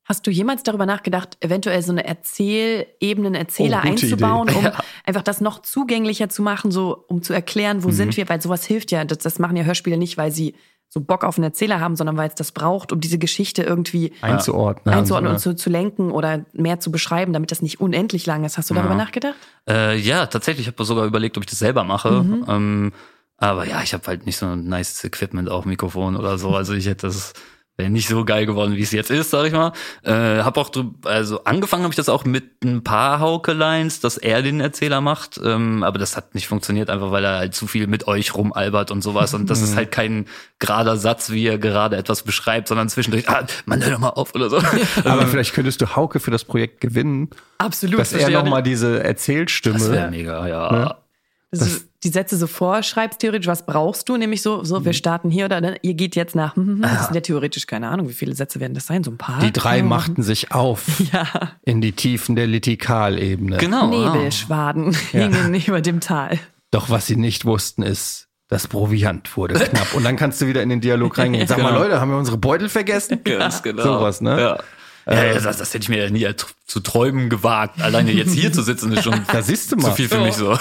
Hast 0.05 0.27
du 0.27 0.31
jemals 0.31 0.63
darüber 0.63 0.87
nachgedacht, 0.87 1.37
eventuell 1.41 1.83
so 1.83 1.91
eine 1.93 2.05
Erzählebene, 2.07 3.27
einen 3.29 3.35
Erzähler 3.35 3.83
Oh, 3.85 3.89
einzubauen, 3.89 4.49
Idee. 4.49 4.59
um 4.59 4.67
einfach 5.05 5.23
das 5.23 5.41
noch 5.41 5.63
zugänglicher 5.63 6.29
zu 6.29 6.43
machen, 6.43 6.71
so 6.71 7.05
um 7.09 7.23
zu 7.23 7.33
erklären, 7.33 7.83
wo 7.85 7.89
Mhm. 7.89 7.93
sind 7.93 8.17
wir? 8.17 8.29
Weil 8.29 8.41
sowas 8.41 8.65
hilft 8.65 8.91
ja. 8.93 9.05
Das, 9.05 9.19
das 9.19 9.39
machen 9.39 9.57
ja 9.57 9.65
Hörspiele 9.65 9.97
nicht, 9.97 10.17
weil 10.17 10.31
sie 10.33 10.55
so 10.89 11.01
Bock 11.01 11.25
auf 11.25 11.37
einen 11.37 11.45
Erzähler 11.45 11.81
haben, 11.81 11.97
sondern 11.97 12.17
weil 12.17 12.29
es 12.29 12.37
das 12.37 12.53
braucht, 12.53 12.93
um 12.93 13.01
diese 13.01 13.19
Geschichte 13.19 13.63
irgendwie 13.65 14.13
Einzuordnen. 14.21 14.95
einzuordnen 14.95 15.33
und 15.33 15.39
zu, 15.41 15.57
zu 15.57 15.69
lenken 15.71 16.13
oder 16.13 16.45
mehr 16.53 16.79
zu 16.79 16.93
beschreiben, 16.93 17.33
damit 17.33 17.51
das 17.51 17.61
nicht 17.61 17.81
unendlich 17.81 18.25
lang 18.27 18.45
ist. 18.45 18.57
Hast 18.59 18.71
du 18.71 18.75
darüber 18.75 18.93
Ja. 18.95 18.99
nachgedacht? 18.99 19.35
Äh, 19.69 19.97
ja, 19.99 20.27
tatsächlich. 20.27 20.69
Ich 20.69 20.73
habe 20.73 20.85
sogar 20.85 21.05
überlegt, 21.05 21.37
ob 21.37 21.43
ich 21.43 21.51
das 21.51 21.59
selber 21.59 21.83
mache. 21.83 22.23
Mhm. 22.23 22.45
Ähm, 22.49 22.93
aber 23.39 23.67
ja, 23.67 23.83
ich 23.83 23.93
habe 23.93 24.07
halt 24.07 24.27
nicht 24.27 24.37
so 24.37 24.47
ein 24.47 24.67
nice 24.69 25.05
Equipment 25.05 25.51
auf 25.51 25.65
Mikrofon 25.65 26.17
oder 26.17 26.39
so. 26.39 26.55
Also 26.55 26.75
ich 26.75 26.87
hätte 26.87 27.07
das 27.07 27.35
wäre 27.77 27.91
nicht 27.91 28.09
so 28.09 28.25
geil 28.25 28.47
geworden, 28.47 28.77
wie 28.77 28.83
es 28.83 28.93
jetzt 28.93 29.11
ist, 29.11 29.31
sag 29.31 29.47
ich 29.47 29.53
mal. 29.53 29.73
Äh, 30.03 30.43
hab 30.43 30.57
auch 30.57 30.71
also 31.05 31.45
angefangen 31.45 31.83
habe 31.83 31.93
ich 31.93 31.97
das 31.97 32.09
auch 32.09 32.25
mit 32.25 32.65
ein 32.65 32.83
paar 32.83 33.21
Hauke-Lines, 33.21 34.01
dass 34.01 34.17
er 34.17 34.41
den 34.43 34.61
Erzähler 34.61 35.01
macht. 35.03 35.39
Ähm, 35.45 35.83
aber 35.83 35.99
das 35.99 36.17
hat 36.17 36.35
nicht 36.35 36.49
funktioniert, 36.49 36.89
einfach 36.89 37.11
weil 37.11 37.25
er 37.25 37.37
halt 37.37 37.55
zu 37.55 37.67
viel 37.67 37.87
mit 37.87 38.07
euch 38.09 38.35
rumalbert 38.35 38.91
und 38.91 39.03
sowas. 39.03 39.35
Und 39.35 39.51
das 39.51 39.61
ist 39.61 39.77
halt 39.77 39.93
kein 39.93 40.27
gerader 40.59 40.97
Satz, 40.97 41.31
wie 41.31 41.47
er 41.47 41.59
gerade 41.59 41.97
etwas 41.97 42.23
beschreibt, 42.23 42.69
sondern 42.69 42.89
zwischendurch, 42.89 43.29
ah, 43.29 43.47
man 43.67 43.83
hör 43.85 43.93
doch 43.93 43.99
mal 43.99 44.09
auf 44.11 44.35
oder 44.35 44.49
so. 44.49 44.57
aber 45.05 45.27
vielleicht 45.27 45.53
könntest 45.53 45.83
du 45.83 45.95
Hauke 45.95 46.19
für 46.19 46.31
das 46.31 46.45
Projekt 46.45 46.81
gewinnen, 46.81 47.29
Absolut. 47.59 48.01
dass 48.01 48.13
er 48.13 48.31
nochmal 48.31 48.63
diese 48.63 49.05
Erzählstimme. 49.05 49.79
Das 49.79 49.93
wäre 49.93 50.11
mega, 50.11 50.49
ja. 50.49 50.97
Dass 51.51 51.61
du 51.61 51.81
die 52.07 52.13
Sätze 52.13 52.37
so 52.37 52.47
vorschreibst, 52.47 53.21
theoretisch, 53.21 53.47
was 53.49 53.67
brauchst 53.67 54.09
du? 54.09 54.17
Nämlich 54.17 54.41
so, 54.43 54.65
so, 54.65 54.85
wir 54.85 54.93
starten 54.93 55.31
hier 55.31 55.45
oder 55.47 55.61
ne, 55.61 55.77
ihr 55.83 55.95
geht 55.95 56.17
jetzt 56.17 56.35
nach. 56.37 56.55
hm, 56.57 56.65
hm, 56.67 56.75
hm. 56.77 56.83
Das 56.83 57.07
sind 57.07 57.15
ja 57.15 57.21
theoretisch, 57.21 57.67
keine 57.67 57.89
Ahnung, 57.89 58.09
wie 58.09 58.13
viele 58.15 58.35
Sätze 58.35 58.61
werden 58.61 58.75
das 58.75 58.87
sein? 58.87 59.03
So 59.05 59.11
ein 59.11 59.19
paar? 59.19 59.41
Die 59.41 59.53
drei 59.53 59.79
Ja. 59.79 59.83
machten 59.85 60.23
sich 60.23 60.53
auf 60.53 60.85
Ja. 61.13 61.27
in 61.63 61.81
die 61.81 61.93
Tiefen 61.93 62.37
der 62.37 62.47
Litikalebene. 62.47 63.57
Genau. 63.59 63.93
ja. 63.93 64.15
Nebelschwaden 64.15 64.95
hingen 65.13 65.55
über 65.67 65.81
dem 65.81 66.01
Tal. 66.01 66.39
Doch 66.71 66.91
was 66.91 67.07
sie 67.07 67.17
nicht 67.17 67.45
wussten 67.45 67.83
ist, 67.83 68.29
das 68.49 68.69
Proviant 68.69 69.37
wurde 69.37 69.55
knapp. 69.55 69.95
Und 69.95 70.05
dann 70.05 70.17
kannst 70.17 70.41
du 70.41 70.47
wieder 70.47 70.63
in 70.63 70.69
den 70.69 70.81
Dialog 70.81 71.19
reingehen. 71.19 71.47
Sag 71.49 71.59
mal, 71.59 71.71
Genau. 71.71 71.83
Leute, 71.83 72.01
haben 72.01 72.11
wir 72.11 72.17
unsere 72.19 72.37
Beutel 72.39 72.69
vergessen? 72.69 73.21
Ganz 73.25 73.63
genau. 73.63 73.83
Sowas, 73.83 74.21
ne? 74.21 74.41
Ja. 74.41 74.59
Ja, 75.09 75.25
ja, 75.25 75.35
das, 75.35 75.59
das 75.59 75.73
hätte 75.73 75.85
ich 75.85 75.89
mir 75.89 76.05
ja 76.05 76.11
nie 76.11 76.27
zu 76.67 76.81
träumen 76.81 77.31
gewagt. 77.31 77.81
Alleine 77.81 78.11
jetzt 78.11 78.33
hier 78.33 78.53
zu 78.53 78.63
sitzen 78.63 78.93
ist 78.93 79.05
schon 79.05 79.21
Da 79.33 79.41
siehst 79.41 79.71
du 79.71 79.77
mal. 79.77 79.91
zu 79.91 79.93
viel 79.93 80.09
für 80.09 80.19
mich 80.19 80.35
so. 80.35 80.59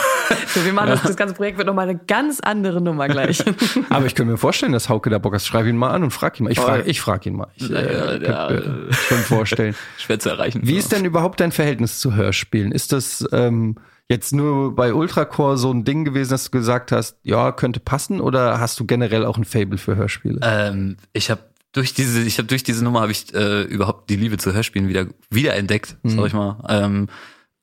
So, 0.54 0.64
wir 0.64 0.72
machen 0.72 0.90
das, 0.90 1.02
das 1.02 1.16
ganze 1.16 1.34
Projekt 1.34 1.58
wird 1.58 1.66
nochmal 1.66 1.90
eine 1.90 1.98
ganz 1.98 2.42
andere 2.42 2.80
Nummer 2.80 3.08
gleich. 3.08 3.44
Aber 3.90 4.06
ich 4.06 4.14
könnte 4.14 4.32
mir 4.32 4.38
vorstellen, 4.38 4.72
dass 4.72 4.88
Hauke 4.88 5.10
da 5.10 5.18
Bock 5.18 5.34
hat. 5.34 5.42
Schreib 5.42 5.66
ihn 5.66 5.78
mal 5.78 5.90
an 5.90 6.04
und 6.04 6.12
frag 6.12 6.40
ihn 6.40 6.44
mal. 6.44 6.52
Ich 6.52 6.60
frage 6.60 6.84
ich 6.84 7.02
frag 7.02 7.26
ihn 7.26 7.38
mal. 7.38 7.48
Ich 7.56 7.70
Ja, 7.70 7.80
äh, 7.80 8.24
ja, 8.24 8.50
mir 8.52 8.88
schon 8.92 9.18
vorstellen. 9.18 9.76
Schwer 9.98 10.20
zu 10.20 10.30
erreichen. 10.30 10.62
Wie 10.64 10.74
so. 10.74 10.78
ist 10.78 10.92
denn 10.92 11.06
überhaupt 11.06 11.40
dein 11.40 11.52
Verhältnis 11.52 12.00
zu 12.00 12.14
Hörspielen? 12.14 12.72
Ist 12.72 12.92
das 12.92 13.28
ähm, 13.32 13.78
jetzt 14.10 14.32
nur 14.32 14.76
bei 14.76 14.94
Ultracore 14.94 15.58
so 15.58 15.72
ein 15.72 15.86
Ding 15.86 16.06
gewesen, 16.06 16.30
dass 16.30 16.46
du 16.46 16.52
gesagt 16.52 16.92
hast, 16.92 17.18
ja, 17.24 17.52
könnte 17.52 17.80
passen? 17.80 18.22
Oder 18.22 18.60
hast 18.60 18.80
du 18.80 18.86
generell 18.86 19.26
auch 19.26 19.40
ein 19.40 19.46
Fable 19.46 19.80
für 19.80 19.96
Hörspiele? 19.96 20.40
Ähm, 20.44 20.98
ich 21.14 21.32
habe 21.32 21.42
durch 21.76 21.94
diese, 21.94 22.22
ich 22.22 22.38
habe 22.38 22.48
durch 22.48 22.64
diese 22.64 22.84
Nummer 22.84 23.02
habe 23.02 23.12
ich 23.12 23.34
äh, 23.34 23.64
überhaupt 23.64 24.10
die 24.10 24.16
Liebe 24.16 24.38
zu 24.38 24.54
Hörspielen 24.54 24.88
wieder 24.88 25.08
wiederentdeckt, 25.30 25.98
sag 26.04 26.28
ich 26.28 26.34
mal. 26.34 26.64
Ähm, 26.70 27.10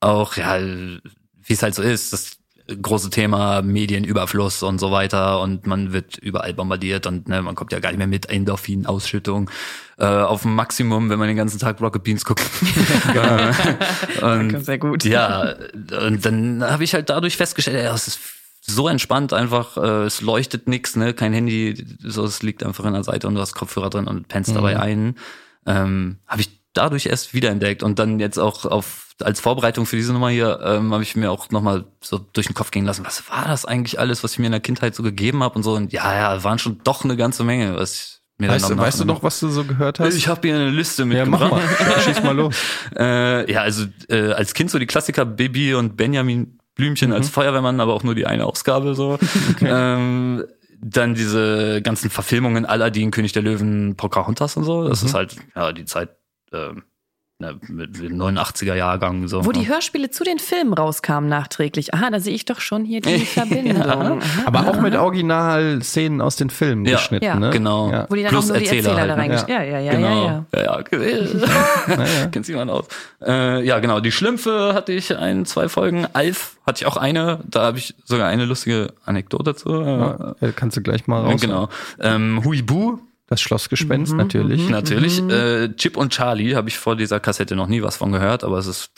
auch 0.01 0.37
ja, 0.37 0.59
wie 0.61 1.53
es 1.53 1.63
halt 1.63 1.75
so 1.75 1.83
ist, 1.83 2.13
das 2.13 2.37
große 2.81 3.09
Thema 3.09 3.63
Medienüberfluss 3.63 4.63
und 4.63 4.79
so 4.79 4.93
weiter 4.93 5.41
und 5.41 5.67
man 5.67 5.93
wird 5.93 6.19
überall 6.19 6.53
bombardiert 6.53 7.07
und 7.07 7.27
ne, 7.27 7.41
man 7.41 7.55
kommt 7.55 7.73
ja 7.73 7.81
gar 7.81 7.91
nicht 7.91 7.99
mehr 7.99 8.07
mit 8.07 8.29
Endorphinausschüttung 8.29 9.51
äh, 9.99 10.05
auf 10.05 10.43
dem 10.43 10.55
Maximum, 10.55 11.09
wenn 11.09 11.19
man 11.19 11.29
den 11.29 11.37
ganzen 11.37 11.59
Tag 11.59 11.81
Rocket 11.81 12.05
Beans 12.05 12.25
guckt. 12.25 12.43
Und 14.21 14.65
Sehr 14.65 14.79
gut. 14.79 15.05
ja, 15.05 15.55
und 16.07 16.25
dann 16.25 16.63
habe 16.63 16.85
ich 16.85 16.95
halt 16.95 17.11
dadurch 17.11 17.37
festgestellt, 17.37 17.83
ja, 17.83 17.95
es 17.95 18.09
ist 18.09 18.21
so 18.65 18.87
entspannt 18.89 19.33
einfach, 19.33 19.77
äh, 19.77 20.05
es 20.05 20.21
leuchtet 20.21 20.69
nix, 20.69 20.95
ne, 20.97 21.13
kein 21.15 21.33
Handy, 21.33 21.85
so 22.01 22.25
es 22.25 22.43
liegt 22.43 22.63
einfach 22.65 22.85
an 22.85 22.93
der 22.95 23.03
Seite 23.05 23.27
und 23.27 23.35
du 23.35 23.41
hast 23.41 23.55
Kopfhörer 23.55 23.91
drin 23.91 24.07
und 24.07 24.29
pennst 24.29 24.55
dabei 24.55 24.79
ein. 24.79 25.17
Ähm, 25.67 26.19
habe 26.29 26.41
ich 26.43 26.61
dadurch 26.73 27.07
erst 27.07 27.35
wiederentdeckt 27.35 27.83
und 27.83 27.99
dann 27.99 28.19
jetzt 28.21 28.39
auch 28.39 28.65
auf 28.65 29.15
als 29.23 29.41
Vorbereitung 29.41 29.85
für 29.85 29.97
diese 29.97 30.13
Nummer 30.13 30.31
hier 30.31 30.59
ähm, 30.65 30.93
habe 30.93 31.03
ich 31.03 31.15
mir 31.17 31.31
auch 31.31 31.51
nochmal 31.51 31.85
so 32.01 32.19
durch 32.19 32.47
den 32.47 32.55
Kopf 32.55 32.71
gehen 32.71 32.85
lassen, 32.87 33.05
was 33.05 33.29
war 33.31 33.45
das 33.47 33.65
eigentlich 33.65 33.99
alles, 34.01 34.25
was 34.25 34.33
ich 34.33 34.39
mir 34.39 34.47
in 34.47 34.53
der 34.53 34.61
Kindheit 34.61 34.95
so 34.95 35.03
gegeben 35.03 35.43
habe 35.43 35.55
und 35.57 35.63
so 35.65 35.75
und 35.75 35.93
ja, 35.93 36.15
ja, 36.15 36.43
waren 36.45 36.59
schon 36.59 36.81
doch 36.83 37.05
eine 37.05 37.17
ganze 37.17 37.45
Menge, 37.45 37.77
was 37.77 37.93
ich 37.95 38.19
mir 38.39 38.49
Weißt, 38.49 38.71
dann 38.71 38.79
du- 38.79 38.83
weißt 38.83 39.01
du 39.01 39.05
noch, 39.05 39.23
was 39.23 39.39
du 39.41 39.49
so 39.51 39.65
gehört 39.65 40.01
hast? 40.01 40.15
Ich 40.17 40.27
habe 40.29 40.41
hier 40.49 40.57
eine 40.57 40.71
Liste 40.71 41.03
ja, 41.05 41.25
mach 41.27 41.41
mitgebracht. 41.41 41.81
mal. 41.81 42.01
Schieß 42.01 42.23
mal 42.23 42.35
los. 42.35 42.57
Äh, 42.97 43.53
ja, 43.53 43.61
also 43.61 43.85
äh, 44.09 44.33
als 44.33 44.55
Kind 44.55 44.71
so 44.71 44.79
die 44.81 44.87
Klassiker 44.87 45.25
Bibi 45.25 45.75
und 45.75 45.97
Benjamin 45.97 46.59
Blümchen 46.75 47.13
als 47.13 47.29
Feuerwehrmann, 47.29 47.81
aber 47.81 47.95
auch 47.95 48.03
nur 48.03 48.15
die 48.15 48.27
eine 48.27 48.47
Ausgabe 48.47 48.95
so. 48.95 49.19
Ähm, 49.61 50.45
dann 50.85 51.15
diese 51.15 51.81
ganzen 51.83 52.11
Verfilmungen 52.11 52.67
Aladdin, 52.67 53.13
König 53.13 53.33
der 53.33 53.43
Löwen, 53.43 53.97
Pocahontas 53.97 54.57
und 54.57 54.65
so. 54.65 54.89
Das 54.89 55.03
ist 55.03 55.15
halt 55.15 55.37
ja 55.55 55.73
die 55.73 55.85
Zeit 55.85 56.11
ähm, 56.53 56.83
ne, 57.43 57.59
mit 57.69 57.99
dem 58.01 58.17
89er 58.21 58.75
Jahrgang 58.75 59.29
so. 59.29 59.45
Wo 59.45 59.53
die 59.53 59.69
Hörspiele 59.69 60.11
zu 60.11 60.25
den 60.25 60.39
Filmen 60.39 60.73
rauskamen 60.73 61.29
nachträglich. 61.29 61.93
Aha, 61.93 62.11
da 62.11 62.21
sehe 62.21 62.35
ich 62.35 62.45
doch 62.47 62.61
schon 62.61 62.85
hier 62.85 63.01
die 63.03 63.19
Verbindung. 63.27 63.83
Aha. 63.83 64.19
Aber 64.47 64.69
auch 64.69 64.81
mit 64.81 64.95
Original-Szenen 64.97 66.21
aus 66.21 66.37
den 66.37 66.51
Filmen 66.51 66.85
Ja. 66.87 66.97
geschnitten, 66.97 67.25
Ja. 67.25 67.35
ne? 67.39 67.51
Genau. 67.51 67.91
Ja. 67.91 68.07
Wo 68.09 68.15
die 68.15 68.23
dann 68.23 68.31
Plus 68.31 68.45
auch 68.47 68.49
nur 68.55 68.59
die 68.59 68.65
Erzähler 68.67 68.91
Erzähler 68.91 69.07
da 69.17 69.21
halt, 69.23 69.29
ne? 69.31 69.37
reingeschrieben 69.39 69.55
Ja, 69.55 69.63
ja, 69.63 69.79
ja, 69.81 69.93
genau. 69.93 70.09
ja, 70.55 70.63
ja. 70.63 70.63
Ja, 70.63 72.05
ja. 72.23 72.27
Kennt 72.31 72.47
sich 72.47 72.53
jemand 72.55 72.71
aus. 72.71 72.87
Äh, 73.25 73.65
ja, 73.65 73.79
genau. 73.81 74.01
Die 74.01 74.13
Schlümpfe 74.13 74.73
hatte 74.75 74.93
ich 74.93 75.17
ein, 75.17 75.45
zwei 75.47 75.69
Folgen. 75.69 76.07
Alf 76.13 76.57
hatte 76.67 76.83
ich 76.83 76.87
auch 76.87 76.97
eine. 76.97 77.41
Da 77.45 77.63
habe 77.67 77.79
ich 77.79 77.95
sogar 78.05 78.29
eine 78.29 78.45
lustige 78.45 78.93
Anekdote 79.05 79.55
zu. 79.55 79.71
Ja, 79.83 80.35
äh, 80.41 80.53
kannst 80.55 80.77
du 80.77 80.81
gleich 80.83 81.07
mal 81.07 81.25
Äh, 81.25 81.33
raus. 81.33 81.41
genau. 81.41 81.69
Ähm, 82.01 82.43
Huibu, 82.45 82.99
Das 83.27 83.41
Schlossgespenst 83.41 84.15
natürlich. 84.15 84.69
natürlich. 84.69 85.21
Äh, 85.21 85.75
Chip 85.77 85.97
und 85.97 86.13
Charlie 86.13 86.55
habe 86.55 86.69
ich 86.69 86.79
vor 86.79 86.97
dieser 86.97 87.21
Kassette 87.21 87.57
noch 87.57 87.69
nie 87.69 87.83
was 87.83 87.97
von 87.97 88.13
gehört, 88.13 88.45
aber 88.45 88.59
es 88.59 88.67
ist 88.67 88.91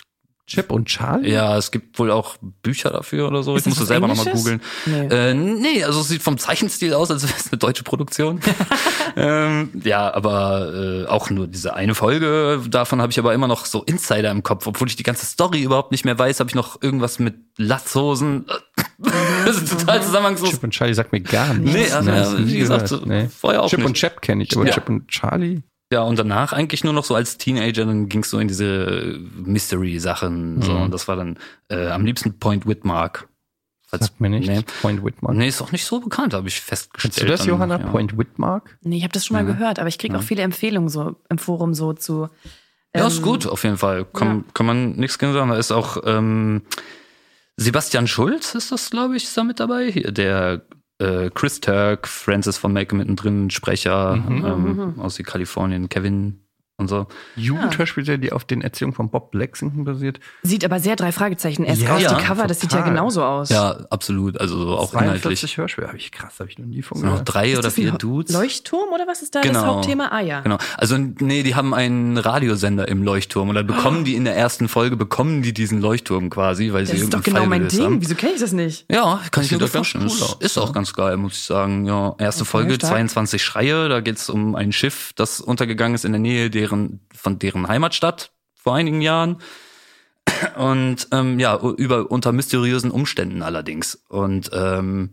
Chip 0.47 0.71
und 0.71 0.87
Charlie? 0.87 1.31
ja, 1.33 1.57
es 1.57 1.71
gibt 1.71 1.99
wohl 1.99 2.11
auch 2.11 2.37
Bücher 2.63 2.91
dafür 2.91 3.29
oder 3.29 3.43
so. 3.43 3.57
Ist 3.57 3.63
ich 3.63 3.67
musste 3.69 3.87
selber 3.87 4.09
nochmal 4.09 4.33
googeln. 4.35 4.61
Nee. 4.85 5.07
Äh, 5.07 5.35
nee, 5.35 5.83
also 5.85 6.01
es 6.01 6.09
sieht 6.09 6.23
vom 6.23 6.37
Zeichenstil 6.37 6.93
aus, 6.93 7.11
als 7.11 7.23
wäre 7.23 7.33
es 7.35 7.51
eine 7.51 7.59
deutsche 7.59 7.83
Produktion. 7.83 8.41
ähm, 9.17 9.71
ja, 9.85 10.13
aber 10.13 10.73
äh, 10.75 11.07
auch 11.07 11.31
nur 11.31 11.47
diese 11.47 11.75
eine 11.75 11.95
Folge. 11.95 12.61
Davon 12.69 13.01
habe 13.01 13.11
ich 13.11 13.19
aber 13.19 13.33
immer 13.33 13.49
noch 13.49 13.65
so 13.65 13.83
Insider 13.85 14.31
im 14.31 14.43
Kopf, 14.43 14.67
obwohl 14.67 14.89
ich 14.89 14.97
die 14.97 15.03
ganze 15.03 15.25
Story 15.25 15.63
überhaupt 15.63 15.93
nicht 15.93 16.05
mehr 16.05 16.19
weiß. 16.19 16.41
Habe 16.41 16.51
ich 16.51 16.55
noch 16.55 16.83
irgendwas 16.83 17.19
mit 17.19 17.37
Latzhosen? 17.57 18.45
das 19.47 19.57
ist 19.57 19.79
total 19.79 20.03
zusammenhangslos. 20.03 20.51
Chip 20.51 20.63
und 20.63 20.73
Charlie 20.73 20.95
sagt 20.95 21.13
mir 21.13 21.23
gar 21.23 21.55
nichts. 21.55 21.73
Nee, 21.73 21.91
also, 21.91 22.11
ja, 22.11 22.47
wie 22.47 22.59
gesagt, 22.59 22.93
nee. 23.07 23.29
vorher 23.29 23.63
auch 23.63 23.71
Chip 23.71 23.79
nicht. 23.79 23.87
und 23.87 23.95
Chap 23.95 24.21
kenne 24.21 24.45
ich, 24.45 24.55
aber 24.55 24.67
Ja. 24.67 24.73
Chip 24.73 24.91
und 24.91 25.09
Charlie? 25.09 25.63
Ja, 25.95 26.03
und 26.03 26.19
danach 26.19 26.53
eigentlich 26.53 26.83
nur 26.83 26.93
noch 26.93 27.05
so 27.05 27.15
als 27.15 27.39
Teenager, 27.39 27.85
dann 27.87 28.09
ging's 28.09 28.29
so 28.29 28.41
in 28.41 28.49
diese 28.49 29.17
Mystery-Sachen. 29.45 30.61
So, 30.61 30.73
und 30.73 30.91
das 30.91 31.07
war 31.07 31.15
dann 31.15 31.39
äh, 31.69 31.87
am 31.87 32.05
liebsten 32.05 32.37
Point 32.41 32.67
Whitmark. 32.67 33.29
Falls- 33.87 34.07
Sagt 34.07 34.21
mir 34.21 34.29
nicht. 34.29 34.49
Nee. 34.49 34.65
Point 34.83 35.05
Whitmark. 35.05 35.37
Nee, 35.37 35.47
ist 35.47 35.63
auch 35.63 35.71
nicht 35.71 35.85
so 35.85 36.01
bekannt, 36.01 36.35
habe 36.35 36.49
ich 36.49 36.61
festgestellt. 36.61 37.15
Kennst 37.15 37.23
du 37.23 37.27
das, 37.27 37.41
dann, 37.43 37.49
Johanna? 37.51 37.79
ja. 37.79 37.87
Point 37.87 38.19
Whitmark? 38.19 38.77
Nee, 38.83 38.97
ich 38.97 39.05
habe 39.05 39.13
das 39.13 39.25
schon 39.25 39.37
mal 39.37 39.45
gehört, 39.45 39.79
aber 39.79 39.87
ich 39.89 39.99
kriege 39.99 40.19
auch 40.19 40.23
viele 40.25 40.43
Empfehlungen 40.43 40.89
so 40.89 41.15
im 41.31 41.39
Forum 41.39 41.75
so 41.75 41.93
zu. 41.93 42.29
Ja, 42.93 43.07
ist 43.07 43.19
ähm, 43.19 43.23
gut, 43.23 43.47
auf 43.47 43.63
jeden 43.63 43.77
Fall. 43.77 44.05
Kann, 44.05 44.39
ja. 44.39 44.45
kann 44.53 44.67
man 44.67 44.97
nichts 44.97 45.21
gegen 45.21 45.33
sagen. 45.33 45.51
Da 45.51 45.59
ist 45.59 45.71
auch 45.71 45.99
ähm, 46.05 46.63
Sebastian 47.57 48.09
Schulz, 48.09 48.57
ist 48.57 48.73
das, 48.73 48.91
glaube 48.91 49.17
ich, 49.17 49.23
ist 49.23 49.37
da 49.37 49.45
mit 49.45 49.61
dabei. 49.61 49.93
Hier, 49.93 50.11
der 50.11 50.63
äh, 50.99 51.31
Chris 51.31 51.61
Turk, 51.61 52.07
Francis 52.09 52.57
von 52.57 52.73
Make 52.73 52.95
mittendrin, 52.95 53.51
Sprecher 53.51 54.17
Mhm. 54.17 54.45
ähm, 54.45 54.95
aus 55.01 55.17
Kalifornien, 55.25 55.89
Kevin 55.89 56.44
und 56.77 56.89
so. 56.89 57.07
Jugendhörspiele, 57.37 58.19
die 58.19 58.33
auf 58.33 58.45
den 58.45 58.61
Erzählungen 58.63 58.95
von 58.97 59.09
Bob 59.11 59.33
Lexington 59.35 59.85
basiert. 59.85 60.19
Sieht 60.43 60.65
aber 60.65 60.81
sehr 60.81 60.97
drei 60.97 61.13
Fragezeichen 61.13 61.65
erst 61.65 61.83
Ja, 61.83 61.99
ja, 61.99 62.15
die 62.15 62.25
Cover, 62.25 62.47
das 62.47 62.61
sieht 62.61 62.73
ja 62.73 62.79
total. 62.79 62.91
genauso 62.93 63.23
aus. 63.25 63.49
Ja, 63.51 63.71
absolut. 63.91 64.41
Also 64.41 64.59
so 64.59 64.77
auch 64.77 64.93
inhaltlich. 64.93 65.23
42 65.23 65.57
Hörspiele. 65.57 65.87
Habe 65.87 65.99
ich 65.99 66.11
krass, 66.11 66.41
habe 66.41 66.51
ich 66.51 66.59
noch 66.59 66.67
nie 66.67 66.83
von 66.83 66.99
Sind 66.99 67.07
noch 67.07 67.13
gehört. 67.15 67.33
drei 67.35 67.51
Ist 67.51 67.59
oder 67.59 67.63
das 67.69 67.75
vier 67.75 67.93
ein 67.93 67.99
Dudes. 67.99 68.35
Leuchtturm 68.35 68.89
oder 68.93 69.07
was 69.07 69.23
ist 69.23 69.35
da 69.35 69.41
das 69.41 69.49
Genau. 69.49 69.65
Hauptthema? 69.67 70.09
Ah 70.09 70.21
ja. 70.21 70.41
Genau. 70.41 70.59
Also 70.77 70.97
nee, 70.99 71.43
die 71.45 71.55
haben 71.55 71.75
einen 71.75 72.19
Radiosender 72.19 72.89
im 72.89 73.03
Leuchtturm 73.03 73.49
und 73.51 73.55
dann 73.55 73.67
bekommen 73.67 74.05
die 74.05 74.15
in 74.17 74.25
der 74.25 74.37
ersten 74.37 74.69
Folge 74.69 74.97
bekommen 74.97 75.43
die 75.43 75.53
diesen 75.55 75.81
Leuchtturm 75.81 76.29
quasi, 76.31 76.73
weil 76.73 76.87
sie 76.87 76.93
Das 76.95 77.03
ist 77.03 77.15
doch 77.15 77.23
genau 77.23 77.41
Fall 77.41 77.49
mein 77.49 77.69
Ding. 77.69 77.83
haben. 77.85 78.01
Wieso 78.01 78.15
kenne 78.17 78.33
ich 78.35 78.41
das 78.41 78.53
nicht? 78.53 78.87
Ja, 78.91 79.21
kann 79.31 79.45
ich 79.45 79.51
mir 79.53 79.59
doch 79.59 79.69
vorstellen. 79.69 80.05
cool 80.07 80.11
Ist, 80.11 80.43
ist 80.43 80.59
auch 80.59 80.73
ganz 80.73 80.93
geil, 80.93 81.17
muss 81.19 81.35
ich 81.35 81.43
sagen. 81.45 81.85
Ja, 81.87 82.15
erste 82.19 82.43
Okay, 82.43 82.51
Folge, 82.51 82.75
stark. 82.75 82.93
22 82.95 83.43
Schreie. 83.45 83.89
Da 83.89 84.01
geht's 84.01 84.29
um 84.29 84.57
ein 84.57 84.73
Schiff, 84.73 85.13
das 85.15 85.41
untergegangen 85.41 85.95
ist 85.95 86.05
in 86.05 86.13
der 86.13 86.21
Nähe 86.21 86.51
deren 86.65 87.01
von 87.15 87.39
deren 87.39 87.69
Heimatstadt 87.69 88.33
vor 88.55 88.75
einigen 88.75 89.01
Jahren. 89.01 89.39
Und 90.57 91.09
ähm, 91.13 91.39
ja, 91.39 91.59
über 91.61 92.11
unter 92.11 92.33
mysteriösen 92.33 92.91
Umständen 92.91 93.43
allerdings. 93.43 93.97
Und 94.09 94.51
ähm, 94.53 95.11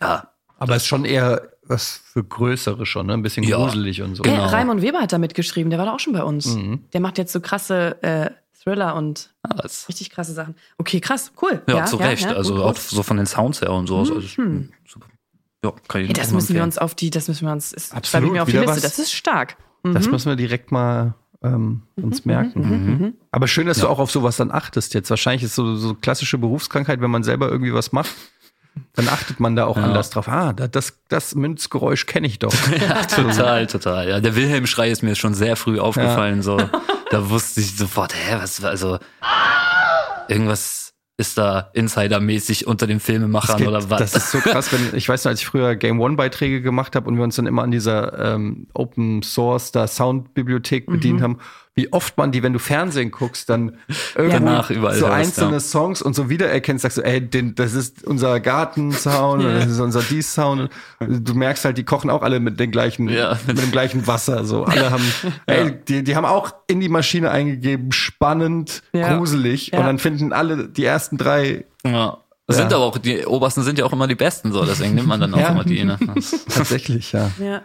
ja, 0.00 0.32
Aber 0.58 0.74
es 0.76 0.82
ist 0.82 0.88
schon 0.88 1.04
eher 1.04 1.50
was 1.62 2.00
für 2.12 2.24
größere 2.24 2.86
schon, 2.86 3.06
ne? 3.06 3.12
Ein 3.14 3.22
bisschen 3.22 3.44
Ja. 3.44 3.58
gruselig 3.58 4.00
und 4.02 4.14
so. 4.14 4.22
Genau. 4.22 4.36
Ja, 4.36 4.46
Raimund 4.46 4.80
Weber 4.80 5.00
hat 5.00 5.12
da 5.12 5.18
mitgeschrieben, 5.18 5.68
der 5.70 5.78
war 5.78 5.86
da 5.86 5.92
auch 5.94 6.00
schon 6.00 6.14
bei 6.14 6.22
uns. 6.22 6.46
Mhm. 6.54 6.84
Der 6.94 7.00
macht 7.00 7.18
jetzt 7.18 7.32
so 7.32 7.40
krasse 7.40 8.02
äh, 8.02 8.30
Thriller 8.62 8.94
und 8.96 9.34
ah, 9.42 9.54
das, 9.62 9.86
richtig 9.88 10.08
krasse 10.10 10.32
Sachen. 10.32 10.54
Okay, 10.78 11.00
krass, 11.00 11.30
cool. 11.42 11.62
ja, 11.68 11.84
zu 11.84 11.96
Recht. 11.96 12.24
ja, 12.24 12.32
also 12.32 12.54
gut, 12.54 12.62
auch 12.62 12.68
gut. 12.72 12.78
so 12.80 13.02
von 13.02 13.18
den 13.18 13.26
Sounds 13.26 13.60
her 13.60 13.70
und 13.72 13.86
so. 13.86 13.98
Also, 13.98 14.14
Mhm. 14.42 14.70
super. 14.86 15.06
Ja, 15.64 15.72
kann 15.88 16.00
ich 16.00 16.08
Hey, 16.08 16.14
das 16.14 16.32
müssen 16.32 16.54
wir 16.54 16.62
empfehlen. 16.62 16.64
uns 16.64 16.78
auf 16.78 16.94
die, 16.94 17.10
das 17.10 17.28
müssen 17.28 17.46
wir 17.46 17.52
uns, 17.52 17.72
ist, 17.72 17.94
Absolut, 17.94 18.28
ich 18.28 18.32
mir 18.32 18.42
auf 18.42 18.48
die 18.48 18.56
Liste. 18.56 18.68
was. 18.76 18.80
Das 18.80 18.98
ist 18.98 19.12
stark. 19.12 19.56
Das 19.94 20.06
Mhm. 20.06 20.12
müssen 20.12 20.28
wir 20.30 20.36
direkt 20.36 20.72
mal 20.72 21.14
ähm, 21.42 21.82
uns 21.96 22.24
merken. 22.24 23.14
Aber 23.30 23.46
schön, 23.46 23.66
dass 23.68 23.78
du 23.78 23.86
auch 23.88 23.98
auf 24.00 24.10
sowas 24.10 24.36
dann 24.38 24.50
achtest 24.50 24.92
jetzt. 24.94 25.08
Wahrscheinlich 25.10 25.44
ist 25.44 25.54
so, 25.54 25.76
so 25.76 25.94
klassische 25.94 26.36
Berufskrankheit, 26.38 27.00
wenn 27.00 27.10
man 27.12 27.22
selber 27.22 27.48
irgendwie 27.48 27.72
was 27.72 27.92
macht, 27.92 28.10
dann 28.94 29.08
achtet 29.08 29.38
man 29.40 29.54
da 29.56 29.64
auch 29.66 29.76
anders 29.76 30.10
drauf. 30.10 30.28
Ah, 30.28 30.52
da- 30.52 30.66
das, 30.68 30.94
das 31.08 31.34
Münzgeräusch 31.36 32.06
kenne 32.06 32.26
ich 32.26 32.38
doch. 32.40 32.52
Ja, 32.80 33.04
total, 33.04 33.66
total. 33.68 34.08
Ja, 34.08 34.20
der 34.20 34.34
Wilhelm-Schrei 34.34 34.90
ist 34.90 35.02
mir 35.02 35.14
schon 35.14 35.34
sehr 35.34 35.54
früh 35.56 35.78
aufgefallen. 35.78 36.42
So, 36.42 36.56
da 37.10 37.30
wusste 37.30 37.60
ich 37.60 37.76
sofort, 37.76 38.14
hä, 38.14 38.36
was, 38.40 38.62
also 38.64 38.98
irgendwas 40.28 40.87
ist 41.18 41.36
da 41.36 41.70
Insider-mäßig 41.74 42.68
unter 42.68 42.86
den 42.86 43.00
Filmemachern 43.00 43.58
geht- 43.58 43.66
oder 43.66 43.90
was? 43.90 43.98
Das 43.98 44.14
ist 44.14 44.30
so 44.30 44.38
krass, 44.38 44.72
wenn 44.72 44.96
ich 44.96 45.08
weiß 45.08 45.24
noch, 45.24 45.30
als 45.30 45.40
ich 45.40 45.46
früher 45.46 45.74
Game 45.74 46.00
One 46.00 46.14
Beiträge 46.14 46.62
gemacht 46.62 46.94
habe 46.94 47.08
und 47.08 47.16
wir 47.16 47.24
uns 47.24 47.34
dann 47.34 47.46
immer 47.46 47.64
an 47.64 47.72
dieser 47.72 48.34
ähm, 48.34 48.68
Open 48.72 49.22
Source 49.24 49.72
da 49.72 49.88
Soundbibliothek 49.88 50.86
bedient 50.86 51.20
haben, 51.20 51.38
wie 51.78 51.92
oft 51.92 52.18
man 52.18 52.32
die, 52.32 52.42
wenn 52.42 52.52
du 52.52 52.58
Fernsehen 52.58 53.10
guckst, 53.12 53.48
dann 53.48 53.78
irgendwo 54.16 54.72
überall 54.72 54.96
so 54.96 55.06
einzelne 55.06 55.52
ja. 55.52 55.60
Songs 55.60 56.02
und 56.02 56.14
so 56.14 56.28
wiedererkennst, 56.28 56.82
sagst 56.82 56.98
du, 56.98 57.02
ey, 57.02 57.20
den, 57.20 57.54
das 57.54 57.74
ist 57.74 58.04
unser 58.04 58.40
Gartensound 58.40 59.44
oder 59.44 59.54
das 59.54 59.66
ist 59.66 59.80
unser 59.80 60.02
dies 60.02 60.34
Sound. 60.34 60.70
Du 61.00 61.34
merkst 61.34 61.64
halt, 61.64 61.78
die 61.78 61.84
kochen 61.84 62.10
auch 62.10 62.22
alle 62.22 62.40
mit 62.40 62.58
den 62.58 62.70
gleichen, 62.70 63.08
Ja. 63.08 63.38
mit 63.46 63.62
dem 63.62 63.70
gleichen 63.70 64.06
Wasser. 64.06 64.44
So 64.44 64.64
alle 64.64 64.90
haben, 64.90 65.04
ey, 65.46 65.72
die, 65.86 66.02
die 66.02 66.16
haben 66.16 66.24
auch 66.26 66.52
in 66.66 66.80
die 66.80 66.88
Maschine 66.88 67.30
eingegeben, 67.30 67.92
spannend, 67.92 68.82
Ja. 68.92 69.16
gruselig 69.16 69.72
und 69.72 69.84
dann 69.84 69.98
finden 69.98 70.32
alle 70.32 70.68
die 70.68 70.84
ersten 70.84 71.16
drei 71.16 71.64
ja. 71.86 72.18
Sind 72.50 72.72
aber 72.72 72.84
auch, 72.84 72.96
die 72.96 73.26
obersten 73.26 73.62
sind 73.62 73.78
ja 73.78 73.84
auch 73.84 73.92
immer 73.92 74.06
die 74.06 74.14
besten, 74.14 74.52
so, 74.52 74.64
deswegen 74.64 74.94
nimmt 74.94 75.06
man 75.06 75.20
dann 75.20 75.34
auch 75.34 75.50
immer 75.50 75.64
die, 75.64 75.84
ne? 75.84 75.98
Tatsächlich, 76.48 77.12
ja. 77.12 77.30
Ja. 77.38 77.60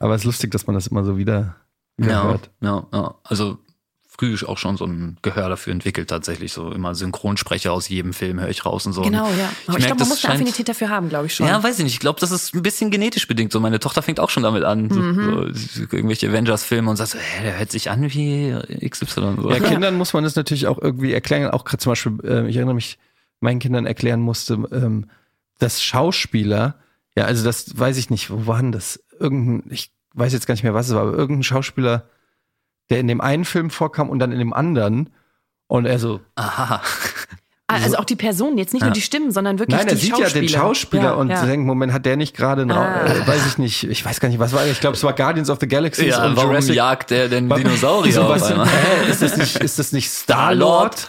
Aber 0.00 0.16
es 0.16 0.22
ist 0.22 0.24
lustig, 0.24 0.50
dass 0.50 0.66
man 0.66 0.74
das 0.74 0.88
immer 0.88 1.04
so 1.04 1.16
wieder 1.16 1.54
Ja, 1.98 2.38
ja, 2.60 2.86
ja. 2.92 3.14
Also 3.24 3.58
früh 4.08 4.36
auch 4.46 4.58
schon 4.58 4.76
so 4.76 4.84
ein 4.84 5.16
Gehör 5.22 5.48
dafür 5.48 5.72
entwickelt, 5.72 6.08
tatsächlich. 6.08 6.52
So 6.52 6.70
immer 6.70 6.94
Synchronsprecher 6.94 7.72
aus 7.72 7.88
jedem 7.88 8.12
Film 8.12 8.38
höre 8.40 8.48
ich 8.48 8.64
raus 8.64 8.86
und 8.86 8.92
so. 8.92 9.02
Genau, 9.02 9.26
ja. 9.26 9.50
Aber 9.66 9.78
ich, 9.78 9.84
merk, 9.84 9.86
glaube, 9.86 10.00
man 10.00 10.08
muss 10.08 10.24
eine 10.24 10.32
scheint- 10.34 10.34
Affinität 10.42 10.68
dafür 10.68 10.88
haben, 10.88 11.08
glaube 11.08 11.26
ich 11.26 11.34
schon. 11.34 11.46
Ja, 11.48 11.60
weiß 11.62 11.78
ich 11.78 11.84
nicht. 11.84 11.94
Ich 11.94 12.00
glaube, 12.00 12.20
das 12.20 12.30
ist 12.30 12.54
ein 12.54 12.62
bisschen 12.62 12.90
genetisch 12.92 13.26
bedingt. 13.26 13.50
So, 13.52 13.58
meine 13.58 13.80
Tochter 13.80 14.02
fängt 14.02 14.20
auch 14.20 14.30
schon 14.30 14.44
damit 14.44 14.62
an. 14.62 14.88
So, 14.88 15.00
Mhm. 15.00 15.52
so, 15.54 15.80
irgendwelche 15.82 16.28
Avengers-Filme 16.28 16.88
und 16.90 16.96
sagt 16.96 17.10
so, 17.10 17.18
hä, 17.18 17.42
der 17.42 17.58
hört 17.58 17.72
sich 17.72 17.90
an 17.90 18.02
wie 18.12 18.54
XY. 18.88 19.36
So. 19.42 19.50
Ja, 19.50 19.58
Kindern 19.58 19.96
muss 19.96 20.12
man 20.12 20.22
das 20.22 20.36
natürlich 20.36 20.68
auch 20.68 20.78
irgendwie 20.80 21.12
erklären. 21.12 21.50
Auch 21.50 21.64
gerade 21.64 21.78
zum 21.78 21.90
Beispiel, 21.92 22.12
äh, 22.24 22.48
ich 22.48 22.56
erinnere 22.56 22.74
mich, 22.76 22.98
meinen 23.40 23.58
Kindern 23.58 23.84
erklären 23.84 24.20
musste, 24.20 24.54
ähm, 24.72 25.06
dass 25.58 25.82
Schauspieler, 25.82 26.76
ja, 27.16 27.24
also 27.24 27.44
das 27.44 27.76
weiß 27.78 27.96
ich 27.96 28.10
nicht, 28.10 28.30
wo 28.30 28.46
war 28.46 28.60
denn 28.60 28.72
das? 28.72 29.00
Irgendein, 29.18 29.70
ich 29.72 29.90
weiß 30.14 30.32
jetzt 30.32 30.46
gar 30.46 30.54
nicht 30.54 30.64
mehr, 30.64 30.74
was 30.74 30.88
es 30.88 30.94
war, 30.94 31.02
aber 31.02 31.12
irgendein 31.12 31.42
Schauspieler, 31.42 32.08
der 32.90 33.00
in 33.00 33.08
dem 33.08 33.20
einen 33.20 33.44
Film 33.44 33.70
vorkam 33.70 34.08
und 34.10 34.18
dann 34.18 34.32
in 34.32 34.38
dem 34.38 34.52
anderen. 34.52 35.10
Und 35.66 35.86
er 35.86 35.98
so, 35.98 36.20
Aha. 36.36 36.80
Ah, 37.66 37.76
also 37.82 37.96
auch 37.96 38.04
die 38.04 38.14
Personen, 38.14 38.58
jetzt 38.58 38.74
nicht 38.74 38.82
nur 38.82 38.92
die 38.92 39.00
Stimmen, 39.00 39.30
sondern 39.32 39.58
wirklich 39.58 39.74
Nein, 39.78 39.86
die 39.86 39.94
er 39.94 39.96
sieht 39.98 40.18
ja 40.18 40.28
den 40.28 40.50
Schauspieler 40.50 41.02
Ja, 41.02 41.12
und 41.12 41.30
ja. 41.30 41.46
denkt, 41.46 41.66
Moment, 41.66 41.94
hat 41.94 42.04
der 42.04 42.18
nicht 42.18 42.36
gerade, 42.36 42.66
Ah. 42.68 43.06
äh, 43.06 43.26
weiß 43.26 43.46
ich 43.46 43.56
nicht, 43.56 43.84
ich 43.84 44.04
weiß 44.04 44.20
gar 44.20 44.28
nicht, 44.28 44.38
was 44.38 44.52
war, 44.52 44.66
ich 44.66 44.80
glaube, 44.80 44.98
es 44.98 45.02
war 45.02 45.14
Guardians 45.14 45.48
of 45.48 45.56
the 45.62 45.66
Galaxy 45.66 46.08
Ja, 46.08 46.26
und 46.26 46.36
warum 46.36 46.50
Jurassic 46.50 46.74
jagt 46.74 47.10
der 47.10 47.30
denn 47.30 47.48
Dinosaurier 47.48 48.12
so, 48.12 48.22
auf 48.24 48.28
was, 48.28 48.42
einmal? 48.42 48.66
hä, 48.68 49.10
ist 49.10 49.22
das 49.22 49.38
nicht, 49.38 49.56
ist 49.56 49.78
das 49.78 49.92
nicht 49.92 50.10
Star-Lord? 50.12 51.08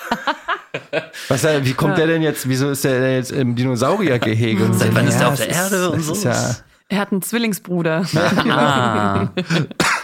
Was, 1.27 1.43
äh, 1.43 1.65
wie 1.65 1.73
kommt 1.73 1.97
der 1.97 2.07
denn 2.07 2.21
jetzt, 2.21 2.47
wieso 2.47 2.69
ist 2.69 2.85
der 2.85 3.01
denn 3.01 3.15
jetzt 3.15 3.33
im 3.33 3.55
Dinosauriergehege? 3.55 4.63
Und 4.63 4.75
Seit 4.75 4.91
so, 4.91 4.95
wann 4.95 5.07
ist 5.07 5.15
der 5.15 5.27
ja, 5.27 5.33
auf 5.33 5.35
der 5.37 5.49
Erde 5.49 5.89
und 5.89 6.01
so? 6.01 6.13
Ist 6.13 6.23
ja, 6.23 6.55
Er 6.87 6.99
hat 6.99 7.11
einen 7.11 7.21
Zwillingsbruder. 7.21 8.05
Ah, 8.47 9.29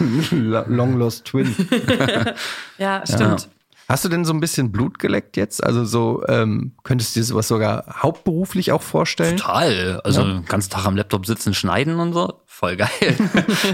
Long 0.66 0.96
Lost 0.98 1.26
Twin. 1.26 1.54
ja, 2.78 3.02
stimmt. 3.06 3.48
Hast 3.88 4.04
du 4.04 4.08
denn 4.08 4.24
so 4.24 4.32
ein 4.32 4.40
bisschen 4.40 4.72
Blut 4.72 4.98
geleckt 4.98 5.36
jetzt? 5.36 5.62
Also 5.62 5.84
so, 5.84 6.24
ähm, 6.28 6.72
könntest 6.82 7.14
du 7.14 7.20
dir 7.20 7.24
sowas 7.24 7.48
sogar 7.48 7.84
hauptberuflich 8.02 8.72
auch 8.72 8.80
vorstellen? 8.80 9.36
total. 9.36 10.00
Also 10.04 10.22
den 10.24 10.44
ganzen 10.46 10.70
Tag 10.70 10.86
am 10.86 10.96
Laptop 10.96 11.26
sitzen, 11.26 11.52
schneiden 11.52 11.98
und 11.98 12.12
so. 12.12 12.40
Voll 12.46 12.76
geil. 12.76 12.88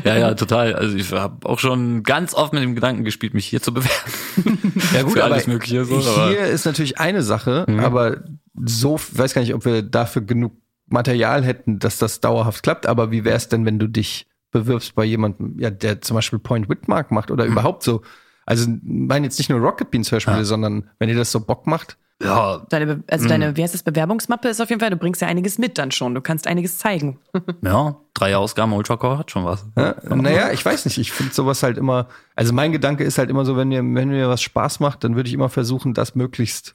ja, 0.05 0.17
ja, 0.17 0.35
total. 0.35 0.75
Also 0.75 0.97
ich 0.97 1.13
habe 1.13 1.47
auch 1.49 1.59
schon 1.59 2.03
ganz 2.03 2.35
oft 2.35 2.53
mit 2.53 2.63
dem 2.63 2.75
Gedanken 2.75 3.05
gespielt, 3.05 3.35
mich 3.35 3.47
hier 3.47 3.63
zu 3.63 3.73
bewerben. 3.73 4.59
Ja 4.93 5.03
gut, 5.03 5.13
Für 5.13 5.25
aber 5.25 5.35
alles 5.35 5.47
Mögliche 5.47 5.85
so, 5.85 5.97
aber- 5.97 6.29
hier 6.31 6.47
ist 6.47 6.65
natürlich 6.65 6.99
eine 6.99 7.23
Sache, 7.23 7.67
aber 7.83 8.23
so, 8.65 8.97
ich 8.97 9.17
weiß 9.19 9.35
gar 9.35 9.43
nicht, 9.43 9.55
ob 9.55 9.65
wir 9.67 9.83
dafür 9.83 10.23
genug 10.23 10.53
Material 10.89 11.45
hätten, 11.45 11.79
dass 11.79 11.99
das 11.99 12.21
dauerhaft 12.21 12.63
klappt, 12.63 12.87
aber 12.87 13.11
wie 13.11 13.25
wäre 13.25 13.37
es 13.37 13.49
denn, 13.49 13.65
wenn 13.65 13.79
du 13.79 13.87
dich 13.89 14.27
bewirbst 14.51 14.95
bei 14.95 15.05
jemandem, 15.05 15.59
ja, 15.59 15.71
der 15.71 16.01
zum 16.01 16.15
Beispiel 16.15 16.39
Point 16.39 16.69
Whitmark 16.69 17.11
macht 17.11 17.31
oder 17.31 17.45
überhaupt 17.45 17.83
so, 17.83 18.03
also 18.47 18.71
ich 18.71 18.79
meine 18.83 19.27
jetzt 19.27 19.39
nicht 19.39 19.51
nur 19.51 19.61
Rocket 19.61 19.91
Beans 19.91 20.11
Hörspiele, 20.11 20.45
sondern 20.45 20.91
wenn 20.99 21.09
dir 21.09 21.17
das 21.17 21.31
so 21.31 21.41
Bock 21.41 21.67
macht, 21.67 21.99
Ja, 22.23 22.67
Deine, 22.71 23.05
also 23.09 23.29
deine, 23.29 23.57
wie 23.57 23.63
heißt 23.63 23.75
das, 23.75 23.83
Bewerbungsmappe 23.85 24.49
ist 24.49 24.61
auf 24.61 24.71
jeden 24.71 24.81
Fall, 24.81 24.91
du 24.91 24.97
bringst 24.97 25.21
ja 25.21 25.29
einiges 25.29 25.59
mit 25.59 25.79
dann 25.79 25.91
schon. 25.93 26.15
Du 26.15 26.21
kannst 26.21 26.47
einiges 26.49 26.79
zeigen. 26.79 27.19
ja, 27.63 27.97
drei 28.15 28.37
Ausgaben 28.37 28.73
Ultracore 28.73 29.19
hat 29.19 29.31
schon 29.31 29.45
was. 29.45 29.67
Ja, 29.77 29.95
naja, 30.15 30.51
ich 30.51 30.65
weiß 30.65 30.87
nicht. 30.87 30.99
Ich 30.99 31.13
finde 31.13 31.33
sowas 31.33 31.63
halt 31.63 31.79
immer, 31.79 32.09
also 32.35 32.53
mein 32.53 32.73
Gedanke 32.73 33.05
ist 33.05 33.19
halt 33.19 33.31
immer 33.31 33.45
so, 33.45 33.57
wenn 33.57 33.69
mir, 33.69 33.83
wenn 33.83 34.09
mir 34.09 34.29
was 34.29 34.43
Spaß 34.43 34.81
macht, 34.81 35.05
dann 35.05 35.15
würde 35.15 35.29
ich 35.29 35.35
immer 35.35 35.49
versuchen, 35.49 35.95
das 35.95 36.15
möglichst. 36.17 36.73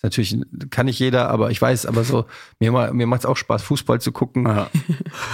Ist 0.00 0.04
Natürlich 0.04 0.34
kann 0.70 0.86
nicht 0.86 0.98
jeder, 0.98 1.28
aber 1.28 1.50
ich 1.50 1.60
weiß, 1.60 1.84
aber 1.84 2.04
so, 2.04 2.24
mir, 2.58 2.72
mir 2.72 3.06
macht 3.06 3.20
es 3.20 3.26
auch 3.26 3.36
Spaß, 3.36 3.62
Fußball 3.62 4.00
zu 4.00 4.12
gucken. 4.12 4.44
Kann 4.44 4.66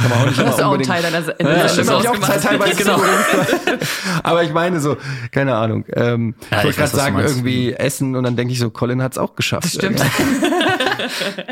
man 0.09 0.13
auch 0.13 0.27
nicht 0.27 0.39
Das 0.41 0.57
ist 0.57 0.63
auch 0.63 0.73
ein. 0.73 0.83
Teil 0.83 1.03
deiner 1.03 1.21
Ja, 1.25 1.33
deiner 1.39 1.69
stimmt, 1.69 1.87
Stimme 1.87 2.11
auch. 2.11 2.19
Zeit 2.27 2.43
teilweise 2.43 2.75
Genau. 2.83 3.01
aber 4.25 4.43
ich 4.43 4.53
meine 4.53 4.81
so, 4.81 4.97
keine 5.31 5.55
Ahnung. 5.55 5.85
Ähm, 5.93 6.35
Ja, 6.51 6.59
ich 6.59 6.65
wollte 6.65 6.79
gerade 6.79 6.97
sagen, 6.97 7.19
irgendwie 7.21 7.75
Essen 7.75 8.17
und 8.17 8.25
dann 8.25 8.35
denke 8.35 8.53
ich 8.53 8.59
so, 8.59 8.71
Colin 8.71 9.03
hat 9.03 9.13
es 9.13 9.19
auch 9.19 9.37
geschafft. 9.37 9.69
Stimmt. 9.69 10.01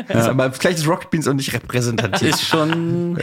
Ja. 0.09 0.25
Aber 0.29 0.51
vielleicht 0.51 0.79
ist 0.79 0.87
Rocket 0.87 1.09
Beans 1.09 1.27
auch 1.29 1.33
nicht 1.33 1.53
repräsentativ. 1.53 2.27
Ist 2.27 2.41
schon 2.45 3.17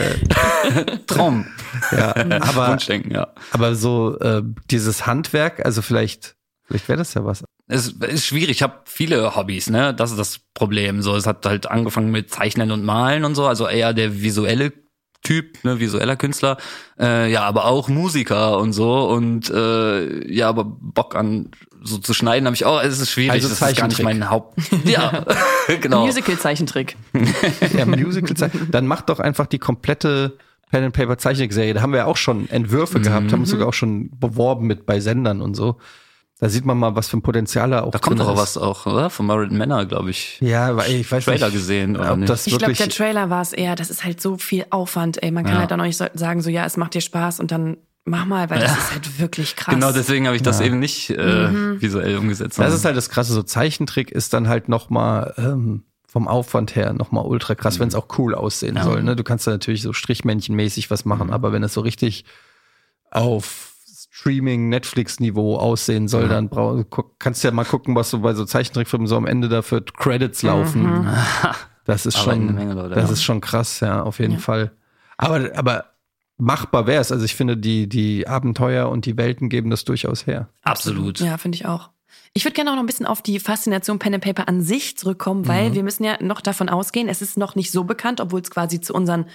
Traum. 1.07 1.47
ja, 1.91 2.15
aber, 2.41 2.69
Wunschdenken, 2.71 3.13
ja. 3.13 3.29
aber 3.51 3.75
so 3.75 4.19
äh, 4.21 4.43
dieses 4.71 5.07
Handwerk, 5.07 5.65
also 5.65 5.83
vielleicht, 5.83 6.37
vielleicht 6.65 6.89
wäre 6.89 6.99
das 6.99 7.13
ja 7.15 7.25
was. 7.25 7.45
Es 7.73 7.89
ist 7.89 8.27
schwierig. 8.27 8.51
Ich 8.51 8.63
habe 8.63 8.81
viele 8.85 9.35
Hobbys, 9.37 9.71
ne? 9.71 9.95
Das 9.95 10.11
ist 10.11 10.19
das 10.19 10.41
Problem. 10.55 11.03
So, 11.03 11.17
es 11.17 11.27
hat 11.27 11.45
halt 11.47 11.71
angefangen 11.71 12.11
mit 12.11 12.31
Zeichnen 12.31 12.71
und 12.71 12.85
Malen 12.85 13.25
und 13.25 13.35
so, 13.35 13.47
also 13.47 13.67
eher 13.67 13.95
der 13.95 14.21
visuelle 14.23 14.73
Typ, 15.25 15.63
ne, 15.65 15.79
visueller 15.79 16.17
Künstler. 16.17 16.57
Äh, 16.99 17.31
ja, 17.31 17.43
aber 17.45 17.67
auch 17.67 17.89
Musiker 17.89 18.59
und 18.59 18.73
so 18.73 19.09
und 19.09 19.49
äh, 19.51 20.33
ja, 20.33 20.49
aber 20.49 20.65
Bock 20.65 21.15
an 21.15 21.51
so 21.85 21.99
zu 21.99 22.13
schneiden 22.13 22.47
habe 22.47 22.57
ich 22.57 22.65
auch. 22.65 22.83
Es 22.83 22.99
ist 23.01 23.11
schwierig. 23.11 23.31
Also 23.33 23.49
das 23.49 23.55
ist 23.55 23.61
gar 23.61 23.69
nicht 23.69 23.79
Zeichentrick. 23.97 24.05
mein 24.05 24.31
Haupt. 24.31 24.59
Ja, 24.85 25.25
genau. 25.81 26.05
Musical-Zeichentrick. 26.07 26.97
Ja, 27.77 27.87
Musical 27.87 28.37
zeichnen. 28.37 28.69
Dann 28.73 28.87
macht 28.87 29.09
doch 29.11 29.21
einfach 29.21 29.47
die 29.47 29.59
komplette 29.61 30.37
Pen 30.73 30.85
and 30.85 30.95
Paper 30.95 31.19
Zeichentrickserie. 31.19 31.73
Da 31.75 31.83
haben 31.83 31.93
wir 31.93 31.99
ja 31.99 32.07
auch 32.07 32.17
schon 32.17 32.49
Entwürfe 32.51 32.99
Mhm. 32.99 33.03
gehabt, 33.05 33.33
haben 33.33 33.41
uns 33.41 33.51
sogar 33.51 33.69
auch 33.69 33.75
schon 33.75 34.11
beworben 34.19 34.67
mit 34.67 34.87
bei 34.87 34.99
Sendern 35.01 35.41
und 35.41 35.55
so. 35.55 35.77
Da 36.43 36.49
sieht 36.49 36.65
man 36.65 36.77
mal, 36.77 36.97
was 36.97 37.07
für 37.07 37.17
ein 37.17 37.23
Potenzial 37.23 37.71
da 37.71 37.83
auch 37.83 37.93
Da 37.93 38.01
kommt 38.01 38.19
doch 38.19 38.37
was 38.37 38.57
auch, 38.59 38.85
oder? 38.87 39.11
Von 39.11 39.27
Marriott 39.27 39.53
Manor, 39.53 39.85
glaube 39.85 40.11
ich. 40.11 40.39
Ja, 40.41 40.77
ey, 40.77 41.03
ich 41.03 41.13
weiß 41.13 41.25
Trailer 41.25 41.47
nicht, 41.47 41.55
gesehen, 41.55 41.97
oder 41.97 42.15
ob 42.15 42.19
nicht? 42.19 42.29
das 42.31 42.49
Ich 42.49 42.59
glaube, 42.59 42.73
der 42.75 42.89
Trailer 42.89 43.31
war 43.31 43.43
es 43.43 43.53
eher, 43.53 43.77
das 43.77 43.91
ist 43.91 44.03
halt 44.05 44.21
so 44.21 44.37
viel 44.39 44.67
Aufwand, 44.71 45.23
ey. 45.23 45.31
Man 45.31 45.45
kann 45.45 45.55
Ja. 45.55 45.61
halt 45.61 45.73
auch 45.73 45.77
noch 45.77 45.85
nicht 45.85 46.03
sagen, 46.15 46.43
so 46.43 46.51
ja, 46.51 46.65
es 46.65 46.77
macht 46.77 46.95
dir 46.95 47.01
Spaß 47.01 47.39
und 47.39 47.53
dann 47.53 47.77
mach 48.05 48.25
mal, 48.25 48.51
weil 48.51 48.59
das 48.59 48.77
ist 48.77 48.91
halt 48.91 49.21
wirklich 49.21 49.55
krass. 49.55 49.73
Genau, 49.73 49.93
deswegen 49.93 50.27
habe 50.27 50.35
ich 50.35 50.43
das 50.43 50.61
eben 50.61 50.81
nicht 50.81 51.11
äh, 51.11 51.81
visuell 51.81 52.17
umgesetzt. 52.17 52.59
das 52.59 52.75
ist 52.75 52.85
halt 52.85 52.97
das 52.97 53.09
Krasse. 53.09 53.33
So 53.35 53.45
Zeichentrick 53.45 54.11
ist 54.11 54.33
dann 54.33 54.49
halt 54.49 54.69
noch 54.69 54.91
mal 54.91 55.35
ähm, 55.39 55.85
vom 56.09 56.27
Aufwand 56.27 56.75
her 56.75 56.93
noch 56.93 57.13
mal 57.13 57.21
ultra 57.21 57.55
krass, 57.55 57.79
wenn 57.79 57.87
es 57.87 57.95
auch 57.95 58.09
cool 58.19 58.35
aussehen 58.35 58.77
soll. 58.83 59.05
Ne? 59.05 59.15
Du 59.15 59.23
kannst 59.23 59.47
da 59.47 59.53
natürlich 59.53 59.83
so 59.83 59.93
Strichmännchenmäßig 59.93 60.91
was 60.91 61.05
machen, 61.05 61.31
aber 61.33 61.53
wenn 61.53 61.63
es 61.63 61.73
so 61.73 61.83
richtig 61.83 62.25
auf 63.13 63.72
Streaming, 64.15 64.69
Netflix-Niveau 64.69 65.57
aussehen 65.57 66.07
soll, 66.07 66.29
dann 66.29 66.51
brau 66.51 66.85
guck, 66.85 67.19
kannst 67.19 67.43
du 67.43 67.49
ja 67.49 67.55
mal 67.55 67.65
gucken, 67.65 67.95
was 67.95 68.11
so 68.11 68.19
bei 68.19 68.35
so 68.35 68.45
Zeichentrickfilmen 68.45 69.07
so 69.07 69.17
am 69.17 69.27
Ende 69.27 69.49
da 69.49 69.63
für 69.63 69.83
Credits 69.83 70.43
laufen. 70.43 71.07
Das 71.85 72.07
ist 72.07 72.17
schon, 72.17 72.55
Menge 72.55 72.75
Leute, 72.75 72.95
das 72.95 73.09
ja. 73.09 73.13
ist 73.15 73.25
schon 73.25 73.41
krass, 73.41 73.81
ja, 73.81 74.05
auf 74.05 74.21
jeden 74.21 74.39
Fall. 74.39 74.71
Aber, 75.17 75.51
aber 75.57 75.87
machbar 76.37 76.87
wäre 76.87 77.01
es. 77.01 77.11
Also 77.11 77.25
ich 77.25 77.35
finde, 77.35 77.57
die, 77.57 77.89
die 77.89 78.29
Abenteuer 78.29 78.89
und 78.89 79.05
die 79.05 79.17
Welten 79.17 79.49
geben 79.49 79.69
das 79.69 79.85
durchaus 79.85 80.29
her. 80.29 80.49
absolut. 80.63 81.19
Ja, 81.19 81.39
finde 81.39 81.57
ich 81.57 81.67
auch. 81.67 81.91
Ich 82.35 82.45
würde 82.45 82.55
gerne 82.55 82.71
auch 82.71 82.77
noch 82.77 82.85
ein 82.85 82.87
bisschen 82.87 83.05
auf 83.05 83.21
die 83.21 83.41
Faszination 83.41 83.99
Pen 83.99 84.15
and 84.15 84.23
Paper 84.23 84.47
an 84.47 84.63
sich 84.63 84.97
zurückkommen, 84.97 85.49
weil 85.49 85.75
wir 85.75 85.83
müssen 85.83 86.05
ja 86.05 86.23
noch 86.23 86.41
davon 86.41 86.69
ausgehen, 86.69 87.09
es 87.09 87.21
ist 87.21 87.37
noch 87.37 87.57
nicht 87.57 87.73
so 87.73 87.83
bekannt, 87.83 88.21
obwohl 88.21 88.43
es 88.43 88.51
quasi 88.53 88.81
zu 88.81 88.95
unseren 88.95 89.27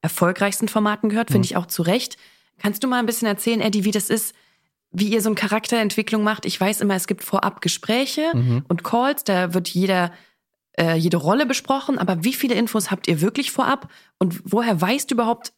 erfolgreichsten 0.00 0.68
Formaten 0.68 1.10
gehört, 1.10 1.30
finde 1.30 1.44
ich 1.44 1.56
auch 1.56 1.66
zu 1.66 1.82
Recht. 1.82 2.16
Kannst 2.60 2.84
du 2.84 2.88
mal 2.88 2.98
ein 2.98 3.06
bisschen 3.06 3.28
erzählen, 3.28 3.60
Eddie, 3.60 3.84
wie 3.84 3.90
das 3.90 4.10
ist, 4.10 4.34
wie 4.92 5.08
ihr 5.08 5.22
so 5.22 5.28
eine 5.28 5.36
Charakterentwicklung 5.36 6.22
macht? 6.22 6.46
Ich 6.46 6.60
weiß 6.60 6.80
immer, 6.80 6.94
es 6.94 7.06
gibt 7.06 7.24
vorab 7.24 7.60
Gespräche 7.60 8.32
und 8.68 8.84
Calls, 8.84 9.24
da 9.24 9.54
wird 9.54 9.68
jeder 9.68 10.12
äh, 10.80 10.96
jede 10.96 11.16
Rolle 11.18 11.46
besprochen, 11.46 11.98
aber 11.98 12.24
wie 12.24 12.32
viele 12.32 12.54
Infos 12.54 12.90
habt 12.90 13.08
ihr 13.08 13.20
wirklich 13.20 13.52
vorab 13.52 13.90
und 14.18 14.40
woher 14.44 14.80
weißt 14.80 15.10
du 15.10 15.14
überhaupt, 15.14 15.52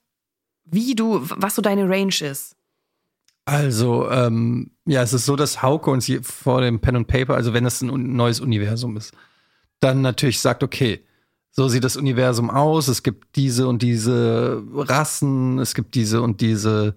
wie 0.65 0.95
du, 0.95 1.21
was 1.23 1.55
so 1.55 1.62
deine 1.62 1.88
Range 1.88 2.15
ist? 2.21 2.57
Also, 3.45 4.11
ähm, 4.11 4.71
ja, 4.87 5.03
es 5.03 5.12
ist 5.12 5.27
so, 5.27 5.37
dass 5.37 5.62
Hauke 5.62 5.91
uns 5.91 6.11
vor 6.23 6.61
dem 6.61 6.81
Pen 6.81 6.97
and 6.97 7.09
Paper, 7.09 7.35
also 7.35 7.53
wenn 7.53 7.67
es 7.67 7.83
ein 7.83 8.17
neues 8.17 8.41
Universum 8.41 8.97
ist, 8.97 9.12
dann 9.81 10.01
natürlich 10.01 10.41
sagt, 10.41 10.62
okay, 10.62 11.05
so 11.53 11.69
sieht 11.69 11.85
das 11.85 11.97
Universum 11.97 12.51
aus, 12.51 12.88
es 12.88 13.03
gibt 13.03 13.37
diese 13.37 13.69
und 13.69 13.83
diese 13.83 14.62
Rassen, 14.75 15.59
es 15.59 15.75
gibt 15.75 15.95
diese 15.95 16.21
und 16.23 16.41
diese, 16.41 16.95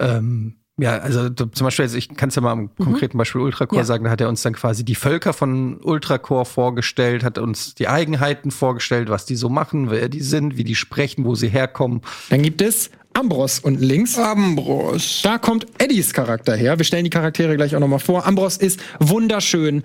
ähm, 0.00 0.56
ja, 0.78 0.98
also 0.98 1.28
du- 1.30 1.46
zum 1.46 1.64
Beispiel, 1.64 1.84
also 1.84 1.96
ich 1.96 2.08
kann 2.16 2.28
es 2.28 2.34
ja 2.34 2.42
mal 2.42 2.52
am 2.52 2.74
konkreten 2.76 3.16
Beispiel 3.16 3.40
Ultracore 3.40 3.80
Ja. 3.80 3.84
sagen, 3.86 4.04
da 4.04 4.10
hat 4.10 4.20
er 4.20 4.28
uns 4.28 4.42
dann 4.42 4.52
quasi 4.54 4.84
die 4.84 4.94
Völker 4.94 5.32
von 5.32 5.78
Ultracore 5.82 6.44
vorgestellt, 6.44 7.24
hat 7.24 7.38
uns 7.38 7.74
die 7.74 7.88
Eigenheiten 7.88 8.50
vorgestellt, 8.50 9.08
was 9.08 9.24
die 9.24 9.36
so 9.36 9.48
machen, 9.48 9.90
wer 9.90 10.08
die 10.10 10.20
sind, 10.20 10.56
wie 10.58 10.64
die 10.64 10.74
sprechen, 10.74 11.24
wo 11.24 11.34
sie 11.34 11.48
herkommen. 11.48 12.02
Dann 12.28 12.42
gibt 12.42 12.60
es 12.60 12.90
Ambros 13.14 13.60
unten 13.60 13.82
links. 13.82 14.18
Ambros. 14.18 15.20
Da 15.22 15.38
kommt 15.38 15.66
Eddies 15.78 16.12
Charakter 16.12 16.54
her. 16.54 16.76
Wir 16.78 16.84
stellen 16.84 17.04
die 17.04 17.10
Charaktere 17.10 17.56
gleich 17.56 17.74
auch 17.74 17.80
nochmal 17.80 17.98
vor. 17.98 18.26
Ambros 18.26 18.58
ist 18.58 18.78
wunderschön. 19.00 19.82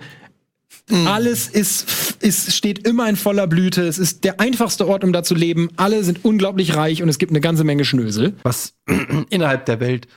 Alles 1.06 1.48
ist, 1.48 2.16
ist, 2.22 2.54
steht 2.54 2.86
immer 2.86 3.08
in 3.08 3.16
voller 3.16 3.46
Blüte. 3.46 3.82
Es 3.86 3.98
ist 3.98 4.24
der 4.24 4.40
einfachste 4.40 4.86
Ort, 4.88 5.04
um 5.04 5.12
da 5.12 5.22
zu 5.22 5.34
leben. 5.34 5.70
Alle 5.76 6.02
sind 6.04 6.24
unglaublich 6.24 6.76
reich 6.76 7.02
und 7.02 7.08
es 7.08 7.18
gibt 7.18 7.30
eine 7.32 7.40
ganze 7.40 7.64
Menge 7.64 7.84
Schnösel. 7.84 8.34
was 8.42 8.74
innerhalb 9.30 9.64
der 9.66 9.80
Welt 9.80 10.08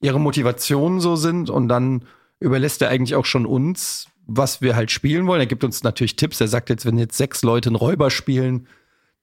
ihre 0.00 0.18
Motivationen 0.20 1.00
so 1.00 1.16
sind 1.16 1.48
und 1.50 1.68
dann 1.68 2.02
überlässt 2.40 2.82
er 2.82 2.88
eigentlich 2.88 3.14
auch 3.14 3.24
schon 3.24 3.46
uns, 3.46 4.08
was 4.26 4.60
wir 4.60 4.74
halt 4.74 4.90
spielen 4.90 5.26
wollen. 5.26 5.40
Er 5.40 5.46
gibt 5.46 5.64
uns 5.64 5.82
natürlich 5.84 6.16
Tipps. 6.16 6.40
Er 6.40 6.48
sagt 6.48 6.70
jetzt, 6.70 6.84
wenn 6.86 6.98
jetzt 6.98 7.16
sechs 7.16 7.42
Leute 7.42 7.68
einen 7.68 7.76
Räuber 7.76 8.10
spielen, 8.10 8.66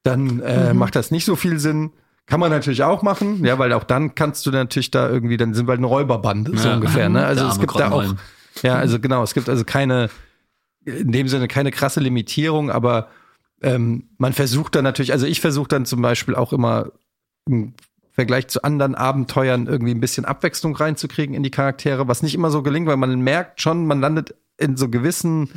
dann 0.04 0.40
äh, 0.40 0.74
macht 0.74 0.96
das 0.96 1.10
nicht 1.10 1.24
so 1.24 1.36
viel 1.36 1.58
Sinn. 1.58 1.90
Kann 2.26 2.40
man 2.40 2.50
natürlich 2.50 2.82
auch 2.82 3.02
machen, 3.02 3.44
ja, 3.44 3.58
weil 3.58 3.72
auch 3.74 3.84
dann 3.84 4.14
kannst 4.14 4.46
du 4.46 4.50
natürlich 4.50 4.90
da 4.90 5.10
irgendwie, 5.10 5.36
dann 5.36 5.52
sind 5.52 5.66
wir 5.66 5.72
halt 5.72 5.78
eine 5.80 5.86
Räuberbande, 5.88 6.56
so 6.56 6.68
Ja. 6.68 6.74
ungefähr. 6.76 7.08
Ne? 7.10 7.24
Also 7.26 7.42
Der 7.44 7.52
es 7.52 7.60
gibt 7.60 7.78
da 7.78 7.90
auch, 7.90 8.14
ja, 8.62 8.76
also 8.76 8.98
genau, 8.98 9.22
es 9.22 9.34
gibt 9.34 9.48
also 9.50 9.62
keine, 9.64 10.08
in 10.84 11.12
dem 11.12 11.28
Sinne 11.28 11.48
keine 11.48 11.70
krasse 11.70 12.00
Limitierung, 12.00 12.70
aber 12.70 13.08
ähm, 13.62 14.08
man 14.18 14.32
versucht 14.32 14.74
dann 14.74 14.84
natürlich, 14.84 15.12
also 15.12 15.26
ich 15.26 15.40
versuche 15.40 15.68
dann 15.68 15.86
zum 15.86 16.02
Beispiel 16.02 16.34
auch 16.34 16.52
immer 16.52 16.92
im 17.46 17.74
Vergleich 18.12 18.48
zu 18.48 18.62
anderen 18.62 18.94
Abenteuern 18.94 19.66
irgendwie 19.66 19.92
ein 19.92 20.00
bisschen 20.00 20.24
Abwechslung 20.24 20.76
reinzukriegen 20.76 21.34
in 21.34 21.42
die 21.42 21.50
Charaktere, 21.50 22.06
was 22.06 22.22
nicht 22.22 22.34
immer 22.34 22.50
so 22.50 22.62
gelingt, 22.62 22.86
weil 22.86 22.96
man 22.96 23.20
merkt 23.20 23.60
schon, 23.60 23.86
man 23.86 24.00
landet 24.00 24.34
in 24.56 24.76
so 24.76 24.88
gewissen, 24.88 25.50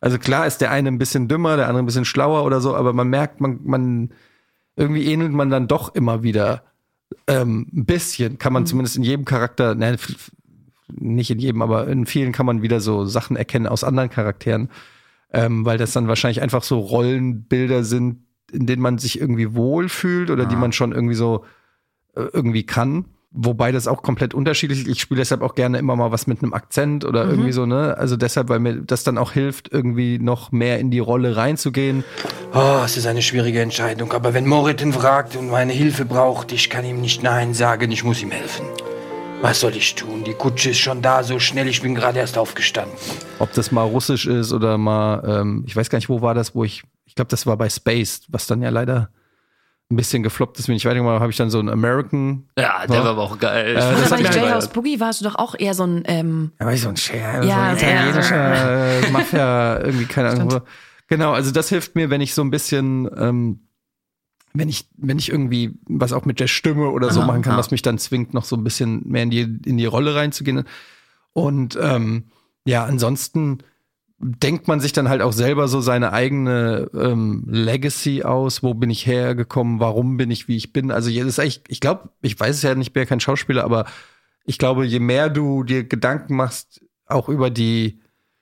also 0.00 0.18
klar 0.18 0.46
ist 0.46 0.62
der 0.62 0.70
eine 0.70 0.88
ein 0.88 0.98
bisschen 0.98 1.28
dümmer, 1.28 1.56
der 1.56 1.68
andere 1.68 1.82
ein 1.82 1.86
bisschen 1.86 2.06
schlauer 2.06 2.44
oder 2.44 2.60
so, 2.60 2.74
aber 2.74 2.92
man 2.92 3.08
merkt, 3.08 3.40
man, 3.40 3.60
man 3.64 4.12
irgendwie 4.76 5.04
ähnelt 5.04 5.32
man 5.32 5.50
dann 5.50 5.68
doch 5.68 5.94
immer 5.94 6.22
wieder 6.22 6.62
ähm, 7.26 7.66
ein 7.74 7.84
bisschen, 7.84 8.38
kann 8.38 8.52
man 8.52 8.64
zumindest 8.64 8.96
in 8.96 9.02
jedem 9.02 9.24
Charakter, 9.26 9.74
ne, 9.74 9.96
nicht 10.96 11.30
in 11.30 11.38
jedem, 11.38 11.62
aber 11.62 11.88
in 11.88 12.06
vielen 12.06 12.32
kann 12.32 12.46
man 12.46 12.62
wieder 12.62 12.80
so 12.80 13.04
Sachen 13.04 13.36
erkennen 13.36 13.66
aus 13.66 13.84
anderen 13.84 14.10
Charakteren, 14.10 14.70
ähm, 15.32 15.64
weil 15.64 15.78
das 15.78 15.92
dann 15.92 16.08
wahrscheinlich 16.08 16.42
einfach 16.42 16.62
so 16.62 16.78
Rollenbilder 16.78 17.84
sind, 17.84 18.24
in 18.52 18.66
denen 18.66 18.82
man 18.82 18.98
sich 18.98 19.20
irgendwie 19.20 19.54
wohlfühlt 19.54 20.30
oder 20.30 20.46
die 20.46 20.56
man 20.56 20.72
schon 20.72 20.92
irgendwie 20.92 21.14
so 21.14 21.44
äh, 22.16 22.22
irgendwie 22.32 22.64
kann. 22.64 23.04
wobei 23.32 23.70
das 23.70 23.86
auch 23.86 24.02
komplett 24.02 24.34
unterschiedlich 24.34 24.80
ist. 24.80 24.88
Ich 24.88 25.00
spiele 25.00 25.18
deshalb 25.18 25.42
auch 25.42 25.54
gerne 25.54 25.78
immer 25.78 25.94
mal 25.94 26.10
was 26.10 26.26
mit 26.26 26.42
einem 26.42 26.52
Akzent 26.52 27.04
oder 27.04 27.24
irgendwie 27.24 27.52
so, 27.52 27.64
ne? 27.64 27.96
Also 27.96 28.16
deshalb, 28.16 28.48
weil 28.48 28.58
mir 28.58 28.82
das 28.82 29.04
dann 29.04 29.18
auch 29.18 29.32
hilft, 29.32 29.72
irgendwie 29.72 30.18
noch 30.18 30.50
mehr 30.50 30.80
in 30.80 30.90
die 30.90 30.98
Rolle 30.98 31.36
reinzugehen. 31.36 32.02
Oh, 32.52 32.82
es 32.84 32.96
ist 32.96 33.06
eine 33.06 33.22
schwierige 33.22 33.60
Entscheidung, 33.60 34.12
aber 34.12 34.34
wenn 34.34 34.46
Moritz 34.46 34.82
ihn 34.82 34.92
fragt 34.92 35.36
und 35.36 35.48
meine 35.48 35.72
Hilfe 35.72 36.04
braucht, 36.04 36.52
ich 36.52 36.70
kann 36.70 36.84
ihm 36.84 37.00
nicht 37.00 37.22
Nein 37.22 37.54
sagen, 37.54 37.90
ich 37.92 38.02
muss 38.02 38.20
ihm 38.20 38.32
helfen. 38.32 38.66
Was 39.42 39.60
soll 39.60 39.74
ich 39.74 39.94
tun? 39.94 40.22
Die 40.24 40.34
Kutsche 40.34 40.70
ist 40.70 40.78
schon 40.80 41.00
da, 41.00 41.22
so 41.22 41.38
schnell, 41.38 41.66
ich 41.66 41.80
bin 41.80 41.94
gerade 41.94 42.18
erst 42.18 42.36
aufgestanden. 42.36 42.94
Ob 43.38 43.50
das 43.54 43.72
mal 43.72 43.84
russisch 43.84 44.26
ist 44.26 44.52
oder 44.52 44.76
mal, 44.76 45.22
ähm, 45.26 45.64
ich 45.66 45.74
weiß 45.74 45.88
gar 45.88 45.96
nicht, 45.96 46.10
wo 46.10 46.20
war 46.20 46.34
das, 46.34 46.54
wo 46.54 46.62
ich, 46.62 46.82
ich 47.06 47.14
glaube, 47.14 47.30
das 47.30 47.46
war 47.46 47.56
bei 47.56 47.70
Space, 47.70 48.22
was 48.28 48.46
dann 48.46 48.60
ja 48.60 48.68
leider 48.68 49.08
ein 49.90 49.96
bisschen 49.96 50.22
gefloppt 50.22 50.58
ist, 50.58 50.68
wenn 50.68 50.76
ich 50.76 50.84
weitergemacht 50.84 51.12
habe, 51.14 51.20
habe 51.22 51.30
ich 51.32 51.38
dann 51.38 51.48
so 51.50 51.58
einen 51.58 51.70
American. 51.70 52.48
Ja, 52.58 52.86
der 52.86 53.02
war 53.02 53.10
aber 53.12 53.22
auch 53.22 53.38
geil. 53.38 53.70
Äh, 53.70 53.74
das 53.74 54.10
war 54.10 54.18
mir 54.18 54.24
nicht 54.28 54.38
halt- 54.40 54.72
Boogie, 54.74 55.00
warst 55.00 55.20
du 55.22 55.24
doch 55.24 55.36
auch 55.36 55.54
eher 55.58 55.72
so 55.74 55.84
ein, 55.84 56.02
ähm, 56.06 56.52
Ja, 56.60 56.66
weiß 56.66 56.74
ich, 56.76 56.82
so 56.82 56.88
ein 56.90 56.96
Scher, 56.96 57.42
Ja, 57.42 57.74
so 57.76 57.86
ein 57.86 57.92
italienischer 57.92 59.00
äh, 59.06 59.10
Mafia, 59.10 59.80
irgendwie, 59.80 60.04
keine 60.04 60.30
Ahnung. 60.30 60.60
Genau, 61.08 61.32
also 61.32 61.50
das 61.50 61.70
hilft 61.70 61.96
mir, 61.96 62.10
wenn 62.10 62.20
ich 62.20 62.34
so 62.34 62.42
ein 62.42 62.50
bisschen, 62.50 63.08
ähm, 63.16 63.60
wenn 64.52 64.68
ich, 64.68 64.88
wenn 64.96 65.18
ich 65.18 65.30
irgendwie 65.30 65.78
was 65.86 66.12
auch 66.12 66.24
mit 66.24 66.40
der 66.40 66.48
Stimme 66.48 66.90
oder 66.90 67.10
so 67.10 67.22
machen 67.22 67.42
kann, 67.42 67.52
ja. 67.52 67.58
was 67.58 67.70
mich 67.70 67.82
dann 67.82 67.98
zwingt, 67.98 68.34
noch 68.34 68.44
so 68.44 68.56
ein 68.56 68.64
bisschen 68.64 69.02
mehr 69.08 69.22
in 69.22 69.30
die, 69.30 69.42
in 69.64 69.76
die 69.76 69.86
Rolle 69.86 70.14
reinzugehen. 70.14 70.64
Und 71.32 71.78
ähm, 71.80 72.24
ja, 72.64 72.84
ansonsten 72.84 73.58
denkt 74.18 74.68
man 74.68 74.80
sich 74.80 74.92
dann 74.92 75.08
halt 75.08 75.22
auch 75.22 75.32
selber 75.32 75.66
so 75.68 75.80
seine 75.80 76.12
eigene 76.12 76.90
ähm, 76.94 77.44
Legacy 77.46 78.22
aus. 78.22 78.62
Wo 78.62 78.74
bin 78.74 78.90
ich 78.90 79.06
hergekommen? 79.06 79.80
Warum 79.80 80.16
bin 80.16 80.30
ich, 80.30 80.46
wie 80.46 80.56
ich 80.56 80.72
bin? 80.72 80.90
Also, 80.90 81.10
das 81.10 81.26
ist 81.26 81.38
eigentlich, 81.38 81.62
ich 81.68 81.80
glaube, 81.80 82.10
ich 82.20 82.38
weiß 82.38 82.56
es 82.56 82.62
ja 82.62 82.74
nicht, 82.74 82.88
ich 82.88 82.92
bin 82.92 83.02
ja 83.02 83.06
kein 83.06 83.20
Schauspieler, 83.20 83.64
aber 83.64 83.86
ich 84.44 84.58
glaube, 84.58 84.84
je 84.84 85.00
mehr 85.00 85.30
du 85.30 85.62
dir 85.62 85.84
Gedanken 85.84 86.36
machst, 86.36 86.84
auch 87.06 87.28
über 87.28 87.50
die, 87.50 88.00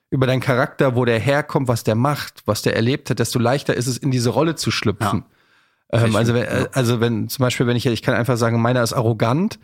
über 0.09 0.27
deinen 0.27 0.41
Charakter, 0.41 0.95
wo 0.95 1.05
der 1.05 1.19
herkommt, 1.19 1.67
was 1.67 1.83
der 1.83 1.95
macht, 1.95 2.41
was 2.45 2.61
der 2.61 2.75
erlebt 2.75 3.09
hat, 3.09 3.19
desto 3.19 3.39
leichter 3.39 3.75
ist 3.75 3.87
es, 3.87 3.97
in 3.97 4.11
diese 4.11 4.31
Rolle 4.31 4.55
zu 4.55 4.71
schlüpfen. 4.71 5.23
Ähm, 5.91 6.15
also, 6.15 6.33
wenn, 6.33 6.43
äh, 6.43 6.67
also 6.73 6.99
wenn 6.99 7.29
zum 7.29 7.43
Beispiel, 7.43 7.67
wenn 7.67 7.75
ich, 7.75 7.85
ich 7.85 8.01
kann 8.01 8.15
einfach 8.15 8.37
sagen, 8.37 8.61
meiner 8.61 8.83
ist 8.83 8.93
arrogant, 8.93 9.59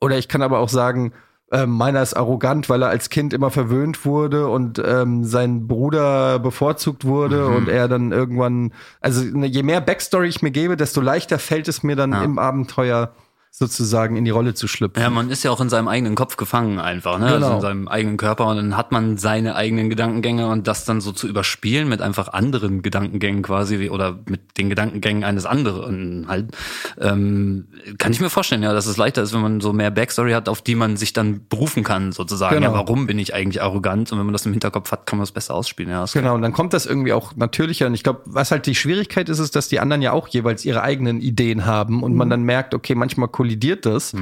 oder 0.00 0.18
ich 0.18 0.28
kann 0.28 0.42
aber 0.42 0.58
auch 0.58 0.68
sagen, 0.68 1.12
ähm, 1.50 1.70
meiner 1.70 2.02
ist 2.02 2.14
arrogant, 2.14 2.68
weil 2.68 2.82
er 2.82 2.88
als 2.90 3.08
Kind 3.08 3.32
immer 3.32 3.50
verwöhnt 3.50 4.04
wurde 4.04 4.48
und 4.48 4.82
ähm, 4.84 5.24
sein 5.24 5.66
Bruder 5.66 6.38
bevorzugt 6.40 7.04
wurde 7.06 7.48
Mhm. 7.48 7.54
und 7.56 7.68
er 7.68 7.88
dann 7.88 8.12
irgendwann, 8.12 8.72
also 9.00 9.22
ne, 9.24 9.46
je 9.46 9.62
mehr 9.62 9.80
Backstory 9.80 10.28
ich 10.28 10.42
mir 10.42 10.50
gebe, 10.50 10.76
desto 10.76 11.00
leichter 11.00 11.38
fällt 11.38 11.66
es 11.68 11.82
mir 11.82 11.96
dann 11.96 12.12
Ja. 12.12 12.22
im 12.22 12.38
Abenteuer 12.38 13.12
sozusagen 13.50 14.16
in 14.16 14.24
die 14.24 14.30
Rolle 14.30 14.54
zu 14.54 14.68
schlüpfen. 14.68 15.02
Ja, 15.02 15.10
man 15.10 15.30
ist 15.30 15.42
ja 15.42 15.50
auch 15.50 15.60
in 15.60 15.68
seinem 15.68 15.88
eigenen 15.88 16.14
Kopf 16.14 16.36
gefangen 16.36 16.78
einfach, 16.78 17.18
ne? 17.18 17.26
Also 17.26 17.38
Genau. 17.46 17.56
in 17.56 17.60
seinem 17.60 17.88
eigenen 17.88 18.16
Körper 18.16 18.46
und 18.46 18.56
dann 18.56 18.76
hat 18.76 18.92
man 18.92 19.16
seine 19.16 19.54
eigenen 19.56 19.90
Gedankengänge 19.90 20.46
und 20.46 20.66
das 20.68 20.84
dann 20.84 21.00
so 21.00 21.12
zu 21.12 21.26
überspielen 21.28 21.88
mit 21.88 22.00
einfach 22.02 22.28
anderen 22.28 22.82
Gedankengängen 22.82 23.42
quasi 23.42 23.88
oder 23.90 24.18
mit 24.26 24.58
den 24.58 24.68
Gedankengängen 24.68 25.24
eines 25.24 25.46
anderen 25.46 26.26
halt, 26.28 26.56
ähm, 27.00 27.66
kann 27.98 28.12
ich 28.12 28.20
mir 28.20 28.30
vorstellen, 28.30 28.62
ja, 28.62 28.72
dass 28.72 28.86
es 28.86 28.96
leichter 28.96 29.22
ist, 29.22 29.32
wenn 29.34 29.40
man 29.40 29.60
so 29.60 29.72
mehr 29.72 29.90
Backstory 29.90 30.32
hat, 30.32 30.48
auf 30.48 30.62
die 30.62 30.74
man 30.74 30.96
sich 30.96 31.12
dann 31.12 31.46
berufen 31.48 31.82
kann 31.84 32.12
sozusagen. 32.12 32.56
Genau. 32.56 32.68
Ja, 32.68 32.74
warum 32.74 33.06
bin 33.06 33.18
ich 33.18 33.34
eigentlich 33.34 33.62
arrogant? 33.62 34.12
Und 34.12 34.18
wenn 34.18 34.26
man 34.26 34.32
das 34.32 34.46
im 34.46 34.52
Hinterkopf 34.52 34.92
hat, 34.92 35.06
kann 35.06 35.18
man 35.18 35.24
es 35.24 35.32
besser 35.32 35.54
ausspielen. 35.54 35.90
Ja, 35.90 36.02
das 36.02 36.12
Genau, 36.12 36.34
und 36.34 36.42
dann 36.42 36.52
kommt 36.52 36.72
das 36.74 36.86
irgendwie 36.86 37.12
auch 37.12 37.34
natürlicher. 37.36 37.86
Und 37.86 37.94
ich 37.94 38.02
glaube, 38.02 38.20
was 38.24 38.50
halt 38.50 38.66
die 38.66 38.74
Schwierigkeit 38.74 39.28
ist, 39.28 39.38
ist, 39.38 39.56
dass 39.56 39.68
die 39.68 39.80
anderen 39.80 40.02
ja 40.02 40.12
auch 40.12 40.28
jeweils 40.28 40.64
ihre 40.64 40.82
eigenen 40.82 41.20
Ideen 41.20 41.66
haben 41.66 42.02
und 42.02 42.14
man 42.14 42.30
dann 42.30 42.42
merkt, 42.42 42.74
okay, 42.74 42.94
manchmal 42.94 43.28
kollidiert 43.38 43.86
das. 43.86 44.12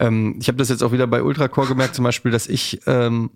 Ähm, 0.00 0.36
ich 0.40 0.48
habe 0.48 0.58
das 0.58 0.68
jetzt 0.68 0.82
auch 0.82 0.90
wieder 0.90 1.06
bei 1.06 1.22
Ultracore 1.22 1.68
gemerkt, 1.68 1.94
zum 1.94 2.02
Beispiel, 2.02 2.32
dass 2.32 2.48
ich 2.48 2.80
ähm, 2.86 3.30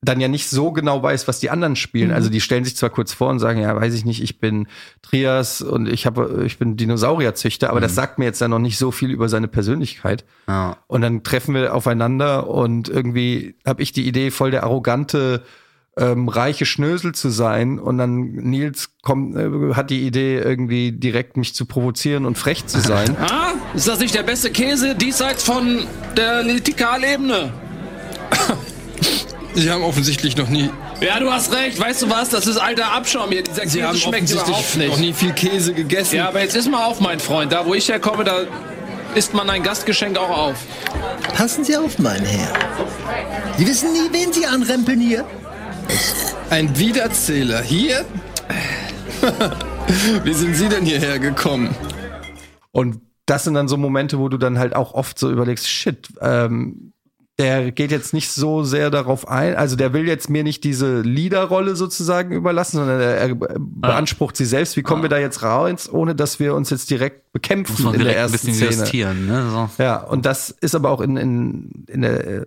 dann 0.00 0.18
ja 0.18 0.28
nicht 0.28 0.48
so 0.48 0.72
genau 0.72 1.02
weiß, 1.02 1.28
was 1.28 1.40
die 1.40 1.50
anderen 1.50 1.76
spielen. 1.76 2.10
Also 2.10 2.30
die 2.30 2.40
stellen 2.40 2.64
sich 2.64 2.74
zwar 2.74 2.88
kurz 2.88 3.12
vor 3.12 3.28
und 3.28 3.38
sagen, 3.38 3.60
ja, 3.60 3.76
weiß 3.76 3.92
ich 3.92 4.06
nicht, 4.06 4.22
ich 4.22 4.40
bin 4.40 4.66
Trias 5.02 5.60
und 5.60 5.86
ich 5.86 6.06
habe, 6.06 6.44
ich 6.46 6.56
bin 6.56 6.78
Dinosaurierzüchter, 6.78 7.68
aber 7.68 7.80
das 7.80 7.94
sagt 7.94 8.18
mir 8.18 8.24
jetzt 8.24 8.40
ja 8.40 8.48
noch 8.48 8.60
nicht 8.60 8.78
so 8.78 8.92
viel 8.92 9.10
über 9.10 9.28
seine 9.28 9.46
Persönlichkeit. 9.46 10.24
Ja. 10.48 10.78
Und 10.86 11.02
dann 11.02 11.22
treffen 11.22 11.54
wir 11.54 11.74
aufeinander 11.74 12.48
und 12.48 12.88
irgendwie 12.88 13.56
habe 13.66 13.82
ich 13.82 13.92
die 13.92 14.08
Idee, 14.08 14.30
voll 14.30 14.52
der 14.52 14.64
arrogante, 14.64 15.42
ähm, 16.00 16.28
reiche 16.28 16.66
Schnösel 16.66 17.14
zu 17.14 17.28
sein. 17.30 17.78
Und 17.78 17.98
dann 17.98 18.32
Nils 18.32 18.90
kommt, 19.02 19.36
äh, 19.36 19.74
hat 19.74 19.90
die 19.90 20.06
Idee, 20.06 20.38
irgendwie 20.38 20.90
direkt 20.92 21.36
mich 21.36 21.54
zu 21.54 21.66
provozieren 21.66 22.24
und 22.26 22.36
frech 22.38 22.66
zu 22.66 22.80
sein. 22.80 23.16
Ah, 23.30 23.52
ist 23.74 23.86
das 23.86 24.00
nicht 24.00 24.14
der 24.14 24.22
beste 24.24 24.50
Käse 24.50 24.94
diesseits 24.96 25.44
von 25.44 25.84
der 26.16 26.42
Litikalebene? 26.42 27.52
Sie 29.54 29.70
haben 29.70 29.82
offensichtlich 29.82 30.36
noch 30.36 30.48
nie, 30.48 30.70
Ja, 31.00 31.18
du 31.18 31.30
hast 31.30 31.52
recht. 31.52 31.78
Weißt 31.80 32.02
du 32.02 32.10
was? 32.10 32.28
Das 32.30 32.46
ist 32.46 32.56
alter 32.56 32.92
Abschaum 32.92 33.30
hier. 33.30 33.42
Dieser 33.42 33.66
Sie 33.66 33.78
Käse 33.78 33.88
haben 33.88 33.98
schmeckt 33.98 34.30
überhaupt 34.30 34.50
offensichtlich 34.50 34.88
noch 34.90 34.98
nicht. 34.98 35.06
nie 35.06 35.12
viel 35.12 35.32
Käse 35.32 35.74
gegessen. 35.74 36.16
Ja, 36.16 36.28
aber 36.28 36.40
jetzt 36.40 36.54
ist 36.56 36.70
mal 36.70 36.84
auf, 36.86 37.00
mein 37.00 37.18
Freund. 37.20 37.52
Da, 37.52 37.66
wo 37.66 37.74
ich 37.74 37.88
herkomme, 37.88 38.22
da 38.24 38.42
isst 39.14 39.34
man 39.34 39.50
ein 39.50 39.62
Gastgeschenk 39.62 40.16
auch 40.18 40.30
auf. 40.30 40.56
Passen 41.36 41.64
Sie 41.64 41.76
auf, 41.76 41.98
mein 41.98 42.24
Herr. 42.24 42.52
Sie 43.58 43.66
wissen 43.66 43.92
nie, 43.92 44.08
wen 44.12 44.32
Sie 44.32 44.46
anrempeln 44.46 45.00
hier. 45.00 45.24
Ein 46.50 46.78
Wiederzähler. 46.78 47.62
Hier? 47.62 48.04
Wie 50.24 50.34
sind 50.34 50.54
Sie 50.54 50.68
denn 50.68 50.84
hierher 50.84 51.18
gekommen? 51.18 51.74
Und 52.72 53.00
das 53.26 53.44
sind 53.44 53.54
dann 53.54 53.68
so 53.68 53.76
Momente, 53.76 54.18
wo 54.18 54.28
du 54.28 54.36
dann 54.36 54.58
halt 54.58 54.74
auch 54.74 54.94
oft 54.94 55.18
so 55.18 55.30
überlegst, 55.30 55.68
shit, 55.68 56.08
ähm, 56.20 56.92
der 57.38 57.72
geht 57.72 57.90
jetzt 57.90 58.12
nicht 58.12 58.30
so 58.30 58.64
sehr 58.64 58.90
darauf 58.90 59.26
ein, 59.26 59.56
also 59.56 59.74
der 59.74 59.94
will 59.94 60.06
jetzt 60.06 60.28
mir 60.28 60.44
nicht 60.44 60.62
diese 60.62 61.00
Leaderrolle 61.00 61.74
sozusagen 61.74 62.32
überlassen, 62.32 62.76
sondern 62.76 63.00
er, 63.00 63.16
er 63.16 63.34
beansprucht 63.34 64.36
sie 64.36 64.44
selbst. 64.44 64.76
Wie 64.76 64.82
kommen 64.82 65.02
wir 65.02 65.08
da 65.08 65.18
jetzt 65.18 65.42
raus, 65.42 65.88
ohne 65.90 66.14
dass 66.14 66.38
wir 66.38 66.54
uns 66.54 66.68
jetzt 66.68 66.90
direkt 66.90 67.32
bekämpfen 67.32 67.72
Muss 67.72 67.82
man 67.82 67.94
in 67.94 68.00
der 68.00 68.12
direkt 68.12 68.18
ein 68.18 68.32
ersten 68.32 68.46
bisschen 68.48 68.86
Szene? 68.86 69.14
ne? 69.14 69.50
So. 69.50 69.82
Ja, 69.82 70.02
und 70.02 70.26
das 70.26 70.50
ist 70.50 70.74
aber 70.74 70.90
auch 70.90 71.00
in, 71.00 71.16
in, 71.16 71.84
in 71.86 72.02
der, 72.02 72.26
äh, 72.26 72.44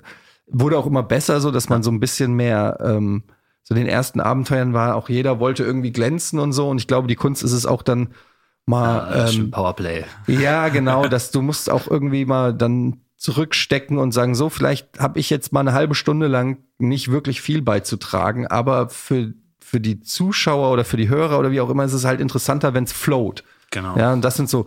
wurde 0.54 0.78
auch 0.78 0.86
immer 0.86 1.04
besser, 1.04 1.42
so 1.42 1.52
dass 1.52 1.68
man 1.68 1.84
so 1.84 1.92
ein 1.92 2.00
bisschen 2.00 2.34
mehr, 2.34 2.78
ähm, 2.82 3.24
so 3.64 3.76
den 3.76 3.88
ersten 3.88 4.20
Abenteuern 4.20 4.74
war, 4.74 4.96
auch 4.96 5.10
jeder 5.10 5.40
wollte 5.40 5.64
irgendwie 5.64 5.92
glänzen 5.92 6.40
und 6.40 6.54
so. 6.54 6.70
Und 6.70 6.78
ich 6.80 6.88
glaube, 6.88 7.08
die 7.08 7.16
Kunst 7.16 7.44
ist 7.44 7.52
es 7.54 7.66
auch 7.66 7.82
dann 7.82 8.10
mal, 8.66 8.98
Ja, 9.10 9.26
ähm, 9.26 9.32
schön 9.32 9.52
Powerplay. 9.52 10.06
ja, 10.28 10.70
genau, 10.70 11.08
dass 11.10 11.32
du 11.32 11.42
musst 11.42 11.70
auch 11.70 11.88
irgendwie 11.90 12.26
mal 12.26 12.54
dann 12.54 13.02
zurückstecken 13.18 13.98
und 13.98 14.12
sagen, 14.12 14.36
so, 14.36 14.50
vielleicht 14.50 15.00
habe 15.00 15.18
ich 15.20 15.30
jetzt 15.30 15.54
mal 15.54 15.62
eine 15.62 15.74
halbe 15.74 15.96
Stunde 15.96 16.28
lang 16.28 16.58
nicht 16.78 17.10
wirklich 17.10 17.42
viel 17.42 17.62
beizutragen, 17.62 18.48
aber 18.48 18.90
für, 18.90 19.34
für 19.62 19.80
die 19.80 20.02
Zuschauer 20.02 20.72
oder 20.72 20.84
für 20.84 20.98
die 20.98 21.08
Hörer 21.08 21.40
oder 21.40 21.50
wie 21.52 21.62
auch 21.62 21.70
immer 21.70 21.86
ist 21.86 21.94
es 21.94 22.04
halt 22.04 22.20
interessanter, 22.20 22.74
wenn 22.74 22.84
es 22.84 22.92
float. 22.92 23.44
Genau. 23.72 23.98
Ja, 23.98 24.12
und 24.14 24.24
das 24.26 24.36
sind 24.36 24.50
so 24.50 24.66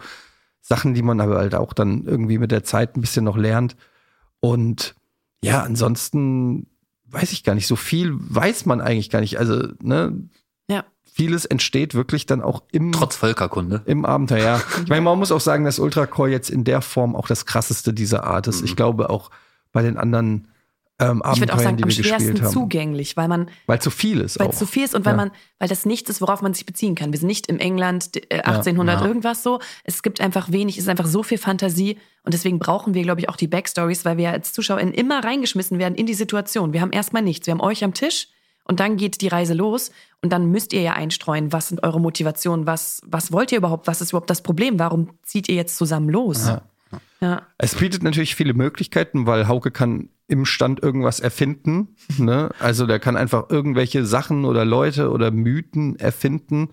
Sachen, 0.63 0.95
die 0.95 1.03
man 1.03 1.21
aber 1.21 1.37
halt 1.37 1.55
auch 1.55 1.75
dann 1.75 2.07
irgendwie 2.07 2.39
mit 2.39 2.51
der 2.51 2.65
Zeit 2.65 2.97
ein 2.97 3.03
bisschen 3.03 3.25
noch 3.25 3.37
lernt. 3.37 3.77
Und 4.41 4.96
ja, 5.47 5.63
ansonsten 5.63 6.67
weiß 7.07 7.33
ich 7.33 7.45
gar 7.45 7.55
nicht, 7.55 7.67
so 7.67 7.77
viel 7.77 8.13
weiß 8.15 8.67
man 8.67 8.81
eigentlich 8.81 9.11
gar 9.11 9.21
nicht. 9.21 9.39
Also, 9.39 9.69
ne, 9.83 10.29
ja. 10.69 10.85
vieles 11.05 11.45
entsteht 11.45 11.95
wirklich 11.95 12.27
dann 12.27 12.43
auch 12.43 12.63
im 12.73 12.93
Trotz 12.93 13.17
Völkerkunde. 13.17 13.83
im 13.87 14.05
Abenteuer, 14.05 14.43
ja. 14.45 14.63
Ich 14.83 14.89
meine, 14.89 15.03
man 15.03 15.19
muss 15.19 15.33
auch 15.33 15.41
sagen, 15.41 15.65
dass 15.65 15.79
Ultracore 15.79 16.31
jetzt 16.31 16.51
in 16.51 16.65
der 16.65 16.83
Form 16.83 17.15
auch 17.17 17.29
das 17.29 17.47
krasseste 17.47 17.95
dieser 17.95 18.25
Art 18.25 18.47
ist. 18.49 18.63
Ich 18.63 18.77
glaube 18.77 19.11
auch 19.11 19.31
bei 19.73 19.83
den 19.83 19.97
anderen 19.97 20.49
ähm, 20.99 21.23
Ich 21.33 21.41
würde 21.41 21.55
auch 21.55 21.59
sagen, 21.61 21.77
die 21.77 21.83
am 21.85 21.91
schwersten 21.91 22.47
zugänglich, 22.47 23.17
weil 23.17 23.29
man 23.29 23.49
Weil 23.67 23.81
zu 23.81 23.91
viel 23.91 24.21
ist 24.21 24.39
weil 24.39 24.47
auch. 24.49 24.53
es 24.53 24.59
zu 24.59 24.67
viel 24.67 24.85
ist 24.85 24.95
und 24.95 25.05
weil 25.05 25.13
Ja. 25.13 25.17
man, 25.17 25.31
weil 25.59 25.69
das 25.69 25.85
nichts 25.87 26.09
ist, 26.11 26.21
worauf 26.21 26.43
man 26.43 26.55
sich 26.55 26.65
beziehen 26.67 26.95
kann. 26.95 27.13
Wir 27.13 27.19
sind 27.19 27.29
nicht 27.29 27.47
im 27.49 27.59
England 27.59 28.17
äh, 28.33 28.41
1800 28.43 29.01
Ja. 29.01 29.07
irgendwas 29.07 29.43
so. 29.43 29.61
Es 29.85 30.03
gibt 30.03 30.21
einfach 30.21 30.51
wenig, 30.53 30.77
es 30.79 30.85
ist 30.85 30.89
einfach 30.89 31.07
so 31.07 31.23
viel 31.23 31.39
Fantasie 31.39 31.99
und 32.23 32.33
deswegen 32.35 32.59
brauchen 32.59 32.95
wir, 32.95 33.03
glaube 33.03 33.21
ich, 33.21 33.29
auch 33.29 33.37
die 33.37 33.49
Backstories, 33.49 34.05
weil 34.05 34.17
wir 34.17 34.31
als 34.31 34.53
ZuschauerInnen 34.53 34.95
immer 34.95 35.23
reingeschmissen 35.23 35.79
werden 35.79 35.95
in 35.95 36.07
die 36.07 36.15
Situation. 36.15 36.73
Wir 36.73 36.81
haben 36.81 36.93
erstmal 36.93 37.23
nichts. 37.23 37.47
Wir 37.47 37.53
haben 37.53 37.61
euch 37.61 37.85
am 37.85 37.93
Tisch 37.95 38.29
und 38.65 38.81
dann 38.81 38.97
geht 38.97 39.21
die 39.21 39.29
Reise 39.29 39.55
los 39.55 39.91
und 40.23 40.33
dann 40.33 40.51
müsst 40.51 40.73
ihr 40.73 40.81
ja 40.81 40.95
einstreuen, 40.95 41.53
was 41.53 41.69
sind 41.69 41.83
eure 41.85 42.01
Motivationen, 42.01 42.67
was, 42.67 43.01
was 43.07 43.31
wollt 43.33 43.53
ihr 43.53 43.59
überhaupt, 43.59 43.87
was 43.87 44.01
ist 44.01 44.11
überhaupt 44.13 44.31
das 44.31 44.43
Problem, 44.43 44.79
warum 44.79 45.11
zieht 45.23 45.49
ihr 45.49 45.55
jetzt 45.55 45.77
zusammen 45.77 46.09
los? 46.09 46.47
Ja. 46.49 46.63
Ja. 47.21 47.43
Es 47.59 47.75
bietet 47.75 48.03
natürlich 48.03 48.35
viele 48.35 48.55
Möglichkeiten, 48.55 49.27
weil 49.27 49.47
Hauke 49.49 49.71
kann 49.71 50.09
im 50.29 50.45
Stand 50.45 50.83
irgendwas 50.83 51.21
erfinden. 51.21 51.97
Ne? 52.19 52.51
Also 52.59 52.87
der 52.87 52.99
kann 52.99 53.17
einfach 53.17 53.45
irgendwelche 53.51 54.05
Sachen 54.05 54.45
oder 54.45 54.65
Leute 54.65 55.11
oder 55.11 55.31
Mythen 55.31 55.97
erfinden. 55.99 56.71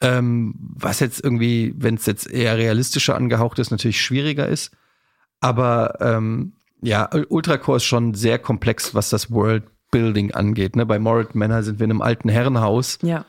Ähm, 0.00 0.54
was 0.58 0.98
jetzt 1.00 1.22
irgendwie, 1.22 1.74
wenn 1.76 1.94
es 1.94 2.06
jetzt 2.06 2.28
eher 2.28 2.56
realistischer 2.56 3.14
angehaucht 3.14 3.58
ist, 3.58 3.70
natürlich 3.70 4.00
schwieriger 4.00 4.48
ist. 4.48 4.72
Aber 5.40 5.96
ähm, 6.00 6.54
ja, 6.80 7.08
Ultracore 7.28 7.76
ist 7.76 7.84
schon 7.84 8.14
sehr 8.14 8.38
komplex, 8.40 8.94
was 8.94 9.10
das 9.10 9.30
Worldbuilding 9.30 10.32
angeht. 10.34 10.74
Ne? 10.74 10.86
Bei 10.86 10.98
Morat 10.98 11.34
Manor 11.36 11.62
sind 11.62 11.78
wir 11.78 11.84
in 11.84 11.90
einem 11.92 12.02
alten 12.02 12.28
Herrenhaus 12.28 12.98
Ja. 13.02 13.24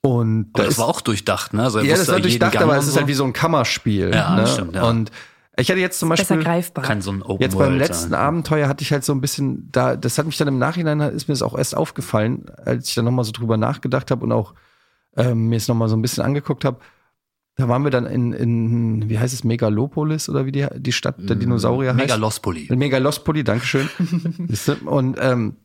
und 0.00 0.46
Aber 0.52 0.52
da 0.54 0.62
das 0.64 0.72
ist 0.74 0.78
war 0.78 0.88
auch 0.88 1.00
durchdacht, 1.00 1.54
ne? 1.54 1.62
Also 1.62 1.78
er 1.78 1.84
ja, 1.84 1.96
das 1.96 2.08
war 2.08 2.18
durchdacht, 2.20 2.52
Gang 2.54 2.64
aber 2.64 2.72
und 2.72 2.78
es 2.80 2.86
ist 2.86 2.94
so. 2.94 2.98
halt 3.00 3.08
wie 3.08 3.14
so 3.14 3.24
ein 3.24 3.32
Kammerspiel. 3.32 4.10
Ja, 4.12 4.34
ne? 4.34 4.46
stimmt, 4.48 4.74
ja. 4.74 4.82
Und 4.88 5.12
Ich 5.58 5.70
hatte 5.70 5.80
jetzt 5.80 5.98
zum 5.98 6.08
Beispiel. 6.08 6.36
Besser 6.36 6.50
greifbar. 6.50 6.84
Kann 6.84 7.02
so 7.02 7.10
ein 7.10 7.22
Open 7.22 7.42
Jetzt 7.42 7.58
beim 7.58 7.68
World 7.68 7.78
letzten 7.78 8.10
sein. 8.10 8.20
Abenteuer 8.20 8.68
hatte 8.68 8.82
ich 8.82 8.92
halt 8.92 9.04
so 9.04 9.12
ein 9.12 9.20
bisschen, 9.20 9.68
da, 9.72 9.96
das 9.96 10.16
hat 10.18 10.26
mich 10.26 10.36
dann 10.36 10.48
im 10.48 10.58
Nachhinein, 10.58 11.00
ist 11.00 11.28
mir 11.28 11.32
das 11.34 11.42
auch 11.42 11.56
erst 11.56 11.76
aufgefallen, 11.76 12.46
als 12.64 12.88
ich 12.88 12.94
dann 12.94 13.04
nochmal 13.04 13.24
so 13.24 13.32
drüber 13.32 13.56
nachgedacht 13.56 14.10
habe 14.10 14.24
und 14.24 14.32
auch 14.32 14.54
ähm, 15.16 15.48
mir 15.48 15.56
es 15.56 15.66
nochmal 15.68 15.88
so 15.88 15.96
ein 15.96 16.02
bisschen 16.02 16.24
angeguckt 16.24 16.64
habe. 16.64 16.78
Da 17.56 17.68
waren 17.68 17.82
wir 17.82 17.90
dann 17.90 18.06
in, 18.06 18.32
in, 18.32 19.08
wie 19.10 19.18
heißt 19.18 19.34
es, 19.34 19.42
Megalopolis 19.42 20.28
oder 20.28 20.46
wie 20.46 20.52
die, 20.52 20.64
die 20.76 20.92
Stadt 20.92 21.16
der 21.18 21.34
Dinosaurier 21.34 21.90
heißt? 21.90 21.98
Megalospoli. 22.02 22.68
Megalospoli, 22.74 23.42
Dankeschön. 23.42 23.88
Und 24.86 25.18
ähm, 25.20 25.56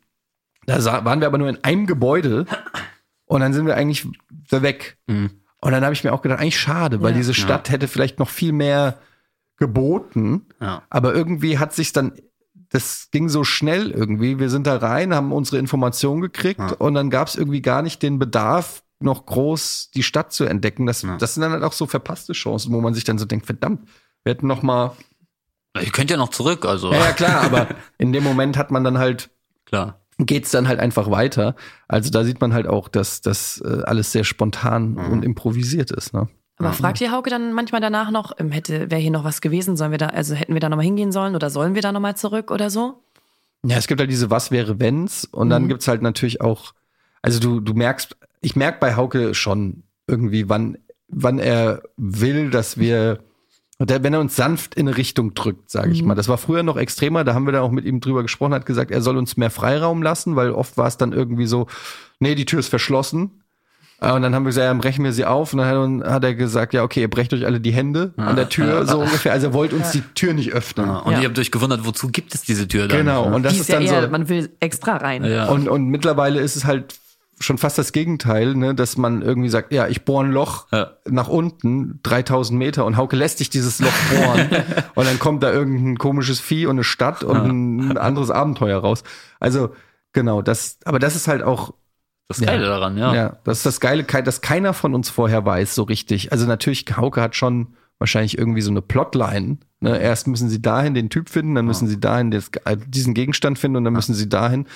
da 0.66 1.04
waren 1.04 1.20
wir 1.20 1.28
aber 1.28 1.38
nur 1.38 1.48
in 1.48 1.62
einem 1.62 1.86
Gebäude 1.86 2.46
und 3.26 3.40
dann 3.42 3.52
sind 3.52 3.66
wir 3.66 3.76
eigentlich 3.76 4.06
weg. 4.50 4.96
Mhm. 5.06 5.30
Und 5.60 5.72
dann 5.72 5.84
habe 5.84 5.92
ich 5.92 6.04
mir 6.04 6.12
auch 6.12 6.22
gedacht, 6.22 6.40
eigentlich 6.40 6.58
schade, 6.58 7.00
weil 7.02 7.12
Ja. 7.12 7.18
diese 7.18 7.34
Stadt 7.34 7.70
hätte 7.70 7.86
vielleicht 7.86 8.18
noch 8.18 8.28
viel 8.30 8.52
mehr 8.52 8.98
geboten. 9.56 10.46
Ja. 10.60 10.82
Aber 10.90 11.14
irgendwie 11.14 11.58
hat 11.58 11.72
sich 11.72 11.92
dann, 11.92 12.12
das 12.70 13.08
ging 13.10 13.28
so 13.28 13.44
schnell 13.44 13.90
irgendwie. 13.90 14.38
Wir 14.38 14.50
sind 14.50 14.66
da 14.66 14.76
rein, 14.76 15.14
haben 15.14 15.32
unsere 15.32 15.58
Informationen 15.58 16.20
gekriegt 16.20 16.60
Ja. 16.60 16.72
und 16.78 16.94
dann 16.94 17.10
gab 17.10 17.28
es 17.28 17.36
irgendwie 17.36 17.62
gar 17.62 17.82
nicht 17.82 18.02
den 18.02 18.18
Bedarf, 18.18 18.82
noch 19.00 19.26
groß 19.26 19.90
die 19.94 20.02
Stadt 20.02 20.32
zu 20.32 20.44
entdecken. 20.44 20.86
Das, 20.86 21.02
Ja. 21.02 21.16
das 21.16 21.34
sind 21.34 21.42
dann 21.42 21.52
halt 21.52 21.62
auch 21.62 21.72
so 21.72 21.86
verpasste 21.86 22.32
Chancen, 22.32 22.72
wo 22.72 22.80
man 22.80 22.94
sich 22.94 23.04
dann 23.04 23.18
so 23.18 23.24
denkt, 23.26 23.46
verdammt, 23.46 23.88
wir 24.22 24.32
hätten 24.32 24.46
noch 24.46 24.62
mal. 24.62 24.92
Ich 25.80 25.92
könnte 25.92 26.14
ja 26.14 26.18
noch 26.18 26.28
zurück, 26.30 26.64
also 26.64 26.92
Ja, 26.92 26.98
ja 27.06 27.12
klar, 27.12 27.42
aber 27.42 27.68
in 27.98 28.12
dem 28.12 28.22
Moment 28.24 28.56
hat 28.56 28.70
man 28.70 28.84
dann 28.84 28.98
halt 28.98 29.30
klar. 29.66 30.00
geht's 30.18 30.52
dann 30.52 30.68
halt 30.68 30.78
einfach 30.80 31.10
weiter. 31.10 31.56
Also 31.88 32.10
da 32.10 32.22
sieht 32.24 32.40
man 32.40 32.54
halt 32.54 32.66
auch, 32.68 32.88
dass 32.88 33.20
das 33.20 33.60
äh, 33.60 33.82
alles 33.84 34.12
sehr 34.12 34.24
spontan 34.24 34.92
Mhm. 34.94 35.10
und 35.12 35.24
improvisiert 35.24 35.90
ist. 35.90 36.14
Ne? 36.14 36.28
Aber 36.56 36.72
fragt 36.72 37.00
ihr 37.00 37.10
Hauke 37.10 37.30
dann 37.30 37.52
manchmal 37.52 37.80
danach 37.80 38.10
noch, 38.10 38.32
ähm, 38.38 38.52
hätte, 38.52 38.90
wäre 38.90 39.00
hier 39.00 39.10
noch 39.10 39.24
was 39.24 39.40
gewesen? 39.40 39.76
Sollen 39.76 39.90
wir 39.90 39.98
da, 39.98 40.06
also 40.06 40.34
hätten 40.34 40.54
wir 40.54 40.60
da 40.60 40.68
nochmal 40.68 40.84
hingehen 40.84 41.10
sollen 41.12 41.34
oder 41.34 41.50
sollen 41.50 41.74
wir 41.74 41.82
da 41.82 41.90
nochmal 41.92 42.16
zurück 42.16 42.50
oder 42.50 42.70
so? 42.70 43.02
Ja, 43.64 43.76
es 43.76 43.86
gibt 43.86 44.00
halt 44.00 44.10
diese 44.10 44.30
Was 44.30 44.50
wäre 44.50 44.78
wenn's 44.78 45.24
und 45.24 45.50
dann 45.50 45.64
Mhm. 45.64 45.68
gibt's 45.68 45.88
halt 45.88 46.02
natürlich 46.02 46.40
auch, 46.40 46.72
also 47.22 47.40
du, 47.40 47.60
du 47.60 47.74
merkst, 47.74 48.16
ich 48.40 48.54
merk 48.56 48.78
bei 48.78 48.94
Hauke 48.94 49.34
schon 49.34 49.82
irgendwie, 50.06 50.48
wann, 50.48 50.76
wann 51.08 51.38
er 51.38 51.82
will, 51.96 52.50
dass 52.50 52.78
wir, 52.78 53.20
wenn 53.78 54.12
er 54.14 54.20
uns 54.20 54.36
sanft 54.36 54.74
in 54.76 54.86
eine 54.86 54.96
Richtung 54.96 55.34
drückt, 55.34 55.70
sage 55.70 55.90
ich 55.92 56.02
Mhm. 56.02 56.08
mal. 56.08 56.14
Das 56.14 56.28
war 56.28 56.38
früher 56.38 56.62
noch 56.62 56.76
extremer, 56.76 57.24
da 57.24 57.34
haben 57.34 57.46
wir 57.46 57.52
dann 57.52 57.62
auch 57.62 57.70
mit 57.72 57.84
ihm 57.86 58.00
drüber 58.00 58.22
gesprochen, 58.22 58.54
hat 58.54 58.66
gesagt, 58.66 58.90
er 58.92 59.00
soll 59.00 59.16
uns 59.16 59.36
mehr 59.36 59.50
Freiraum 59.50 60.02
lassen, 60.02 60.36
weil 60.36 60.50
oft 60.52 60.76
war 60.76 60.86
es 60.86 60.98
dann 60.98 61.12
irgendwie 61.12 61.46
so, 61.46 61.66
nee, 62.20 62.34
die 62.34 62.44
Tür 62.44 62.60
ist 62.60 62.68
verschlossen. 62.68 63.40
Äh, 64.00 64.12
Und 64.12 64.22
dann 64.22 64.34
haben 64.34 64.44
wir 64.44 64.48
gesagt, 64.50 64.64
ja, 64.64 64.74
brechen 64.74 65.04
wir 65.04 65.12
sie 65.12 65.24
auf. 65.24 65.52
Und 65.52 65.58
dann 65.60 66.04
hat- 66.04 66.24
er 66.24 66.34
gesagt, 66.34 66.74
ja, 66.74 66.82
okay, 66.82 67.00
ihr 67.00 67.10
brecht 67.10 67.32
euch 67.32 67.46
alle 67.46 67.60
die 67.60 67.72
Hände 67.72 68.12
an 68.16 68.36
der 68.36 68.48
Tür, 68.48 68.86
so 68.86 69.00
ungefähr. 69.00 69.32
Also 69.32 69.48
er 69.48 69.52
wollte 69.54 69.76
uns 69.76 69.90
die 69.92 70.02
Tür 70.14 70.32
nicht 70.34 70.52
öffnen. 70.52 70.86
Ja, 70.86 70.98
und 70.98 71.12
Ja. 71.12 71.20
ihr 71.20 71.28
habt 71.28 71.38
euch 71.38 71.50
gewundert, 71.50 71.84
wozu 71.86 72.08
gibt 72.08 72.34
es 72.34 72.42
diese 72.42 72.66
Tür 72.68 72.88
dann? 72.88 72.98
Genau. 72.98 73.24
Und 73.32 73.42
das 73.44 73.54
Die 73.54 73.60
ist 73.60 73.68
ja 73.68 73.76
dann 73.76 73.86
eher, 73.86 74.02
so. 74.02 74.08
man 74.10 74.28
will 74.28 74.50
extra 74.60 74.96
rein. 74.96 75.24
ja. 75.24 75.46
Und, 75.46 75.68
und 75.68 75.86
mittlerweile 75.86 76.40
ist 76.40 76.56
es 76.56 76.64
halt 76.64 76.96
schon 77.40 77.58
fast 77.58 77.76
das 77.78 77.90
Gegenteil, 77.92 78.54
ne, 78.54 78.76
dass 78.76 78.96
man 78.96 79.20
irgendwie 79.20 79.48
sagt, 79.48 79.72
ja, 79.72 79.88
ich 79.88 80.04
bohre 80.04 80.24
ein 80.24 80.30
Loch 80.30 80.66
Ja. 80.72 80.92
nach 81.08 81.26
unten, 81.28 81.98
3000 82.04 82.56
Meter 82.56 82.84
und 82.84 82.96
Hauke 82.96 83.16
lässt 83.16 83.40
dich 83.40 83.50
dieses 83.50 83.80
Loch 83.80 83.90
bohren 84.14 84.48
und 84.94 85.04
dann 85.06 85.18
kommt 85.18 85.42
da 85.42 85.52
irgendein 85.52 85.98
komisches 85.98 86.38
Vieh 86.40 86.66
und 86.66 86.76
eine 86.76 86.84
Stadt 86.84 87.24
und 87.24 87.36
ein 87.90 87.98
anderes 87.98 88.30
Abenteuer 88.30 88.78
raus. 88.78 89.02
Also, 89.40 89.70
genau, 90.12 90.42
das, 90.42 90.78
aber 90.84 91.00
das 91.00 91.16
ist 91.16 91.26
halt 91.26 91.42
auch, 91.42 91.74
das 92.28 92.40
Geile 92.40 92.64
daran, 92.66 92.96
ja. 92.96 93.14
ja, 93.14 93.36
das 93.44 93.58
ist 93.58 93.66
das 93.66 93.80
Geile, 93.80 94.04
dass 94.04 94.40
keiner 94.40 94.72
von 94.72 94.94
uns 94.94 95.10
vorher 95.10 95.44
weiß, 95.44 95.74
so 95.74 95.82
richtig. 95.82 96.32
Also 96.32 96.46
natürlich, 96.46 96.84
Hauke 96.96 97.20
hat 97.20 97.36
schon 97.36 97.74
wahrscheinlich 97.98 98.38
irgendwie 98.38 98.62
so 98.62 98.70
eine 98.70 98.82
Plotline. 98.82 99.58
Ne? 99.80 99.98
Erst 99.98 100.26
müssen 100.26 100.48
sie 100.48 100.60
dahin 100.62 100.94
den 100.94 101.10
Typ 101.10 101.28
finden, 101.28 101.54
dann 101.54 101.66
müssen 101.66 101.86
sie 101.86 102.00
dahin 102.00 102.30
das, 102.30 102.50
äh, 102.64 102.76
diesen 102.86 103.14
Gegenstand 103.14 103.58
finden 103.58 103.76
und 103.76 103.84
dann 103.84 103.92
müssen 103.92 104.14
sie 104.14 104.28
dahin. 104.28 104.66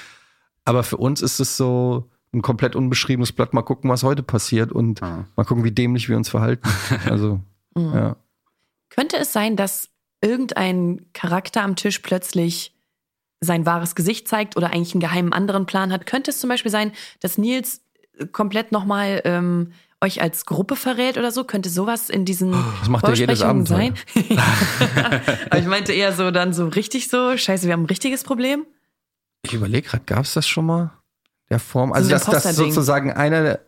Aber 0.64 0.82
für 0.82 0.98
uns 0.98 1.22
ist 1.22 1.40
es 1.40 1.56
so 1.56 2.10
ein 2.34 2.42
komplett 2.42 2.76
unbeschriebenes 2.76 3.32
Blatt. 3.32 3.54
Mal 3.54 3.62
gucken, 3.62 3.88
was 3.90 4.02
heute 4.02 4.22
passiert 4.22 4.70
und 4.70 5.00
Ja. 5.00 5.24
mal 5.34 5.44
gucken, 5.44 5.64
wie 5.64 5.72
dämlich 5.72 6.08
wir 6.08 6.16
uns 6.16 6.28
verhalten. 6.28 6.68
Also, 7.10 7.40
Mhm. 7.74 7.94
ja. 7.94 8.16
Könnte 8.90 9.16
es 9.16 9.32
sein, 9.32 9.56
dass 9.56 9.88
irgendein 10.20 11.06
Charakter 11.12 11.62
am 11.62 11.76
Tisch 11.76 12.00
plötzlich 12.00 12.74
sein 13.40 13.66
wahres 13.66 13.94
Gesicht 13.94 14.26
zeigt 14.28 14.56
oder 14.56 14.68
eigentlich 14.72 14.94
einen 14.94 15.00
geheimen 15.00 15.32
anderen 15.32 15.66
Plan 15.66 15.92
hat? 15.92 16.06
Könnte 16.06 16.30
es 16.30 16.40
zum 16.40 16.48
Beispiel 16.48 16.70
sein, 16.72 16.92
dass 17.20 17.38
Nils 17.38 17.82
äh, 18.18 18.26
komplett 18.26 18.72
nochmal 18.72 19.20
ähm, 19.24 19.72
euch 20.00 20.20
als 20.22 20.44
Gruppe 20.46 20.76
verrät 20.76 21.18
oder 21.18 21.30
so? 21.30 21.44
Könnte 21.44 21.68
sowas 21.68 22.08
in 22.10 22.24
diesen 22.24 22.52
Das 22.80 22.88
macht 22.88 23.04
er 23.04 23.14
jedes 23.14 23.42
Abenteuer. 23.42 23.76
sein? 23.76 23.94
Aber 25.50 25.58
ich 25.58 25.66
meinte 25.66 25.92
eher 25.92 26.12
so 26.12 26.30
dann 26.30 26.52
so 26.52 26.66
richtig 26.68 27.08
so, 27.08 27.36
scheiße, 27.36 27.66
wir 27.66 27.72
haben 27.72 27.82
ein 27.82 27.86
richtiges 27.86 28.24
Problem. 28.24 28.66
Ich 29.42 29.54
überlege 29.54 29.88
gerade, 29.88 30.04
gab 30.04 30.24
es 30.24 30.34
das 30.34 30.46
schon 30.46 30.66
mal? 30.66 30.92
Der 31.50 31.58
Form? 31.60 31.92
Also, 31.92 32.08
So 32.08 32.14
dass, 32.32 32.44
dass 32.44 32.56
sozusagen 32.56 33.12
einer, 33.12 33.42
der- 33.42 33.60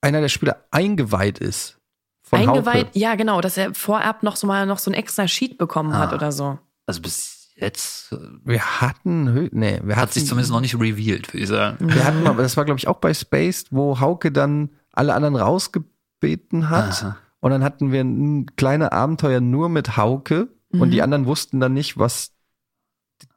einer 0.00 0.20
der 0.20 0.28
Spieler 0.28 0.64
eingeweiht 0.70 1.38
ist. 1.38 1.78
Von 2.22 2.38
Eingeweiht, 2.38 2.86
Hauke. 2.88 2.98
ja 2.98 3.14
genau, 3.16 3.40
dass 3.40 3.56
er 3.58 3.74
vorab 3.74 4.22
noch 4.22 4.36
so 4.36 4.46
mal 4.46 4.64
noch 4.66 4.78
so 4.78 4.90
ein 4.90 4.94
extra 4.94 5.28
Sheet 5.28 5.58
bekommen 5.58 5.96
hat 5.96 6.12
Ah. 6.12 6.14
oder 6.14 6.32
so. 6.32 6.58
Also 6.86 7.02
bis 7.02 7.43
jetzt 7.54 8.12
äh, 8.12 8.16
Wir 8.44 8.80
hatten, 8.80 9.48
nee, 9.52 9.80
wir 9.84 9.96
hat 9.96 10.02
hatten, 10.02 10.12
sich 10.12 10.26
zumindest 10.26 10.52
noch 10.52 10.60
nicht 10.60 10.74
revealed, 10.74 11.32
würde 11.32 11.42
ich 11.42 11.48
sagen. 11.48 11.76
Wir 11.92 12.04
hatten 12.04 12.22
mal, 12.24 12.34
das 12.36 12.56
war 12.56 12.64
glaube 12.64 12.78
ich 12.78 12.88
auch 12.88 12.98
bei 12.98 13.14
Spaced, 13.14 13.68
wo 13.70 14.00
Hauke 14.00 14.32
dann 14.32 14.70
alle 14.92 15.14
anderen 15.14 15.36
rausgebeten 15.36 16.70
hat. 16.70 17.02
Aha. 17.02 17.16
Und 17.40 17.50
dann 17.50 17.62
hatten 17.64 17.92
wir 17.92 18.00
ein 18.02 18.56
kleines 18.56 18.88
Abenteuer 18.88 19.40
nur 19.40 19.68
mit 19.68 19.96
Hauke 19.96 20.48
und 20.70 20.88
Mhm. 20.88 20.90
die 20.90 21.02
anderen 21.02 21.26
wussten 21.26 21.60
dann 21.60 21.72
nicht, 21.74 21.98
was 21.98 22.32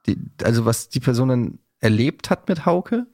die, 0.07 0.17
also 0.43 0.65
was 0.65 0.89
die 0.89 0.99
Person 0.99 1.29
dann 1.29 1.59
erlebt 1.79 2.29
hat 2.29 2.47
mit 2.49 2.65
Hauke. 2.65 3.05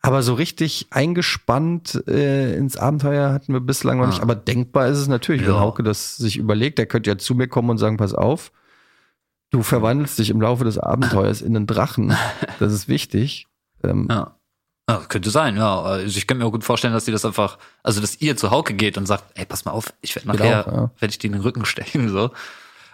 Aber 0.00 0.22
so 0.22 0.34
richtig 0.34 0.86
eingespannt 0.90 2.02
äh, 2.08 2.56
ins 2.56 2.76
Abenteuer 2.76 3.32
hatten 3.32 3.52
wir 3.52 3.60
bislang 3.60 3.98
noch 3.98 4.06
Ah. 4.06 4.08
nicht. 4.08 4.20
Aber 4.22 4.34
denkbar 4.34 4.88
ist 4.88 4.98
es 4.98 5.08
natürlich, 5.08 5.42
wenn 5.42 5.54
Ja. 5.54 5.60
Hauke 5.60 5.82
das 5.82 6.16
sich 6.16 6.38
überlegt, 6.38 6.78
der 6.78 6.86
könnte 6.86 7.10
ja 7.10 7.18
zu 7.18 7.34
mir 7.34 7.46
kommen 7.48 7.70
und 7.70 7.78
sagen, 7.78 7.98
pass 7.98 8.14
auf, 8.14 8.50
du 9.52 9.62
verwandelst 9.62 10.18
dich 10.18 10.30
im 10.30 10.40
Laufe 10.40 10.64
des 10.64 10.78
Abenteuers 10.78 11.40
in 11.40 11.54
einen 11.54 11.66
Drachen. 11.66 12.16
Das 12.58 12.72
ist 12.72 12.88
wichtig. 12.88 13.46
Ähm, 13.84 14.08
Ja. 14.10 14.36
Ja, 14.90 15.00
könnte 15.08 15.30
sein, 15.30 15.56
ja. 15.56 15.80
Also 15.80 16.18
ich 16.18 16.26
kann 16.26 16.38
mir 16.38 16.44
auch 16.44 16.50
gut 16.50 16.64
vorstellen, 16.64 16.92
dass 16.92 17.04
die 17.04 17.12
das 17.12 17.24
einfach, 17.24 17.58
also 17.84 18.00
dass 18.00 18.20
ihr 18.20 18.36
zu 18.36 18.50
Hauke 18.50 18.74
geht 18.74 18.98
und 18.98 19.06
sagt, 19.06 19.24
ey, 19.34 19.46
pass 19.46 19.64
mal 19.64 19.70
auf, 19.70 19.94
ich 20.00 20.16
werde 20.16 20.26
nachher, 20.28 20.66
auch, 20.66 20.72
ja. 20.72 20.90
werde 20.98 21.12
ich 21.12 21.18
dir 21.18 21.28
in 21.28 21.34
den 21.34 21.42
Rücken 21.42 21.64
stechen, 21.64 22.08
so. 22.08 22.32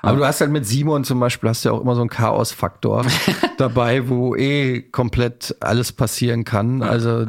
Aber 0.02 0.18
du 0.18 0.24
hast 0.24 0.40
halt 0.40 0.50
mit 0.50 0.66
Simon 0.66 1.02
zum 1.04 1.18
Beispiel, 1.18 1.48
hast 1.48 1.64
du 1.64 1.70
ja 1.70 1.74
auch 1.74 1.80
immer 1.80 1.94
so 1.94 2.02
einen 2.02 2.11
Chaos-Faktor 2.11 3.06
dabei, 3.56 4.09
wo 4.09 4.36
eh 4.36 4.82
komplett 4.82 5.56
alles 5.61 5.92
passieren 5.92 6.44
kann. 6.44 6.82
Also 6.82 7.26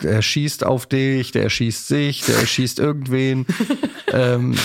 er 0.00 0.20
schießt 0.20 0.66
auf 0.66 0.86
dich, 0.86 1.32
der 1.32 1.48
schießt 1.48 1.88
sich, 1.88 2.26
der 2.26 2.44
schießt 2.44 2.80
irgendwen. 2.80 3.46
ähm, 4.12 4.56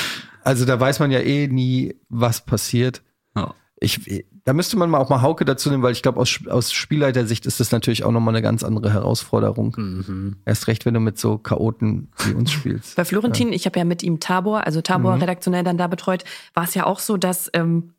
also 0.44 0.66
da 0.66 0.80
weiß 0.80 1.00
man 1.00 1.12
ja 1.12 1.20
eh 1.20 1.48
nie, 1.48 1.96
was 2.10 2.44
passiert. 2.46 3.02
Ja. 3.82 3.86
Ich, 3.86 4.26
da 4.44 4.54
müsste 4.54 4.78
man 4.78 4.90
mal 4.90 5.00
auch 5.00 5.10
mal 5.10 5.22
Hauke 5.22 5.44
dazu 5.44 5.70
nehmen, 5.70 5.82
weil 5.84 5.92
ich 5.92 6.02
glaube, 6.04 6.20
aus, 6.20 6.40
aus 6.48 6.72
Spielleitersicht 6.72 7.46
ist 7.46 7.60
das 7.60 7.72
natürlich 7.72 8.04
auch 8.04 8.12
nochmal 8.12 8.36
eine 8.36 8.42
ganz 8.42 8.64
andere 8.64 8.94
Herausforderung. 8.94 9.76
Mhm. 9.78 10.36
Erst 10.46 10.68
recht, 10.68 10.86
wenn 10.86 10.94
du 10.94 11.00
mit 11.00 11.18
so 11.18 11.38
Chaoten 11.38 12.10
wie 12.26 12.34
uns 12.34 12.52
spielst. 12.52 12.96
Bei 12.96 13.06
Florentin, 13.06 13.54
ich 13.54 13.66
habe 13.66 13.80
ja 13.80 13.86
mit 13.86 14.04
ihm 14.04 14.20
Tabor, 14.20 14.66
also 14.66 14.82
Tabor 14.82 15.16
Mhm. 15.16 15.22
redaktionell 15.22 15.64
dann 15.64 15.78
da 15.78 15.88
betreut, 15.88 16.24
war 16.54 16.64
es 16.64 16.74
ja 16.76 16.86
auch 16.86 17.00
so, 17.00 17.18
dass 17.18 17.50
ähm, 17.54 17.94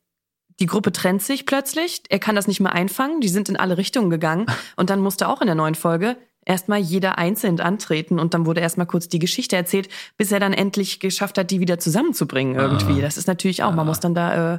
die 0.60 0.66
Gruppe 0.66 0.92
trennt 0.92 1.22
sich 1.22 1.46
plötzlich. 1.46 2.02
Er 2.08 2.18
kann 2.18 2.36
das 2.36 2.46
nicht 2.46 2.60
mehr 2.60 2.72
einfangen. 2.72 3.20
Die 3.20 3.28
sind 3.28 3.48
in 3.48 3.56
alle 3.56 3.76
Richtungen 3.76 4.10
gegangen. 4.10 4.46
Und 4.76 4.90
dann 4.90 5.00
musste 5.00 5.28
auch 5.28 5.40
in 5.40 5.46
der 5.46 5.56
neuen 5.56 5.74
Folge 5.74 6.16
erstmal 6.44 6.78
jeder 6.80 7.18
einzeln 7.18 7.60
antreten 7.60 8.18
und 8.18 8.34
dann 8.34 8.46
wurde 8.46 8.60
erstmal 8.60 8.88
kurz 8.88 9.06
die 9.08 9.20
Geschichte 9.20 9.54
erzählt, 9.54 9.88
bis 10.16 10.32
er 10.32 10.40
dann 10.40 10.52
endlich 10.52 10.98
geschafft 10.98 11.38
hat, 11.38 11.52
die 11.52 11.60
wieder 11.60 11.78
zusammenzubringen 11.78 12.56
irgendwie. 12.56 13.00
Das 13.00 13.16
ist 13.16 13.28
natürlich 13.28 13.62
auch, 13.62 13.72
man 13.72 13.86
muss 13.86 14.00
dann 14.00 14.14
da. 14.14 14.54
Äh, 14.54 14.58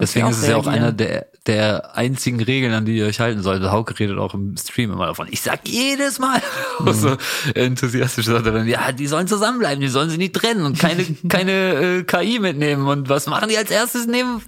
Deswegen 0.00 0.28
ist 0.28 0.38
es 0.42 0.46
ja 0.48 0.56
auch 0.56 0.66
reagieren. 0.66 0.84
eine 0.84 0.94
der, 0.94 1.26
der 1.46 1.96
einzigen 1.96 2.40
Regeln, 2.40 2.72
an 2.72 2.84
die 2.84 2.96
ihr 2.96 3.06
euch 3.06 3.18
halten 3.20 3.42
solltet. 3.42 3.70
Hauke 3.70 3.98
redet 3.98 4.18
auch 4.18 4.34
im 4.34 4.56
Stream 4.56 4.92
immer 4.92 5.06
davon. 5.06 5.26
Ich 5.30 5.40
sag 5.42 5.66
jedes 5.66 6.18
Mal, 6.18 6.40
Mhm. 6.80 6.92
so 6.92 7.16
enthusiastisch 7.54 8.26
sagt 8.26 8.46
er 8.46 8.52
dann, 8.52 8.68
ja, 8.68 8.92
die 8.92 9.06
sollen 9.08 9.26
zusammenbleiben, 9.26 9.80
die 9.80 9.88
sollen 9.88 10.08
sich 10.10 10.18
nicht 10.18 10.34
trennen 10.34 10.64
und 10.64 10.78
keine, 10.78 11.04
keine 11.28 11.52
äh, 11.52 12.02
KI 12.04 12.38
mitnehmen. 12.38 12.86
Und 12.86 13.08
was 13.08 13.26
machen 13.26 13.48
die 13.48 13.56
als 13.56 13.70
erstes? 13.70 14.06
Nehmen 14.06 14.42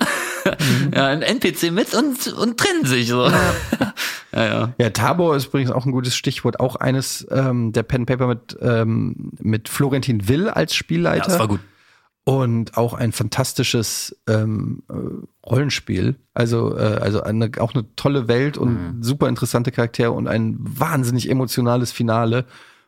Mhm. 0.45 0.93
ja, 0.95 1.07
ein 1.09 1.21
NPC 1.23 1.71
mit 1.71 1.93
und, 1.95 2.29
und 2.33 2.59
trennen 2.59 2.87
sich 2.87 3.09
so. 3.09 3.27
Ja, 4.33 4.45
ja. 4.45 4.73
Ja, 4.79 4.91
Tabor 4.91 5.37
ist 5.37 5.47
übrigens 5.47 5.71
auch 5.71 5.85
ein 5.85 5.93
gutes 5.93 6.17
Stichwort. 6.17 6.61
Auch 6.61 6.77
eines 6.77 7.27
ähm, 7.31 7.73
der 7.73 7.83
Pen 7.83 8.07
Paper 8.07 8.27
mit, 8.27 8.57
ähm, 8.63 9.33
mit 9.41 9.69
Florentin 9.69 10.29
Will 10.29 10.49
als 10.49 10.73
ja 10.73 10.79
Spielleiter. 10.79 11.27
das 11.27 11.39
war 11.39 11.49
gut. 11.49 11.61
Und 12.25 12.77
auch 12.77 12.95
ein 12.95 13.13
fantastisches 13.13 14.17
ähm, 14.29 14.83
äh, 14.89 14.95
Rollenspiel. 15.47 16.17
Also, 16.35 16.77
äh, 16.77 16.99
also 17.01 17.23
eine, 17.23 17.51
auch 17.59 17.75
eine 17.75 17.87
tolle 17.97 18.29
Welt 18.29 18.59
und 18.59 18.99
super 19.01 19.29
interessante 19.29 19.73
Charaktere 19.73 20.13
und 20.13 20.29
ein 20.29 20.57
wahnsinnig 20.61 21.31
emotionales 21.31 21.93
Finale, 21.93 22.45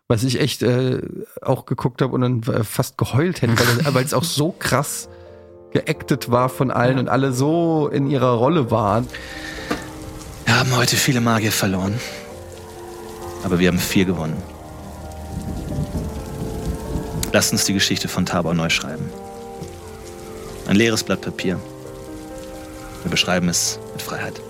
was 0.07 0.23
ich 0.23 0.39
echt 0.39 0.63
äh, 0.63 1.01
auch 1.41 1.65
geguckt 1.65 2.03
habe 2.03 2.13
und 2.13 2.21
dann 2.21 2.43
äh, 2.43 2.63
fast 2.63 2.99
geheult 2.99 3.41
hätte, 3.43 3.55
weil, 3.95 4.05
es 4.05 4.15
auch 4.15 4.25
so 4.25 4.55
krass 4.57 5.09
geactet 5.73 6.31
war 6.31 6.51
von 6.51 6.71
allen 6.71 6.99
und 6.99 7.09
alle 7.09 7.33
so 7.33 7.89
in 7.89 8.11
ihrer 8.11 8.33
Rolle 8.33 8.71
waren. 8.71 9.09
Wir 10.45 10.59
haben 10.59 10.77
heute 10.77 10.97
viele 10.97 11.23
Magier 11.23 11.53
verloren. 11.53 11.99
Aber 13.43 13.59
wir 13.59 13.69
haben 13.69 13.79
vier 13.79 14.05
gewonnen. 14.05 14.37
Lasst 17.33 17.53
uns 17.53 17.65
die 17.65 17.73
Geschichte 17.73 18.09
von 18.09 18.27
Tabor 18.27 18.53
neu 18.55 18.69
schreiben. 18.69 19.05
Ein 20.73 20.77
leeres 20.77 21.05
Blatt 21.05 21.21
Papier. 21.21 21.61
Wir 23.03 23.11
beschreiben 23.11 23.51
es 23.51 23.79
mit 23.93 24.01
Freiheit. 24.01 24.41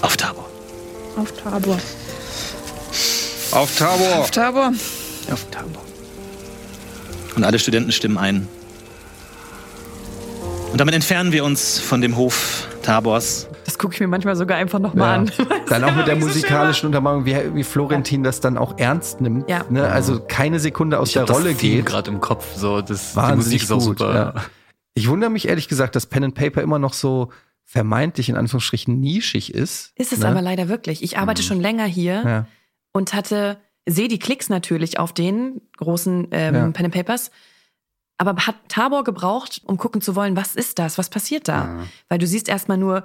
Auf 0.00 0.16
Tabor. 0.16 0.48
Auf 1.18 1.32
Tabor. 1.32 1.78
Auf 3.50 3.76
Tabor. 3.76 4.16
Auf 4.20 4.30
Tabor. 4.30 4.72
Auf 5.30 5.50
Tabor. 5.50 5.84
Und 7.36 7.44
alle 7.44 7.58
Studenten 7.58 7.92
stimmen 7.92 8.16
ein. 8.16 8.48
Und 10.72 10.80
damit 10.80 10.94
entfernen 10.94 11.32
wir 11.32 11.44
uns 11.44 11.78
von 11.78 12.00
dem 12.00 12.16
Hof 12.16 12.68
Tabors. 12.82 13.48
Das 13.78 13.82
gucke 13.84 13.94
ich 13.94 14.00
mir 14.00 14.08
manchmal 14.08 14.34
sogar 14.34 14.58
einfach 14.58 14.80
nochmal 14.80 15.20
an. 15.20 15.30
Dann 15.68 15.84
auch 15.84 15.94
mit 15.94 16.08
der 16.08 16.16
Wie 16.16 16.22
so 16.22 16.26
musikalischen 16.26 16.86
Untermalung, 16.86 17.24
wie, 17.24 17.54
wie 17.54 17.62
Florentin 17.62 18.24
das 18.24 18.40
dann 18.40 18.58
auch 18.58 18.76
ernst 18.76 19.20
nimmt. 19.20 19.48
Ja. 19.48 19.64
Ne? 19.70 19.86
Also 19.88 20.18
keine 20.26 20.58
Sekunde 20.58 20.98
aus 20.98 21.08
Ich 21.10 21.14
der 21.14 21.26
das 21.26 21.36
Rolle 21.36 21.54
Theme 21.54 21.76
geht. 21.76 21.86
gerade 21.86 22.10
im 22.10 22.20
Kopf. 22.20 22.56
So, 22.56 22.80
das, 22.82 23.12
die 23.12 23.16
Wahnsinnig 23.16 23.44
Musik 23.44 23.62
ist 23.62 23.70
auch 23.70 23.78
gut. 23.86 23.98
super. 24.00 24.14
Ja. 24.14 24.34
Ich 24.94 25.08
wundere 25.08 25.30
mich 25.30 25.46
ehrlich 25.46 25.68
gesagt, 25.68 25.94
dass 25.94 26.06
Pen 26.06 26.24
and 26.24 26.34
Paper 26.34 26.60
immer 26.60 26.80
noch 26.80 26.92
so 26.92 27.30
vermeintlich 27.64 28.28
in 28.28 28.36
Anführungsstrichen 28.36 28.98
nischig 28.98 29.54
ist. 29.54 29.92
Ist 29.94 30.12
es 30.12 30.18
ne? 30.20 30.28
aber 30.28 30.42
leider 30.42 30.68
wirklich. 30.68 31.02
Ich 31.04 31.16
arbeite 31.18 31.44
schon 31.44 31.60
länger 31.60 31.84
hier 31.84 32.22
Ja. 32.26 32.46
und 32.92 33.14
hatte, 33.14 33.58
sehe 33.86 34.08
die 34.08 34.18
Klicks 34.18 34.48
natürlich 34.48 34.98
auf 34.98 35.12
den 35.12 35.60
großen 35.76 36.28
ähm, 36.32 36.54
Ja. 36.56 36.70
Pen 36.72 36.86
and 36.86 36.94
Papers, 36.94 37.30
aber 38.16 38.34
hat 38.44 38.56
Tabor 38.68 39.04
gebraucht, 39.04 39.60
um 39.66 39.76
gucken 39.76 40.00
zu 40.00 40.16
wollen, 40.16 40.34
was 40.34 40.56
ist 40.56 40.80
das, 40.80 40.98
was 40.98 41.08
passiert 41.10 41.46
da? 41.46 41.84
Weil 42.08 42.18
du 42.18 42.26
siehst 42.26 42.48
erstmal 42.48 42.76
nur 42.78 43.04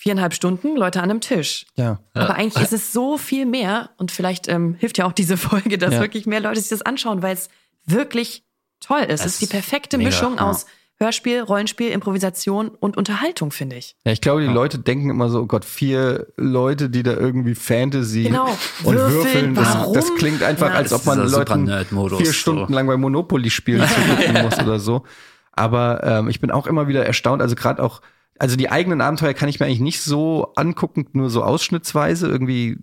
viereinhalb 0.00 0.32
Stunden 0.32 0.76
Leute 0.76 1.02
an 1.02 1.10
einem 1.10 1.20
Tisch. 1.20 1.66
Ja. 1.76 2.00
Aber 2.14 2.34
eigentlich 2.34 2.62
ist 2.62 2.72
es 2.72 2.90
so 2.92 3.18
viel 3.18 3.44
mehr 3.44 3.90
und 3.98 4.10
vielleicht 4.10 4.48
ähm, 4.48 4.74
hilft 4.78 4.96
ja 4.96 5.04
auch 5.06 5.12
diese 5.12 5.36
Folge, 5.36 5.76
dass 5.76 5.92
Ja. 5.94 6.00
wirklich 6.00 6.24
mehr 6.24 6.40
Leute 6.40 6.58
sich 6.58 6.70
das 6.70 6.80
anschauen, 6.80 7.22
weil 7.22 7.34
es 7.34 7.50
wirklich 7.84 8.42
toll 8.80 9.00
ist. 9.02 9.20
Es 9.20 9.26
Es 9.26 9.32
ist 9.34 9.42
die 9.42 9.46
perfekte 9.46 9.98
mega, 9.98 10.08
Mischung 10.08 10.36
ja. 10.38 10.48
aus 10.48 10.64
Hörspiel, 10.96 11.40
Rollenspiel, 11.40 11.90
Improvisation 11.90 12.68
und 12.70 12.96
Unterhaltung, 12.96 13.50
finde 13.52 13.76
ich. 13.76 13.94
Ja, 14.06 14.12
ich 14.12 14.22
glaube, 14.22 14.40
die 14.40 14.46
Leute 14.46 14.78
denken 14.78 15.10
immer 15.10 15.28
so, 15.28 15.40
oh 15.40 15.46
Gott, 15.46 15.66
vier 15.66 16.26
Leute, 16.38 16.88
die 16.88 17.02
da 17.02 17.12
irgendwie 17.12 17.54
Fantasy 17.54 18.22
Genau. 18.24 18.46
und 18.84 18.96
Würfeln, 18.96 19.54
würfeln, 19.54 19.54
das, 19.54 19.92
das 19.92 20.14
klingt 20.16 20.42
einfach, 20.42 20.68
Ja, 20.68 20.74
als 20.76 20.92
ob 20.94 21.04
man 21.04 21.26
Leuten 21.28 21.64
Nerd-Modus, 21.64 22.18
vier 22.18 22.26
so. 22.28 22.32
Stunden 22.32 22.72
lang 22.72 22.86
bei 22.86 22.96
Monopoly 22.96 23.50
spielen 23.50 23.86
zugucken 23.88 24.42
muss 24.42 24.58
oder 24.58 24.78
so. 24.78 25.04
Aber 25.52 26.02
ähm, 26.04 26.28
ich 26.28 26.40
bin 26.40 26.50
auch 26.50 26.66
immer 26.66 26.88
wieder 26.88 27.04
erstaunt, 27.04 27.42
also 27.42 27.54
gerade 27.54 27.82
auch, 27.82 28.00
also 28.40 28.56
die 28.56 28.70
eigenen 28.70 29.02
Abenteuer 29.02 29.34
kann 29.34 29.50
ich 29.50 29.60
mir 29.60 29.66
eigentlich 29.66 29.80
nicht 29.80 30.00
so 30.00 30.54
angucken, 30.56 31.06
nur 31.12 31.28
so 31.28 31.44
ausschnittsweise, 31.44 32.26
irgendwie 32.26 32.78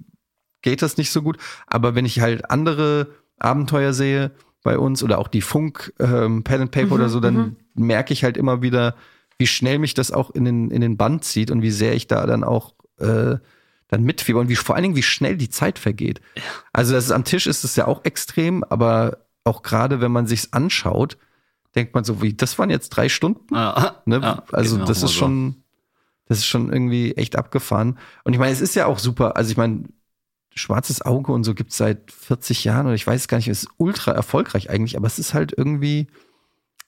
geht 0.62 0.84
das 0.84 0.98
nicht 0.98 1.12
so 1.12 1.24
gut. 1.24 1.38
Aber 1.66 1.96
wenn 1.96 2.06
ich 2.06 2.22
halt 2.22 2.52
andere 2.52 3.08
Abenteuer 3.40 3.92
sehe 3.92 4.32
bei 4.64 4.78
uns 4.78 5.02
oder 5.02 5.18
auch 5.18 5.28
die 5.28 5.42
Funk 5.42 5.94
ähm, 6.00 6.44
Pen 6.44 6.62
and 6.62 6.72
Paper 6.72 6.94
oder 6.94 7.10
so, 7.10 7.20
dann 7.20 7.56
merke 7.74 8.14
ich 8.14 8.24
halt 8.24 8.38
immer 8.38 8.62
wieder, 8.62 8.96
wie 9.40 9.48
schnell 9.48 9.80
mich 9.80 9.96
das 9.96 10.12
auch 10.12 10.30
in 10.30 10.46
den 10.46 10.70
in 10.70 10.82
den 10.82 10.96
Band 10.96 11.24
zieht 11.24 11.50
und 11.50 11.64
wie 11.64 11.72
sehr 11.72 11.96
ich 11.96 12.06
da 12.06 12.28
dann 12.28 12.44
auch 12.44 12.76
äh, 13.00 13.38
dann 13.88 14.04
mitfieber 14.04 14.40
und 14.40 14.50
wie 14.50 14.56
vor 14.56 14.76
allen 14.76 14.84
Dingen 14.84 14.96
wie 14.96 15.04
schnell 15.04 15.38
die 15.38 15.50
Zeit 15.50 15.80
vergeht. 15.80 16.22
Also 16.72 16.94
das 16.94 17.06
ist, 17.06 17.12
am 17.12 17.24
Tisch 17.24 17.48
ist 17.48 17.64
es 17.64 17.76
ja 17.76 17.88
auch 17.88 18.06
extrem, 18.06 18.64
aber 18.64 19.26
auch 19.44 19.64
gerade 19.64 20.02
wenn 20.02 20.12
man 20.12 20.28
sich's 20.28 20.54
anschaut, 20.54 21.18
denkt 21.78 21.94
man 21.94 22.04
so, 22.04 22.22
wie 22.22 22.34
das 22.34 22.58
waren 22.60 22.70
jetzt 22.70 22.90
drei 22.90 23.08
Stunden. 23.08 23.54
Ja. 23.54 24.02
Ne? 24.06 24.20
Ja, 24.22 24.44
also 24.52 24.78
mir 24.78 24.86
das 24.86 24.98
ist 24.98 25.12
so. 25.12 25.20
schon, 25.20 25.64
das 26.26 26.40
ist 26.40 26.46
schon 26.46 26.74
irgendwie 26.74 27.14
echt 27.14 27.38
abgefahren. 27.38 27.98
Und 28.24 28.34
ich 28.34 28.40
meine, 28.40 28.52
es 28.52 28.62
ist 28.62 28.76
ja 28.76 28.88
auch 28.88 29.00
super. 29.00 29.38
Also 29.38 29.52
ich 29.52 29.58
meine, 29.58 29.84
Schwarzes 30.56 31.04
Auge 31.04 31.32
und 31.32 31.44
so 31.44 31.54
gibt's 31.54 31.78
seit 31.78 32.12
40 32.12 32.64
Jahren 32.64 32.88
oder 32.88 32.96
ich 32.96 33.06
weiß 33.06 33.28
gar 33.28 33.38
nicht, 33.38 33.48
es 33.48 33.64
ist 33.64 33.70
ultra 33.78 34.12
erfolgreich 34.12 34.70
eigentlich, 34.72 34.98
aber 34.98 35.06
es 35.06 35.20
ist 35.20 35.36
halt 35.36 35.54
irgendwie 35.56 36.08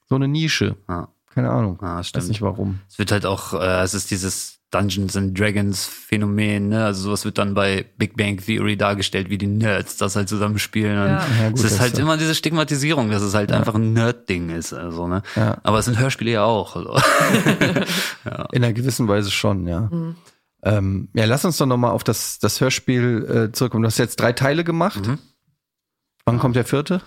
so 0.08 0.16
eine 0.16 0.28
Nische. 0.28 0.76
Ja. 0.90 1.10
Keine 1.34 1.50
Ahnung. 1.52 1.78
Ja, 1.82 1.98
weiß 1.98 2.08
stimmt. 2.08 2.28
nicht 2.30 2.42
warum. 2.42 2.80
Es 2.90 2.98
wird 3.00 3.12
halt 3.12 3.26
auch, 3.26 3.54
äh, 3.54 3.82
es 3.84 3.94
ist 3.94 4.12
dieses 4.12 4.56
Dungeons 4.72 5.16
and 5.18 5.38
Dragons 5.40 5.86
Phänomen, 5.88 6.70
ne? 6.70 6.86
Also 6.86 7.02
sowas 7.04 7.26
wird 7.26 7.38
dann 7.40 7.56
bei 7.56 7.86
Big 7.98 8.16
Bang 8.18 8.38
Theory 8.38 8.78
dargestellt, 8.78 9.30
wie 9.32 9.38
die 9.40 9.48
Nerds 9.48 9.98
das 9.98 10.16
halt 10.16 10.30
zusammenspielen. 10.30 10.98
Und 11.00 11.08
Ja. 11.08 11.26
Ja, 11.42 11.50
gut, 11.50 11.58
es 11.60 11.64
ist 11.66 11.72
das 11.74 11.80
halt 11.80 11.94
ist- 11.94 12.00
immer 12.00 12.18
diese 12.18 12.36
Stigmatisierung, 12.36 13.10
dass 13.10 13.22
es 13.24 13.34
halt 13.34 13.52
einfach 13.52 13.74
ein 13.76 13.94
Nerd-Ding 13.94 14.50
ist, 14.52 14.74
also, 14.74 15.08
ne? 15.08 15.24
Ja. 15.36 15.58
Aber 15.64 15.80
es 15.80 15.86
sind 15.86 15.98
Hörspiele 15.98 16.32
ja 16.32 16.44
auch. 16.44 16.76
Also. 16.76 16.94
In 18.52 18.64
einer 18.64 18.74
gewissen 18.74 19.08
Weise 19.08 19.32
schon, 19.32 19.66
ja. 19.68 19.82
Mhm. 19.92 20.16
Ähm, 20.62 21.08
ja, 21.14 21.26
lass 21.26 21.46
uns 21.46 21.58
doch 21.58 21.66
noch 21.66 21.78
mal 21.78 21.92
auf 21.92 22.04
das, 22.04 22.38
das 22.40 22.60
Hörspiel 22.62 23.48
äh, 23.50 23.52
zurückkommen. 23.54 23.84
Du 23.84 23.88
hast 23.88 23.98
jetzt 23.98 24.20
drei 24.20 24.34
Teile 24.34 24.64
gemacht. 24.64 25.08
Mhm. 25.08 25.18
Wann 26.26 26.38
kommt 26.38 26.56
der 26.58 26.66
vierte? 26.66 27.02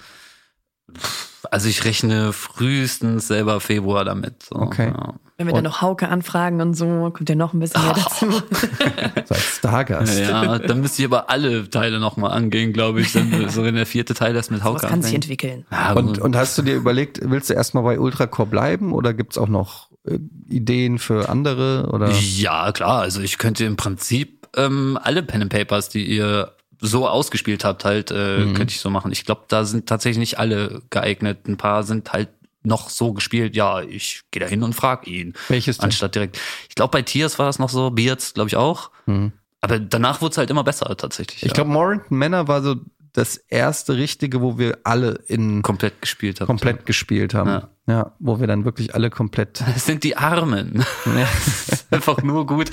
Also 1.53 1.69
ich 1.69 1.85
rechne 1.85 2.33
frühestens 2.33 3.29
selber 3.29 3.61
Februar 3.61 4.07
damit. 4.07 4.45
So. 4.45 4.57
Okay. 4.57 4.87
Ja. 4.87 5.17
Wenn 5.37 5.49
wir 5.49 5.53
dann 5.53 5.65
noch 5.65 5.83
Hauke 5.83 6.09
anfragen 6.09 6.63
und 6.63 6.73
so, 6.73 7.11
kommt 7.13 7.29
ja 7.29 7.35
noch 7.35 7.53
ein 7.53 7.61
bisschen 7.61 7.85
mehr 7.85 7.93
dazu. 7.93 8.27
So 9.27 9.35
als 9.35 9.57
Stargast. 9.59 10.19
Ja, 10.19 10.59
dann 10.59 10.81
müsste 10.81 11.03
ich 11.03 11.09
aber 11.09 11.29
alle 11.29 11.69
Teile 11.69 12.01
nochmal 12.01 12.31
angehen, 12.31 12.73
glaube 12.73 13.03
ich. 13.03 13.13
Dann, 13.13 13.49
so 13.51 13.65
wenn 13.65 13.75
der 13.75 13.85
vierte 13.85 14.15
Teil 14.15 14.33
das 14.33 14.49
mit 14.49 14.65
Hauke 14.65 14.83
Was 14.83 14.89
kann 14.89 15.03
sich 15.03 15.15
entwickeln? 15.15 15.67
Ja, 15.71 15.93
Und, 15.93 16.19
und 16.19 16.37
hast 16.37 16.57
du 16.57 16.63
dir 16.63 16.75
überlegt, 16.75 17.21
willst 17.23 17.51
du 17.51 17.55
erstmal 17.55 17.83
bei 17.83 18.01
Ultracore 18.01 18.49
bleiben 18.49 18.95
oder 18.95 19.13
gibt's 19.13 19.37
auch 19.37 19.49
noch 19.49 19.91
äh, 20.07 20.19
Ideen 20.49 20.99
für 20.99 21.29
andere? 21.29 21.91
Oder? 21.93 22.11
Ja, 22.13 22.73
klar. 22.73 23.03
Also 23.03 23.21
ich 23.21 23.37
könnte 23.37 23.67
im 23.67 23.77
Prinzip 23.77 24.49
ähm, 24.57 24.99
alle 25.03 25.23
Pen 25.23 25.43
and 25.43 25.53
Papers, 25.53 25.91
die 25.91 26.07
ihr 26.07 26.53
so 26.85 27.09
ausgespielt 27.09 27.65
habt, 27.65 27.85
halt, 27.85 28.11
äh, 28.11 28.41
Mhm. 28.41 28.55
könnte 28.55 28.73
ich 28.73 28.81
so 28.81 28.91
machen. 28.91 29.13
Ich 29.13 29.25
glaube, 29.25 29.43
da 29.49 29.65
sind 29.65 29.87
tatsächlich 29.89 30.19
nicht 30.19 30.39
alle 30.39 30.83
geeignet. 30.91 31.47
Ein 31.49 31.57
paar 31.57 31.85
sind 31.85 32.13
halt 32.13 32.29
noch 32.65 32.91
so 32.91 33.13
gespielt, 33.13 33.57
ja, 33.57 33.81
ich 33.81 34.23
gehe 34.31 34.41
da 34.43 34.47
hin 34.49 34.63
und 34.63 34.75
frag 34.75 35.07
ihn. 35.07 35.33
Welches 35.49 35.79
denn? 35.79 35.87
Anstatt 35.87 36.15
direkt. 36.15 36.39
Ich 36.69 36.75
glaube, 36.75 36.91
bei 36.93 37.03
Tiers 37.03 37.39
war 37.39 37.49
es 37.49 37.59
noch 37.59 37.71
so, 37.71 37.91
Beards, 37.91 38.35
glaube 38.35 38.49
ich 38.49 38.57
auch. 38.57 38.91
Mhm. 39.07 39.33
Aber 39.61 39.79
danach 39.79 40.21
wurde 40.21 40.33
es 40.33 40.39
halt 40.39 40.51
immer 40.51 40.65
besser 40.65 40.97
tatsächlich. 40.97 41.43
Ich 41.43 41.49
ja. 41.49 41.55
glaube, 41.55 41.71
Morrington 41.71 42.19
Manor 42.19 42.49
war 42.49 42.63
so 42.63 42.77
das 43.15 43.37
erste 43.37 43.97
richtige, 43.97 44.41
wo 44.41 44.59
wir 44.59 44.79
alle 44.85 45.21
in 45.27 45.63
komplett 45.63 46.01
gespielt 46.01 46.41
haben. 46.41 46.47
komplett 46.47 46.87
gespielt 46.87 47.35
haben. 47.35 47.49
Ja. 47.49 47.69
Ja. 47.89 48.13
wo 48.21 48.39
wir 48.41 48.47
dann 48.47 48.65
wirklich 48.65 48.95
alle 48.95 49.11
komplett. 49.11 49.63
Es 49.77 49.85
sind 49.87 50.03
die 50.05 50.17
Armen. 50.17 50.85
Ja. 51.05 51.29
Einfach 51.91 52.23
nur 52.23 52.47
gut. 52.47 52.71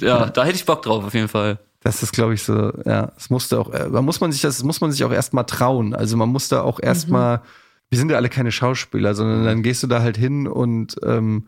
Ja, 0.00 0.26
da 0.26 0.44
hätte 0.44 0.56
ich 0.56 0.64
Bock 0.66 0.82
drauf, 0.82 1.04
auf 1.04 1.14
jeden 1.14 1.28
Fall. 1.28 1.58
Das 1.80 2.02
ist, 2.02 2.12
glaube 2.12 2.34
ich, 2.34 2.42
so, 2.42 2.72
ja, 2.84 3.12
es 3.16 3.30
musste 3.30 3.58
auch, 3.60 3.70
äh, 3.72 3.88
man 3.88 4.04
muss 4.04 4.20
man 4.20 4.32
sich 4.32 4.40
das 4.42 4.62
muss 4.64 4.80
man 4.80 4.90
sich 4.90 5.04
auch 5.04 5.12
erstmal 5.12 5.44
trauen. 5.44 5.94
Also 5.94 6.16
man 6.16 6.28
muss 6.28 6.48
da 6.48 6.62
auch 6.62 6.80
erstmal, 6.80 7.42
wir 7.88 7.98
sind 7.98 8.10
ja 8.10 8.16
alle 8.16 8.28
keine 8.28 8.50
Schauspieler, 8.52 9.14
sondern 9.14 9.44
dann 9.44 9.62
gehst 9.62 9.82
du 9.82 9.86
da 9.86 10.02
halt 10.02 10.16
hin 10.16 10.48
und 10.48 10.96
ähm, 11.04 11.46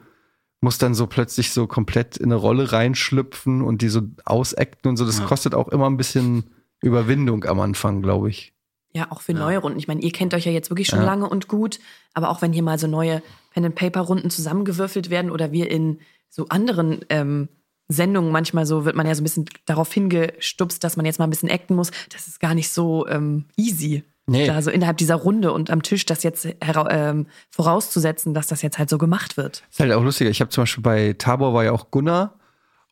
musst 0.60 0.82
dann 0.82 0.94
so 0.94 1.06
plötzlich 1.06 1.50
so 1.52 1.66
komplett 1.66 2.16
in 2.16 2.26
eine 2.26 2.36
Rolle 2.36 2.70
reinschlüpfen 2.70 3.62
und 3.62 3.82
die 3.82 3.88
so 3.88 4.02
ausacten 4.24 4.88
und 4.88 4.96
so. 4.98 5.04
Das 5.04 5.18
Ja. 5.18 5.24
kostet 5.24 5.54
auch 5.54 5.68
immer 5.68 5.88
ein 5.90 5.96
bisschen 5.96 6.44
Überwindung 6.80 7.44
am 7.44 7.58
Anfang, 7.60 8.00
glaube 8.02 8.30
ich. 8.30 8.52
Ja, 8.92 9.10
auch 9.10 9.20
für 9.20 9.34
neue 9.34 9.58
Runden. 9.58 9.78
Ich 9.78 9.86
meine, 9.88 10.00
ihr 10.00 10.10
kennt 10.12 10.34
euch 10.34 10.46
ja 10.46 10.52
jetzt 10.52 10.70
wirklich 10.70 10.88
schon 10.88 10.98
Ja. 11.00 11.04
lange 11.06 11.28
und 11.28 11.48
gut, 11.48 11.78
aber 12.12 12.28
auch 12.30 12.42
wenn 12.42 12.52
hier 12.52 12.62
mal 12.64 12.78
so 12.78 12.86
neue 12.88 13.22
Pen-and-Paper-Runden 13.52 14.30
zusammengewürfelt 14.30 15.10
werden 15.10 15.30
oder 15.30 15.52
wir 15.52 15.70
in 15.70 16.00
so 16.28 16.46
anderen 16.48 17.00
ähm, 17.08 17.48
Sendungen 17.90 18.30
manchmal 18.30 18.66
so, 18.66 18.84
wird 18.84 18.96
man 18.96 19.06
ja 19.06 19.14
so 19.14 19.20
ein 19.20 19.24
bisschen 19.24 19.46
darauf 19.66 19.92
hingestupst, 19.92 20.82
dass 20.82 20.96
man 20.96 21.06
jetzt 21.06 21.18
mal 21.18 21.26
ein 21.26 21.30
bisschen 21.30 21.50
acten 21.50 21.74
muss. 21.74 21.90
Das 22.12 22.28
ist 22.28 22.40
gar 22.40 22.54
nicht 22.54 22.70
so 22.70 23.06
ähm, 23.08 23.46
easy. 23.56 24.04
Nee. 24.26 24.46
Da 24.46 24.62
so 24.62 24.70
innerhalb 24.70 24.96
dieser 24.96 25.16
Runde 25.16 25.52
und 25.52 25.70
am 25.70 25.82
Tisch 25.82 26.06
das 26.06 26.22
jetzt 26.22 26.46
ähm, 26.62 27.26
vorauszusetzen, 27.50 28.32
dass 28.32 28.46
das 28.46 28.62
jetzt 28.62 28.78
halt 28.78 28.88
so 28.88 28.96
gemacht 28.96 29.36
wird. 29.36 29.64
Ist 29.70 29.80
halt 29.80 29.92
auch 29.92 30.04
lustiger. 30.04 30.30
Ich 30.30 30.40
habe 30.40 30.50
zum 30.50 30.62
Beispiel 30.62 30.82
bei 30.82 31.14
Tabor 31.18 31.52
war 31.52 31.64
ja 31.64 31.72
auch 31.72 31.90
Gunnar. 31.90 32.38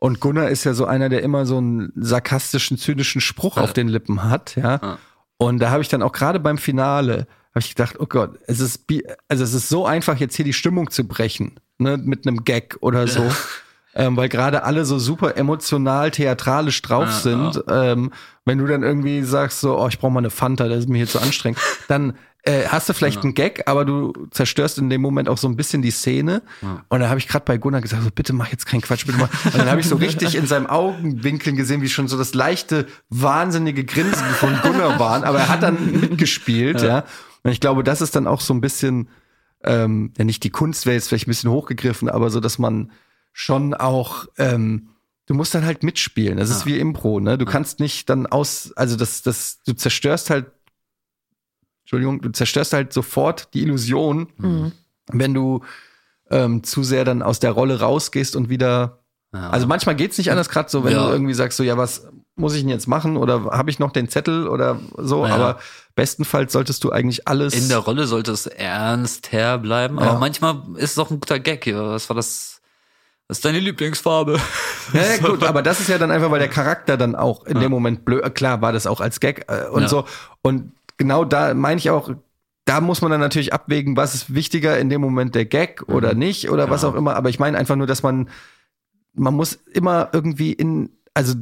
Und 0.00 0.20
Gunnar 0.20 0.48
ist 0.48 0.64
ja 0.64 0.74
so 0.74 0.84
einer, 0.84 1.08
der 1.08 1.22
immer 1.22 1.46
so 1.46 1.58
einen 1.58 1.92
sarkastischen, 1.94 2.76
zynischen 2.76 3.20
Spruch 3.20 3.56
auf 3.56 3.72
den 3.72 3.88
Lippen 3.88 4.24
hat, 4.24 4.56
ja. 4.56 4.98
Und 5.38 5.60
da 5.60 5.70
habe 5.70 5.82
ich 5.82 5.88
dann 5.88 6.02
auch 6.02 6.12
gerade 6.12 6.40
beim 6.40 6.58
Finale, 6.58 7.26
habe 7.50 7.60
ich 7.60 7.70
gedacht, 7.70 7.96
oh 7.98 8.06
Gott, 8.06 8.38
es 8.46 8.60
ist, 8.60 8.84
also 9.28 9.44
es 9.44 9.54
ist 9.54 9.68
so 9.68 9.86
einfach, 9.86 10.18
jetzt 10.18 10.36
hier 10.36 10.44
die 10.44 10.52
Stimmung 10.52 10.90
zu 10.90 11.04
brechen, 11.04 11.58
ne, 11.78 11.96
mit 11.96 12.26
einem 12.26 12.44
Gag 12.44 12.76
oder 12.80 13.06
so. 13.06 13.22
Ähm, 13.98 14.16
weil 14.16 14.28
gerade 14.28 14.62
alle 14.62 14.84
so 14.84 14.98
super 14.98 15.36
emotional, 15.36 16.10
theatralisch 16.12 16.80
drauf 16.82 17.06
Ja, 17.06 17.12
sind. 17.12 17.64
Ähm, 17.68 18.12
wenn 18.44 18.58
du 18.58 18.66
dann 18.66 18.82
irgendwie 18.84 19.22
sagst, 19.22 19.60
so, 19.60 19.78
oh, 19.78 19.88
ich 19.88 19.98
brauche 19.98 20.12
mal 20.12 20.20
eine 20.20 20.30
Fanta, 20.30 20.68
das 20.68 20.78
ist 20.78 20.88
mir 20.88 20.98
hier 20.98 21.08
zu 21.08 21.18
anstrengend, 21.20 21.58
dann 21.88 22.14
äh, 22.44 22.66
hast 22.68 22.88
du 22.88 22.92
vielleicht 22.92 23.24
einen 23.24 23.34
Gag, 23.34 23.64
aber 23.66 23.84
du 23.84 24.12
zerstörst 24.30 24.78
in 24.78 24.88
dem 24.88 25.02
Moment 25.02 25.28
auch 25.28 25.36
so 25.36 25.48
ein 25.48 25.56
bisschen 25.56 25.82
die 25.82 25.90
Szene. 25.90 26.42
Und 26.88 27.00
da 27.00 27.08
habe 27.08 27.18
ich 27.18 27.26
gerade 27.26 27.44
bei 27.44 27.58
Gunnar 27.58 27.80
gesagt, 27.80 28.04
so, 28.04 28.10
bitte 28.14 28.32
mach 28.32 28.48
jetzt 28.48 28.66
keinen 28.66 28.80
Quatsch, 28.80 29.04
bitte 29.04 29.18
mach. 29.18 29.28
Und 29.46 29.58
dann 29.58 29.68
habe 29.68 29.80
ich 29.80 29.88
so 29.88 29.96
richtig 29.96 30.36
in 30.36 30.46
seinem 30.46 30.68
Augenwinkeln 30.68 31.56
gesehen, 31.56 31.82
wie 31.82 31.88
schon 31.88 32.06
so 32.06 32.16
das 32.16 32.34
leichte, 32.34 32.86
wahnsinnige 33.10 33.84
Grinsen 33.84 34.24
von 34.38 34.56
Gunnar 34.62 35.00
waren. 35.00 35.24
Aber 35.24 35.40
er 35.40 35.48
hat 35.48 35.62
dann 35.64 36.00
mitgespielt, 36.00 36.80
ja. 36.80 37.04
Und 37.42 37.50
ich 37.50 37.60
glaube, 37.60 37.82
das 37.82 38.00
ist 38.00 38.14
dann 38.14 38.28
auch 38.28 38.40
so 38.40 38.54
ein 38.54 38.60
bisschen 38.60 39.08
ähm, 39.64 40.12
ja 40.16 40.24
nicht 40.24 40.44
die 40.44 40.50
Kunstwelt 40.50 40.98
ist 40.98 41.08
vielleicht 41.08 41.26
ein 41.26 41.30
bisschen 41.30 41.50
hochgegriffen, 41.50 42.08
aber 42.08 42.30
so, 42.30 42.40
dass 42.40 42.58
man 42.58 42.92
schon 43.40 43.72
auch, 43.72 44.26
ähm, 44.36 44.88
du 45.26 45.34
musst 45.34 45.54
dann 45.54 45.64
halt 45.64 45.84
mitspielen. 45.84 46.38
Das 46.38 46.50
ist 46.50 46.66
wie 46.66 46.76
Impro, 46.76 47.20
ne? 47.20 47.38
Du 47.38 47.44
kannst 47.44 47.78
nicht 47.78 48.10
dann 48.10 48.26
aus, 48.26 48.72
also 48.74 48.96
das, 48.96 49.22
das, 49.22 49.60
du 49.64 49.74
zerstörst 49.74 50.28
halt, 50.28 50.46
Entschuldigung, 51.84 52.20
du 52.20 52.30
zerstörst 52.30 52.72
halt 52.72 52.92
sofort 52.92 53.54
die 53.54 53.62
Illusion, 53.62 54.28
Mhm. 54.38 54.72
wenn 55.12 55.34
du 55.34 55.62
ähm, 56.30 56.64
zu 56.64 56.82
sehr 56.82 57.04
dann 57.04 57.22
aus 57.22 57.38
der 57.38 57.52
Rolle 57.52 57.78
rausgehst 57.80 58.34
und 58.36 58.48
wieder. 58.50 58.98
Also 59.32 59.66
manchmal 59.66 59.94
geht's 59.94 60.18
nicht 60.18 60.30
anders, 60.32 60.48
gerade 60.48 60.68
so, 60.68 60.82
wenn 60.84 60.92
Ja. 60.92 61.06
du 61.06 61.12
irgendwie 61.12 61.32
sagst, 61.34 61.56
so 61.58 61.62
ja, 61.62 61.76
was 61.78 62.06
muss 62.34 62.54
ich 62.54 62.60
denn 62.62 62.68
jetzt 62.70 62.88
machen 62.88 63.16
oder 63.16 63.44
habe 63.44 63.70
ich 63.70 63.78
noch 63.78 63.92
den 63.92 64.08
Zettel 64.08 64.48
oder 64.48 64.80
so, 64.98 65.24
Ja. 65.26 65.34
aber 65.34 65.58
bestenfalls 65.94 66.52
solltest 66.52 66.82
du 66.84 66.90
eigentlich 66.90 67.28
alles 67.28 67.54
In 67.54 67.68
der 67.68 67.78
Rolle 67.78 68.06
sollte 68.06 68.32
es 68.32 68.46
ernster 68.46 69.58
bleiben, 69.58 69.96
Ja. 69.98 70.08
aber 70.10 70.18
manchmal 70.18 70.62
ist 70.76 70.92
es 70.92 70.98
auch 70.98 71.10
ein 71.10 71.20
guter 71.20 71.38
Gag. 71.38 71.66
Ja, 71.66 71.90
Was 71.92 72.08
war 72.10 72.16
das? 72.16 72.57
Was 73.28 73.38
ist 73.38 73.44
deine 73.44 73.60
Lieblingsfarbe? 73.60 74.38
Ja, 74.94 75.02
ja, 75.02 75.18
gut, 75.18 75.44
aber 75.44 75.60
das 75.60 75.80
ist 75.80 75.90
ja 75.90 75.98
dann 75.98 76.10
einfach, 76.10 76.30
weil 76.30 76.38
der 76.38 76.48
Charakter 76.48 76.96
dann 76.96 77.14
auch 77.14 77.44
in 77.44 77.60
dem 77.60 77.70
Moment 77.70 78.06
blöd, 78.06 78.24
äh, 78.24 78.30
klar 78.30 78.62
war 78.62 78.72
das 78.72 78.86
auch 78.86 79.02
als 79.02 79.20
Gag 79.20 79.44
äh, 79.48 79.66
und 79.68 79.82
Ja. 79.82 79.88
so. 79.88 80.06
Und 80.40 80.72
genau 80.96 81.26
da 81.26 81.52
meine 81.52 81.76
ich 81.76 81.90
auch, 81.90 82.10
da 82.64 82.80
muss 82.80 83.02
man 83.02 83.10
dann 83.10 83.20
natürlich 83.20 83.52
abwägen, 83.52 83.98
was 83.98 84.14
ist 84.14 84.34
wichtiger 84.34 84.78
in 84.78 84.88
dem 84.88 85.02
Moment 85.02 85.34
der 85.34 85.44
Gag 85.44 85.82
oder 85.88 86.14
nicht 86.14 86.48
oder 86.48 86.70
was 86.70 86.80
Genau. 86.80 86.94
auch 86.94 86.96
immer. 86.96 87.16
Aber 87.16 87.28
ich 87.28 87.38
meine 87.38 87.58
einfach 87.58 87.76
nur, 87.76 87.86
dass 87.86 88.02
man, 88.02 88.30
man 89.12 89.34
muss 89.34 89.58
immer 89.74 90.08
irgendwie 90.14 90.54
in, 90.54 90.88
also 91.12 91.34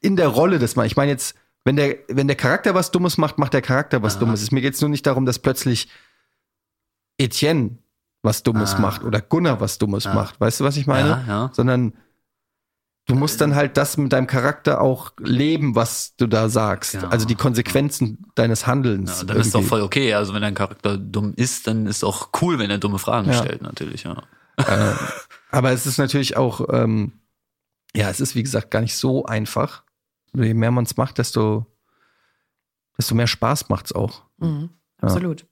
in 0.00 0.16
der 0.16 0.26
Rolle 0.26 0.58
des 0.58 0.74
man, 0.74 0.86
ich 0.86 0.96
meine 0.96 1.12
jetzt, 1.12 1.36
wenn 1.64 1.76
der, 1.76 1.94
wenn 2.08 2.26
der 2.26 2.36
Charakter 2.36 2.74
was 2.74 2.90
Dummes 2.90 3.18
macht, 3.18 3.38
macht 3.38 3.54
der 3.54 3.62
Charakter 3.62 4.02
was 4.02 4.18
Dummes. 4.18 4.50
Mir 4.50 4.62
geht's 4.62 4.80
nur 4.80 4.90
nicht 4.90 5.06
darum, 5.06 5.26
dass 5.26 5.38
plötzlich 5.38 5.86
Etienne 7.18 7.76
was 8.22 8.42
Dummes 8.42 8.74
Ah. 8.74 8.78
macht 8.80 9.02
oder 9.04 9.20
Gunnar 9.20 9.60
was 9.60 9.78
Dummes 9.78 10.06
Ah. 10.06 10.14
macht. 10.14 10.40
Weißt 10.40 10.60
du, 10.60 10.64
was 10.64 10.76
ich 10.76 10.86
meine? 10.86 11.08
Ja, 11.08 11.24
ja. 11.26 11.50
Sondern 11.52 11.94
du 13.06 13.14
musst 13.14 13.40
dann 13.40 13.54
halt 13.54 13.76
das 13.76 13.96
mit 13.96 14.12
deinem 14.12 14.26
Charakter 14.26 14.80
auch 14.80 15.12
leben, 15.18 15.74
was 15.74 16.14
du 16.16 16.26
da 16.26 16.48
sagst. 16.48 16.92
Genau. 16.92 17.08
Also 17.08 17.26
die 17.26 17.34
Konsequenzen 17.34 18.26
deines 18.34 18.66
Handelns. 18.66 19.20
Ja, 19.20 19.26
dann 19.26 19.36
ist 19.38 19.54
doch 19.54 19.62
voll 19.62 19.80
okay. 19.82 20.14
Also 20.14 20.34
wenn 20.34 20.42
dein 20.42 20.54
Charakter 20.54 20.96
dumm 20.98 21.32
ist, 21.36 21.66
dann 21.66 21.86
ist 21.86 22.04
auch 22.04 22.28
cool, 22.42 22.58
wenn 22.58 22.70
er 22.70 22.78
dumme 22.78 22.98
Fragen 22.98 23.30
Ja. 23.30 23.38
stellt, 23.42 23.62
natürlich, 23.62 24.04
ja. 24.04 24.22
Äh, 24.58 24.94
aber 25.50 25.72
es 25.72 25.86
ist 25.86 25.96
natürlich 25.98 26.36
auch, 26.36 26.60
ähm, 26.70 27.12
ja, 27.94 28.10
es 28.10 28.20
ist 28.20 28.34
wie 28.34 28.42
gesagt 28.42 28.70
gar 28.70 28.80
nicht 28.82 28.94
so 28.96 29.24
einfach. 29.24 29.82
Je 30.34 30.54
mehr 30.54 30.70
man 30.70 30.84
es 30.84 30.96
macht, 30.96 31.18
desto, 31.18 31.66
desto 32.98 33.14
mehr 33.14 33.26
Spaß 33.26 33.68
macht's 33.70 33.92
auch. 33.92 34.22
Mhm. 34.38 34.68
Ja. 35.02 35.08
Absolut. 35.08 35.46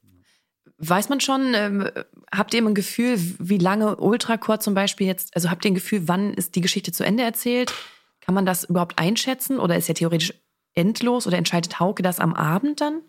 Weiß 0.81 1.09
man 1.09 1.19
schon, 1.19 1.53
ähm, 1.55 1.89
habt 2.33 2.53
ihr 2.53 2.65
ein 2.65 2.73
Gefühl, 2.73 3.19
wie 3.37 3.57
lange 3.57 3.97
Ultracore 3.97 4.59
zum 4.59 4.73
Beispiel 4.73 5.07
jetzt, 5.07 5.35
also 5.35 5.49
habt 5.49 5.65
ihr 5.65 5.71
ein 5.71 5.75
Gefühl, 5.75 6.07
wann 6.07 6.33
ist 6.33 6.55
die 6.55 6.61
Geschichte 6.61 6.93
zu 6.93 7.03
Ende 7.03 7.23
erzählt? 7.23 7.73
Kann 8.21 8.33
man 8.33 8.45
das 8.45 8.63
überhaupt 8.63 8.97
einschätzen 8.97 9.59
oder 9.59 9.75
ist 9.75 9.89
ja 9.89 9.93
theoretisch 9.93 10.33
endlos 10.73 11.27
oder 11.27 11.37
entscheidet 11.37 11.81
Hauke 11.81 12.01
das 12.01 12.19
am 12.21 12.33
Abend 12.33 12.79
dann? 12.79 13.01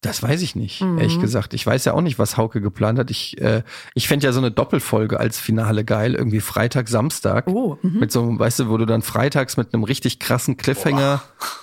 Das 0.00 0.22
weiß 0.22 0.42
ich 0.42 0.54
nicht, 0.54 0.80
Mhm. 0.80 0.98
ehrlich 0.98 1.20
gesagt. 1.20 1.54
Ich 1.54 1.66
weiß 1.66 1.84
ja 1.84 1.92
auch 1.92 2.00
nicht, 2.02 2.20
was 2.20 2.36
Hauke 2.36 2.60
geplant 2.60 3.00
hat. 3.00 3.10
Ich, 3.10 3.40
äh, 3.40 3.64
ich 3.94 4.06
fände 4.06 4.26
ja 4.26 4.32
so 4.32 4.38
eine 4.38 4.52
Doppelfolge 4.52 5.18
als 5.18 5.40
Finale 5.40 5.84
geil, 5.84 6.14
irgendwie 6.14 6.38
Freitag, 6.40 6.88
Samstag. 6.88 7.48
Oh, 7.48 7.78
mhm. 7.82 7.98
Mit 7.98 8.12
so, 8.12 8.22
einem, 8.22 8.38
weißt 8.38 8.60
du, 8.60 8.68
wo 8.68 8.76
du 8.76 8.86
dann 8.86 9.02
freitags 9.02 9.56
mit 9.56 9.74
einem 9.74 9.82
richtig 9.82 10.20
krassen 10.20 10.56
Cliffhanger 10.56 11.20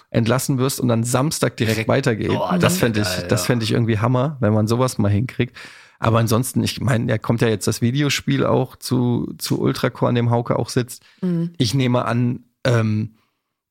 entlassen 0.09 0.57
wirst 0.57 0.81
und 0.81 0.89
dann 0.89 1.05
Samstag 1.05 1.55
direkt, 1.55 1.87
weitergeht. 1.87 2.27
Boah, 2.27 2.51
das 2.53 2.73
das 2.73 2.77
fände 2.77 3.01
ich, 3.01 3.07
geil, 3.07 3.25
das 3.29 3.41
ja. 3.41 3.45
fände 3.45 3.63
ich 3.63 3.71
irgendwie 3.71 3.99
Hammer, 3.99 4.35
wenn 4.41 4.53
man 4.53 4.67
sowas 4.67 4.97
mal 4.97 5.09
hinkriegt. 5.11 5.55
Aber 5.99 6.19
ansonsten, 6.19 6.61
ich 6.61 6.81
meine, 6.81 7.05
da 7.07 7.17
kommt 7.17 7.39
ja 7.39 7.47
jetzt 7.47 7.67
das 7.67 7.81
Videospiel 7.81 8.45
auch 8.45 8.75
zu, 8.75 9.33
zu 9.37 9.61
Ultracore, 9.61 10.09
an 10.09 10.15
dem 10.15 10.29
Hauke 10.29 10.59
auch 10.59 10.67
sitzt. 10.67 11.03
Mhm. 11.21 11.53
Ich 11.57 11.73
nehme 11.73 12.03
an, 12.03 12.43
ähm, 12.65 13.15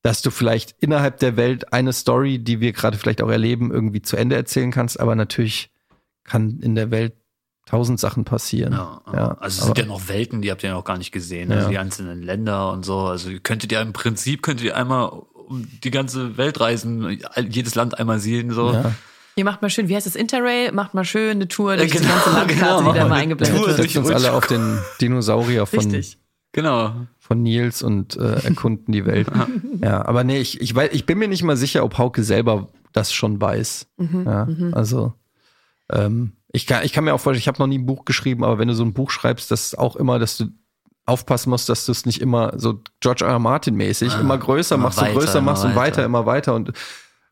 dass 0.05 0.21
du 0.21 0.29
vielleicht 0.29 0.75
innerhalb 0.81 1.17
der 1.17 1.35
Welt 1.35 1.73
eine 1.73 1.91
Story, 1.91 2.37
die 2.37 2.59
wir 2.59 2.73
gerade 2.73 2.95
vielleicht 2.95 3.23
auch 3.23 3.29
erleben, 3.31 3.71
irgendwie 3.71 4.03
zu 4.03 4.15
Ende 4.15 4.35
erzählen 4.35 4.69
kannst, 4.69 4.99
aber 4.99 5.15
natürlich 5.15 5.71
kann 6.23 6.59
in 6.59 6.75
der 6.75 6.91
Welt 6.91 7.13
tausend 7.65 7.99
Sachen 7.99 8.23
passieren. 8.23 8.73
Ja, 8.73 9.01
ja. 9.11 9.37
Also 9.39 9.61
es 9.61 9.65
sind 9.65 9.79
ja 9.79 9.85
noch 9.85 10.07
Welten, 10.07 10.43
die 10.43 10.51
habt 10.51 10.61
ihr 10.61 10.69
ja 10.69 10.75
noch 10.75 10.83
gar 10.83 10.99
nicht 10.99 11.11
gesehen. 11.11 11.49
Ja. 11.49 11.57
Also 11.57 11.69
die 11.69 11.79
einzelnen 11.79 12.21
Länder 12.21 12.71
und 12.71 12.85
so. 12.85 12.99
Also 12.99 13.31
ihr 13.31 13.39
könntet 13.39 13.71
ihr 13.71 13.81
im 13.81 13.93
Prinzip 13.93 14.43
könntet 14.43 14.67
ihr 14.67 14.77
einmal 14.77 15.09
um 15.33 15.67
die 15.83 15.89
ganze 15.89 16.37
Welt 16.37 16.59
reisen, 16.59 17.19
jedes 17.49 17.73
Land 17.73 17.97
einmal 17.97 18.19
sehen. 18.19 18.51
So. 18.51 18.73
Ja. 18.73 18.93
Ihr 19.35 19.43
macht 19.43 19.63
mal 19.63 19.71
schön, 19.71 19.89
wie 19.89 19.95
heißt 19.95 20.05
das, 20.05 20.15
Interrail? 20.15 20.71
Macht 20.71 20.93
mal 20.93 21.03
schön 21.03 21.31
eine 21.31 21.47
Tour 21.47 21.77
durch 21.77 21.89
Äh, 21.89 21.93
die 21.93 21.97
genau, 22.03 22.13
ganze 22.13 22.29
Landkarte, 22.29 22.83
genau, 22.83 22.91
die 22.91 22.99
da 22.99 23.07
mal 23.07 23.15
eingeblendet 23.15 23.57
Tour 23.57 23.67
wird. 23.69 23.79
durch 23.79 23.93
Setzt 23.93 24.05
uns 24.05 24.11
alle 24.11 24.33
auf 24.33 24.45
den 24.45 24.77
Dinosaurier 25.01 25.65
von, 25.65 25.79
Richtig. 25.79 26.19
Genau. 26.55 26.93
von 27.19 27.43
Nils 27.43 27.83
und 27.83 28.15
äh, 28.15 28.43
erkunden 28.45 28.93
die 28.93 29.05
Welt. 29.05 29.27
ja, 29.81 30.05
aber 30.05 30.23
nee, 30.23 30.39
ich, 30.39 30.61
ich, 30.61 30.73
weiß, 30.73 30.91
ich 30.93 31.05
bin 31.05 31.17
mir 31.17 31.27
nicht 31.27 31.43
mal 31.43 31.57
sicher, 31.57 31.83
ob 31.83 31.97
Hauke 31.97 32.23
selber 32.23 32.69
das 32.93 33.11
schon 33.11 33.41
weiß. 33.41 33.87
Mhm, 33.97 34.23
ja, 34.25 34.45
mhm. 34.45 34.73
Also 34.73 35.13
ähm, 35.91 36.31
ich, 36.53 36.65
kann, 36.65 36.85
ich 36.85 36.93
kann 36.93 37.03
mir 37.03 37.13
auch 37.13 37.19
vorstellen, 37.19 37.41
ich 37.41 37.49
habe 37.49 37.59
noch 37.59 37.67
nie 37.67 37.77
ein 37.79 37.85
Buch 37.85 38.05
geschrieben, 38.05 38.45
aber 38.45 38.57
wenn 38.57 38.69
du 38.69 38.73
so 38.73 38.85
ein 38.85 38.93
Buch 38.93 39.11
schreibst, 39.11 39.51
das 39.51 39.65
ist 39.65 39.77
auch 39.77 39.97
immer, 39.97 40.17
dass 40.17 40.37
du 40.37 40.45
aufpassen 41.05 41.49
musst, 41.49 41.67
dass 41.67 41.85
du 41.85 41.91
es 41.91 42.05
nicht 42.05 42.21
immer 42.21 42.53
so 42.55 42.81
George 43.01 43.25
R. 43.25 43.31
R. 43.31 43.39
Martin 43.39 43.75
mäßig 43.75 44.13
Ah, 44.13 44.21
immer 44.21 44.37
größer 44.37 44.75
immer 44.75 44.85
machst, 44.85 45.01
weiter, 45.01 45.11
und 45.13 45.19
größer 45.19 45.41
machst 45.41 45.65
und 45.65 45.75
weiter. 45.75 45.97
weiter, 45.97 46.05
immer 46.05 46.25
weiter 46.25 46.55
und 46.55 46.71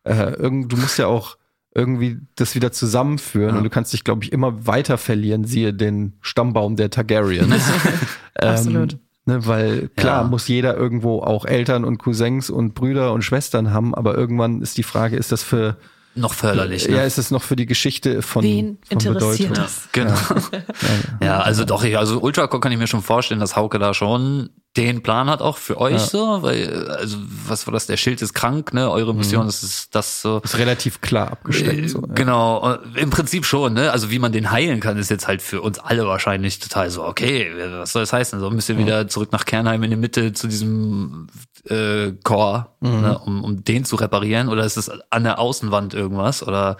äh, 0.03 0.33
irgend, 0.33 0.71
du 0.71 0.75
musst 0.77 0.99
ja 0.99 1.07
auch 1.07 1.37
irgendwie 1.73 2.19
das 2.35 2.53
wieder 2.55 2.71
zusammenführen 2.71 3.51
Ja. 3.51 3.57
und 3.57 3.63
du 3.63 3.69
kannst 3.69 3.93
dich, 3.93 4.03
glaube 4.03 4.23
ich, 4.23 4.31
immer 4.31 4.67
weiter 4.67 4.97
verlieren, 4.99 5.45
siehe 5.45 5.73
den 5.73 6.13
Stammbaum 6.21 6.75
der 6.75 6.89
Targaryens. 6.91 7.63
Absolut. 8.35 8.93
Ähm, 8.93 8.99
ne, 9.25 9.45
weil 9.47 9.89
klar 9.95 10.23
Ja. 10.23 10.27
muss 10.27 10.47
jeder 10.47 10.75
irgendwo 10.77 11.21
auch 11.21 11.45
Eltern 11.45 11.83
und 11.85 11.97
Cousins 11.97 12.49
und 12.49 12.73
Brüder 12.73 13.13
und 13.13 13.21
Schwestern 13.23 13.71
haben, 13.73 13.93
aber 13.95 14.15
irgendwann 14.15 14.61
ist 14.61 14.77
die 14.77 14.83
Frage, 14.83 15.15
ist 15.17 15.31
das 15.31 15.43
für 15.43 15.77
Noch 16.15 16.33
förderlich. 16.33 16.87
Ne? 16.87 16.97
ja, 16.97 17.03
ist 17.03 17.17
es 17.17 17.31
noch 17.31 17.41
für 17.43 17.55
die 17.55 17.65
Geschichte 17.65 18.21
von, 18.21 18.43
Wen 18.43 18.77
von 18.87 18.99
interessiert 18.99 19.49
Bedeutung? 19.49 19.53
das? 19.63 19.89
Genau. 19.91 20.15
Ja, 21.21 21.39
also 21.41 21.65
doch, 21.65 21.83
ich- 21.83 21.97
also 21.97 22.19
Ultracore 22.19 22.59
kann 22.59 22.71
ich 22.71 22.77
mir 22.77 22.87
schon 22.87 23.01
vorstellen, 23.01 23.39
dass 23.39 23.55
Hauke 23.55 23.79
da 23.79 23.93
schon 23.93 24.49
den 24.75 25.03
Plan 25.03 25.29
hat 25.29 25.41
auch 25.41 25.57
für 25.57 25.79
euch 25.79 25.93
Ja. 25.93 25.99
so, 25.99 26.41
weil, 26.41 26.89
also, 26.89 27.17
was 27.47 27.67
war 27.67 27.73
das? 27.73 27.85
Der 27.85 27.97
Schild 27.97 28.21
ist 28.23 28.33
krank, 28.33 28.73
ne? 28.73 28.89
Eure 28.89 29.13
Mission 29.13 29.45
das 29.45 29.61
ist 29.61 29.93
das 29.93 30.21
so. 30.23 30.41
Ist 30.43 30.57
relativ 30.57 30.99
klar 31.01 31.31
abgesteckt. 31.33 31.85
Äh, 31.85 31.87
so, 31.87 31.99
ja. 31.99 32.13
Genau, 32.15 32.73
im 32.95 33.09
Prinzip 33.11 33.45
schon, 33.45 33.73
ne? 33.73 33.91
Also 33.91 34.09
wie 34.09 34.17
man 34.17 34.31
den 34.31 34.49
heilen 34.49 34.79
kann, 34.79 34.97
ist 34.97 35.11
jetzt 35.11 35.27
halt 35.27 35.41
für 35.43 35.61
uns 35.61 35.77
alle 35.77 36.07
wahrscheinlich 36.07 36.57
total 36.59 36.89
so, 36.89 37.03
okay, 37.05 37.51
was 37.77 37.91
soll 37.91 38.01
das 38.01 38.13
heißen? 38.13 38.39
So 38.39 38.49
müsst 38.49 38.67
ihr 38.69 38.77
wieder 38.79 39.07
zurück 39.07 39.31
nach 39.31 39.45
Kernheim 39.45 39.83
in 39.83 39.91
die 39.91 39.95
Mitte 39.95 40.33
zu 40.33 40.47
diesem 40.47 41.27
äh, 41.69 42.11
Core, 42.23 42.67
Mhm. 42.81 43.01
ne? 43.01 43.19
um, 43.19 43.43
um 43.43 43.63
den 43.63 43.85
zu 43.85 43.95
reparieren? 43.95 44.49
Oder 44.49 44.65
ist 44.65 44.77
es 44.77 44.89
an 45.11 45.23
der 45.23 45.37
Außenwand 45.39 45.93
irgendwas? 45.93 46.41
Oder 46.45 46.77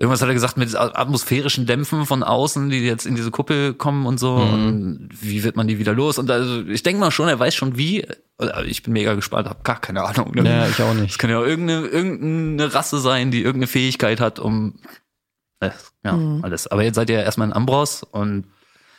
irgendwas 0.00 0.20
hat 0.22 0.28
er 0.28 0.34
gesagt 0.34 0.56
mit 0.56 0.74
atmosphärischen 0.74 1.66
Dämpfen 1.66 2.06
von 2.06 2.22
außen, 2.24 2.68
die 2.70 2.80
jetzt 2.80 3.06
in 3.06 3.14
diese 3.14 3.30
Kuppel 3.30 3.74
kommen 3.74 4.06
und 4.06 4.18
so. 4.18 4.38
Mhm. 4.38 4.52
Und 4.66 5.08
wie 5.12 5.44
wird 5.44 5.54
man 5.56 5.68
die 5.68 5.78
wieder 5.78 5.92
los? 5.92 6.18
Und 6.18 6.28
also 6.30 6.62
ich 6.62 6.82
denke 6.82 6.98
mal 6.98 7.10
schon, 7.12 7.28
er 7.28 7.38
weiß 7.38 7.54
schon 7.54 7.76
wie. 7.76 8.04
Oder 8.38 8.64
Ich 8.64 8.82
bin 8.82 8.94
mega 8.94 9.14
gespannt, 9.14 9.48
habe 9.48 9.62
gar 9.62 9.80
keine 9.80 10.02
Ahnung. 10.02 10.32
Ne? 10.34 10.48
Ja, 10.48 10.66
ich 10.66 10.80
auch 10.82 10.94
nicht. 10.94 11.10
Es 11.12 11.18
kann 11.18 11.30
ja 11.30 11.38
auch 11.38 11.44
irgendeine, 11.44 11.86
irgendeine 11.86 12.74
Rasse 12.74 12.98
sein, 12.98 13.30
die 13.30 13.38
irgendeine 13.42 13.66
Fähigkeit 13.68 14.18
hat, 14.20 14.38
um 14.40 14.80
äh, 15.60 15.70
ja, 16.02 16.12
Mhm. 16.14 16.42
alles. 16.42 16.66
Aber 16.66 16.82
jetzt 16.82 16.94
seid 16.96 17.10
ihr 17.10 17.22
erstmal 17.22 17.46
in 17.48 17.52
Ambros 17.54 18.02
und 18.02 18.46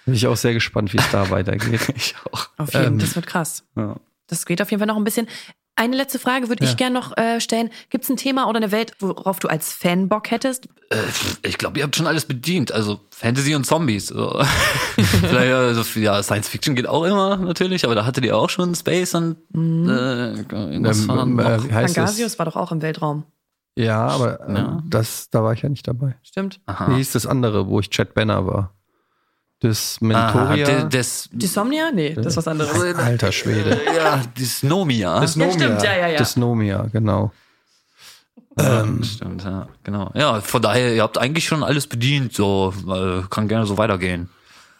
Bin 0.05 0.13
ich 0.13 0.27
auch 0.27 0.37
sehr 0.37 0.53
gespannt, 0.53 0.93
wie 0.93 0.97
es 0.97 1.09
da 1.11 1.29
weitergeht. 1.31 1.81
ich 1.95 2.15
auch. 2.31 2.49
Auf 2.57 2.73
jeden 2.73 2.85
Ähm, 2.85 2.99
das 2.99 3.15
wird 3.15 3.25
krass. 3.25 3.63
Ja. 3.75 3.95
Das 4.27 4.45
geht 4.45 4.61
auf 4.61 4.69
jeden 4.69 4.79
Fall 4.79 4.87
noch 4.87 4.97
ein 4.97 5.03
bisschen. 5.03 5.27
Eine 5.81 5.95
letzte 5.97 6.19
Frage 6.19 6.47
würde 6.47 6.63
Ja. 6.63 6.69
ich 6.69 6.77
gerne 6.77 6.93
noch 6.93 7.17
äh, 7.17 7.41
stellen. 7.41 7.71
Gibt 7.89 8.03
es 8.03 8.09
ein 8.11 8.17
Thema 8.17 8.47
oder 8.47 8.57
eine 8.57 8.71
Welt, 8.71 8.93
worauf 8.99 9.39
du 9.39 9.47
als 9.47 9.73
Fan 9.73 10.09
Bock 10.09 10.29
hättest? 10.29 10.67
Äh, 10.91 10.97
ich 11.41 11.57
glaube, 11.57 11.79
ihr 11.79 11.83
habt 11.85 11.95
schon 11.95 12.05
alles 12.05 12.25
bedient. 12.25 12.71
Also 12.71 12.99
Fantasy 13.09 13.55
und 13.55 13.65
Zombies. 13.65 14.07
So. 14.07 14.39
Vielleicht, 14.95 15.51
also, 15.51 15.99
ja, 15.99 16.21
Science 16.21 16.49
Fiction 16.49 16.75
geht 16.75 16.85
auch 16.87 17.03
immer 17.03 17.35
natürlich, 17.37 17.83
aber 17.83 17.95
da 17.95 18.05
hattet 18.05 18.23
ihr 18.25 18.37
auch 18.37 18.51
schon 18.51 18.75
Space 18.75 19.15
und 19.15 19.37
äh, 19.55 20.33
irgendwas 20.35 20.99
Ähm, 21.01 21.07
war 21.07 21.23
ähm, 21.23 21.35
noch. 21.35 21.45
äh, 21.49 21.63
wie 21.69 21.73
heißt 21.73 21.95
Pangasius 21.95 22.37
war 22.37 22.45
doch 22.45 22.55
auch 22.57 22.71
im 22.71 22.83
Weltraum. 22.83 23.23
Ja, 23.75 24.05
aber 24.05 24.47
ähm, 24.47 24.55
Ja. 24.55 24.83
das, 24.87 25.29
da 25.31 25.43
war 25.43 25.53
ich 25.53 25.63
ja 25.63 25.69
nicht 25.69 25.87
dabei. 25.87 26.15
Stimmt. 26.21 26.57
Wie 26.67 26.71
Aha. 26.71 26.95
hieß 26.95 27.13
das 27.13 27.25
andere, 27.25 27.67
wo 27.67 27.79
ich 27.79 27.89
Chad 27.89 28.13
Banner 28.13 28.45
war? 28.45 28.75
Das 29.61 30.01
Mentoria. 30.01 30.65
de- 30.65 30.89
des, 30.89 31.29
Dysomnia? 31.31 31.91
Nee, 31.93 32.13
das 32.15 32.25
ist 32.27 32.37
was 32.37 32.47
anderes. 32.47 32.73
Alter 32.97 33.31
Schwede. 33.31 33.79
ja, 33.95 34.21
Dysnomia. 34.37 35.19
Dysnomia. 35.19 35.53
stimmt, 35.53 35.83
ja, 35.83 35.95
ja, 35.97 36.07
ja. 36.07 36.17
Dysnomia, 36.17 36.87
genau. 36.91 37.31
Ja, 38.57 38.81
Ähm, 38.81 39.03
stimmt, 39.03 39.43
ja, 39.43 39.67
genau. 39.83 40.11
Ja, 40.15 40.41
von 40.41 40.61
daher, 40.61 40.93
ihr 40.95 41.03
habt 41.03 41.17
eigentlich 41.17 41.45
schon 41.45 41.63
alles 41.63 41.87
bedient, 41.87 42.33
so, 42.33 42.73
äh, 42.87 43.21
kann 43.29 43.47
gerne 43.47 43.65
so 43.65 43.77
weitergehen. 43.77 44.29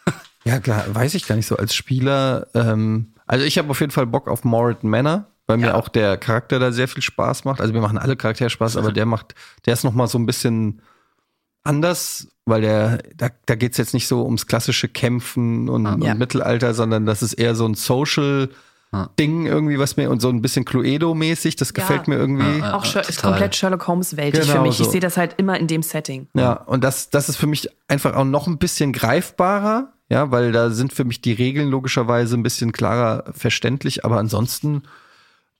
Ja, 0.44 0.58
klar, 0.58 0.84
weiß 0.92 1.14
ich 1.14 1.28
gar 1.28 1.36
nicht 1.36 1.46
so 1.46 1.56
als 1.56 1.72
Spieler. 1.72 2.48
Ähm, 2.52 3.12
also 3.28 3.44
ich 3.44 3.58
habe 3.58 3.70
auf 3.70 3.78
jeden 3.78 3.92
Fall 3.92 4.06
Bock 4.06 4.26
auf 4.26 4.42
Morit 4.42 4.82
Manor, 4.82 5.26
weil 5.46 5.58
mir 5.58 5.68
Ja. 5.68 5.74
auch 5.76 5.86
der 5.88 6.16
Charakter 6.16 6.58
da 6.58 6.72
sehr 6.72 6.88
viel 6.88 7.02
Spaß 7.04 7.44
macht. 7.44 7.60
Also 7.60 7.72
wir 7.72 7.80
machen 7.80 7.96
alle 7.96 8.16
Charaktere 8.16 8.50
Spaß, 8.50 8.76
aber 8.76 8.90
der 8.90 9.06
macht, 9.06 9.36
der 9.66 9.74
ist 9.74 9.84
noch 9.84 9.92
mal 9.92 10.08
so 10.08 10.18
ein 10.18 10.26
bisschen 10.26 10.82
anders, 11.64 12.28
weil 12.44 12.60
der, 12.62 12.98
da, 13.16 13.28
da 13.46 13.54
geht's 13.54 13.78
jetzt 13.78 13.94
nicht 13.94 14.08
so 14.08 14.24
ums 14.24 14.46
klassische 14.46 14.88
Kämpfen 14.88 15.68
und, 15.68 15.86
und 15.86 16.02
Ja. 16.02 16.14
Mittelalter, 16.14 16.74
sondern 16.74 17.06
das 17.06 17.22
ist 17.22 17.34
eher 17.34 17.54
so 17.54 17.66
ein 17.66 17.74
Social 17.74 18.48
Ding 19.18 19.46
irgendwie, 19.46 19.78
was 19.78 19.96
mir 19.96 20.10
und 20.10 20.20
so 20.20 20.28
ein 20.28 20.42
bisschen 20.42 20.66
Cluedo-mäßig, 20.66 21.56
das 21.56 21.72
gefällt 21.72 22.08
mir 22.08 22.16
irgendwie. 22.16 22.62
Auch 22.62 22.84
Sher- 22.84 23.08
ist 23.08 23.22
komplett 23.22 23.56
Sherlock 23.56 23.86
Holmes-Welt 23.88 24.34
Genau 24.34 24.44
für 24.52 24.60
mich. 24.60 24.78
Ich 24.80 24.84
so. 24.84 24.90
sehe 24.90 25.00
das 25.00 25.16
halt 25.16 25.36
immer 25.38 25.58
in 25.58 25.66
dem 25.66 25.82
Setting. 25.82 26.28
Ja, 26.34 26.52
und 26.52 26.84
das, 26.84 27.08
das 27.08 27.30
ist 27.30 27.36
für 27.38 27.46
mich 27.46 27.70
einfach 27.88 28.14
auch 28.14 28.26
noch 28.26 28.46
ein 28.48 28.58
bisschen 28.58 28.92
greifbarer, 28.92 29.94
ja, 30.10 30.30
weil 30.30 30.52
da 30.52 30.68
sind 30.68 30.92
für 30.92 31.04
mich 31.04 31.22
die 31.22 31.32
Regeln 31.32 31.70
logischerweise 31.70 32.36
ein 32.36 32.42
bisschen 32.42 32.72
klarer 32.72 33.24
verständlich, 33.32 34.04
aber 34.04 34.18
ansonsten 34.18 34.82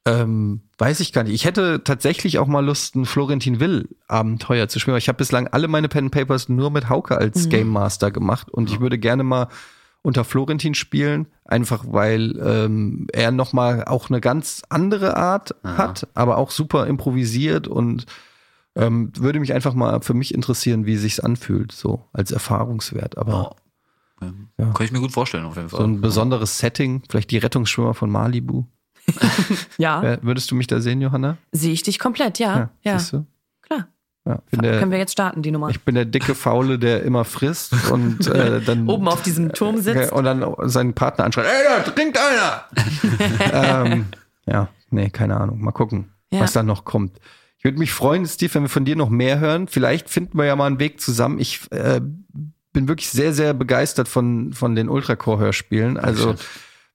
ähm, 0.05 0.63
weiß 0.79 1.01
ich 1.01 1.13
gar 1.13 1.23
nicht. 1.23 1.33
Ich 1.35 1.45
hätte 1.45 1.83
tatsächlich 1.85 2.39
auch 2.39 2.47
mal 2.49 2.65
Lust, 2.65 2.97
ein 2.97 3.05
Florentin 3.07 3.61
Will 3.61 3.89
Abenteuer 4.09 4.69
zu 4.69 4.81
spielen. 4.81 4.97
Ich 4.97 5.09
habe 5.09 5.19
bislang 5.19 5.47
alle 5.49 5.69
meine 5.69 5.89
Pen 5.89 6.07
and 6.07 6.13
Papers 6.13 6.49
nur 6.49 6.71
mit 6.71 6.89
Hauke 6.89 7.17
als 7.17 7.47
Mhm. 7.47 7.51
Game 7.51 7.69
Master 7.69 8.11
gemacht 8.11 8.51
und 8.51 8.69
ich 8.71 8.81
würde 8.81 8.99
gerne 8.99 9.23
mal 9.23 9.49
unter 10.05 10.25
Florentin 10.25 10.75
spielen, 10.75 11.29
einfach 11.45 11.85
weil 11.87 12.37
ähm, 12.45 13.07
er 13.13 13.31
noch 13.31 13.53
mal 13.53 13.85
auch 13.85 14.11
eine 14.11 14.21
ganz 14.21 14.63
andere 14.69 15.17
Art 15.17 15.55
hat, 15.63 16.09
aber 16.15 16.39
auch 16.39 16.51
super 16.51 16.89
improvisiert 16.89 17.69
und 17.69 18.07
ähm, 18.75 19.13
würde 19.17 19.39
mich 19.39 19.53
einfach 19.53 19.75
mal 19.75 20.01
für 20.01 20.15
mich 20.15 20.35
interessieren, 20.35 20.87
wie 20.87 20.97
sich's 20.97 21.21
anfühlt, 21.21 21.71
so 21.71 22.05
als 22.13 22.33
Erfahrungswert. 22.33 23.17
Aber 23.19 23.55
Ja. 24.21 24.31
Kann 24.73 24.87
ich 24.87 24.93
mir 24.93 25.01
gut 25.01 25.13
vorstellen, 25.13 25.45
auf 25.45 25.57
jeden 25.57 25.69
Fall. 25.69 25.79
so 25.79 25.85
ein 25.85 26.01
besonderes 26.01 26.59
Setting, 26.59 27.03
vielleicht 27.09 27.31
die 27.31 27.39
Rettungsschwimmer 27.39 27.95
von 27.95 28.11
Malibu. 28.11 28.65
Ja, 29.79 30.19
Würdest 30.23 30.51
du 30.51 30.55
mich 30.55 30.67
da 30.67 30.81
sehen, 30.81 31.01
Johanna? 31.01 31.37
sehe 31.53 31.73
ich 31.73 31.83
dich 31.83 31.99
komplett, 31.99 32.39
ja. 32.39 32.71
Ja, 32.83 32.99
Siehst 32.99 33.13
du? 33.15 33.27
klar. 33.63 33.89
Ja, 34.25 34.35
bin 34.51 34.61
Können 34.61 34.79
der, 34.81 34.91
wir 34.93 34.99
jetzt 34.99 35.13
starten, 35.13 35.43
die 35.43 35.51
Nummer. 35.51 35.69
ich 35.71 35.81
bin 35.81 35.95
der 35.97 36.05
dicke 36.05 36.35
Faule, 36.35 36.79
der 36.79 37.03
immer 37.03 37.25
frisst 37.25 37.73
und 37.91 38.27
äh, 38.29 38.61
dann 38.61 38.89
Oben 38.89 39.09
auf 39.09 39.23
diesem 39.23 39.53
Turm 39.53 39.81
sitzt. 39.81 40.13
und 40.13 40.25
dann 40.25 40.45
seinen 40.69 40.95
Partner 40.95 41.25
anschreit, 41.25 41.47
ey, 41.47 41.83
da 41.85 41.91
trinkt 41.91 42.19
einer! 42.19 42.65
ähm, 43.93 44.05
ja, 44.47 44.69
nee, 44.91 45.11
keine 45.11 45.37
Ahnung. 45.39 45.61
Mal 45.61 45.73
gucken, 45.73 46.13
Ja. 46.31 46.41
was 46.41 46.53
da 46.53 46.63
noch 46.63 46.85
kommt. 46.85 47.19
Ich 47.59 47.65
würde 47.65 47.79
mich 47.79 47.93
freuen, 47.93 48.27
Steve, 48.27 48.55
wenn 48.55 48.63
wir 48.63 48.69
von 48.69 48.85
dir 48.85 48.97
noch 48.97 49.09
mehr 49.09 49.39
hören. 49.39 49.69
Vielleicht 49.69 50.11
finden 50.11 50.37
wir 50.39 50.45
ja 50.45 50.57
mal 50.57 50.67
einen 50.67 50.81
Weg 50.81 51.01
zusammen. 51.01 51.39
Ich 51.39 51.61
äh, 51.71 52.01
bin 52.73 52.89
wirklich 52.89 53.09
sehr, 53.11 53.33
sehr 53.33 53.55
begeistert 53.55 54.09
von, 54.09 54.53
von 54.53 54.75
den 54.75 54.89
Ultracore-Hörspielen. 54.89 55.97
Also, 55.97 56.35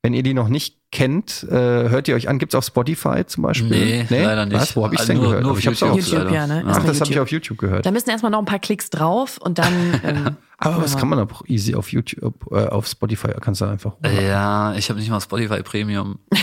wenn 0.01 0.13
ihr 0.13 0.23
die 0.23 0.33
noch 0.33 0.49
nicht 0.49 0.76
kennt, 0.91 1.43
äh, 1.49 1.89
hört 1.89 2.07
ihr 2.07 2.15
euch 2.15 2.29
an. 2.29 2.39
Gibt's 2.39 2.55
auf 2.55 2.63
Spotify 2.65 3.25
zum 3.25 3.43
Beispiel? 3.43 4.05
Nee, 4.09 4.23
leider 4.23 4.45
nicht. 4.45 4.55
Was? 4.55 4.75
Wo 4.75 4.85
habe 4.85 4.95
ich 4.95 5.01
Also 5.01 5.13
denn 5.13 5.21
nur- 5.21 5.27
gehört? 5.29 5.43
nur 5.43 5.51
auf 5.51 5.59
ich 5.59 5.67
hab's 5.67 5.79
YouTube, 5.81 5.93
auch. 5.93 5.97
YouTube, 5.97 6.23
leider. 6.23 6.31
ja, 6.33 6.47
ne? 6.47 6.55
Ja. 6.61 6.63
Ach, 6.67 6.75
das 6.77 6.85
habe 6.85 6.93
ich 6.93 6.99
YouTube. 6.99 7.21
auf 7.23 7.31
YouTube 7.31 7.57
gehört. 7.57 7.85
Da 7.85 7.91
müssen 7.91 8.09
erstmal 8.09 8.31
noch 8.31 8.39
ein 8.39 8.45
paar 8.45 8.59
Klicks 8.59 8.89
drauf 8.89 9.37
und 9.37 9.59
dann. 9.59 9.73
Ähm, 10.03 10.37
Aber 10.59 10.81
das 10.81 10.93
ja. 10.93 10.99
kann 10.99 11.09
man 11.09 11.19
auch 11.19 11.43
easy 11.45 11.75
auf 11.75 11.91
YouTube, 11.91 12.33
äh, 12.51 12.65
auf 12.67 12.87
Spotify 12.87 13.27
kannst 13.39 13.61
du 13.61 13.65
einfach. 13.65 13.93
Ja, 14.03 14.73
ich 14.73 14.89
habe 14.89 14.99
nicht 14.99 15.09
mal 15.09 15.21
Spotify 15.21 15.61
Premium. 15.61 16.17
ja, 16.33 16.41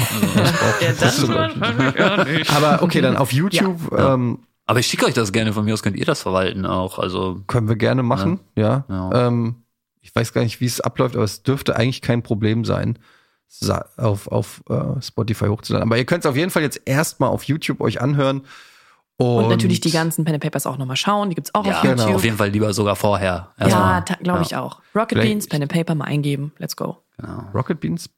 Aber 2.56 2.82
okay, 2.82 3.00
dann 3.00 3.16
auf 3.16 3.32
YouTube 3.32 3.78
ähm, 3.96 4.38
Aber 4.66 4.78
ich 4.78 4.86
schicke 4.86 5.06
euch 5.06 5.14
das 5.14 5.32
gerne 5.32 5.52
von 5.52 5.64
mir 5.64 5.74
aus, 5.74 5.82
könnt 5.82 5.96
ihr 5.96 6.06
das 6.06 6.22
verwalten 6.22 6.66
auch. 6.66 6.98
Also 6.98 7.40
können 7.46 7.68
wir 7.68 7.76
gerne 7.76 8.02
machen. 8.02 8.40
Ja. 8.56 8.84
Ja. 8.88 9.26
Ähm, 9.28 9.56
ich 10.00 10.14
weiß 10.14 10.32
gar 10.32 10.42
nicht, 10.42 10.60
wie 10.60 10.66
es 10.66 10.80
abläuft, 10.80 11.14
aber 11.16 11.24
es 11.24 11.42
dürfte 11.42 11.76
eigentlich 11.76 12.02
kein 12.02 12.22
Problem 12.22 12.64
sein, 12.64 12.98
auf, 13.96 14.28
auf 14.28 14.62
äh, 14.68 15.00
Spotify 15.02 15.46
hochzuladen. 15.46 15.88
Aber 15.88 15.96
ihr 15.98 16.04
könnt 16.04 16.24
es 16.24 16.30
auf 16.30 16.36
jeden 16.36 16.50
Fall 16.50 16.62
jetzt 16.62 16.80
erstmal 16.84 17.30
auf 17.30 17.44
YouTube 17.44 17.80
euch 17.80 18.00
anhören. 18.00 18.42
Und, 19.16 19.44
und 19.44 19.48
natürlich 19.48 19.80
die 19.80 19.92
ganzen 19.92 20.24
Pen 20.24 20.34
and 20.34 20.42
Papers 20.42 20.66
auch 20.66 20.76
nochmal 20.76 20.96
schauen. 20.96 21.28
Die 21.28 21.36
gibt's 21.36 21.54
auch 21.54 21.64
ja, 21.64 21.78
auf 21.78 21.84
YouTube. 21.84 22.14
auf 22.16 22.24
jeden 22.24 22.36
Fall 22.36 22.48
lieber 22.48 22.72
sogar 22.74 22.96
vorher. 22.96 23.52
Ja, 23.60 24.00
glaube 24.22 24.42
ich 24.42 24.56
auch. 24.56 24.80
Rocket 24.94 25.10
Vielleicht- 25.10 25.28
Beans, 25.30 25.48
Pen 25.48 25.62
and 25.62 25.72
Paper 25.72 25.94
mal 25.94 26.06
eingeben. 26.06 26.52
Let's 26.58 26.74
go. 26.74 26.98
Genau. 27.18 27.44
Rocket 27.54 27.78
Beans. 27.80 28.10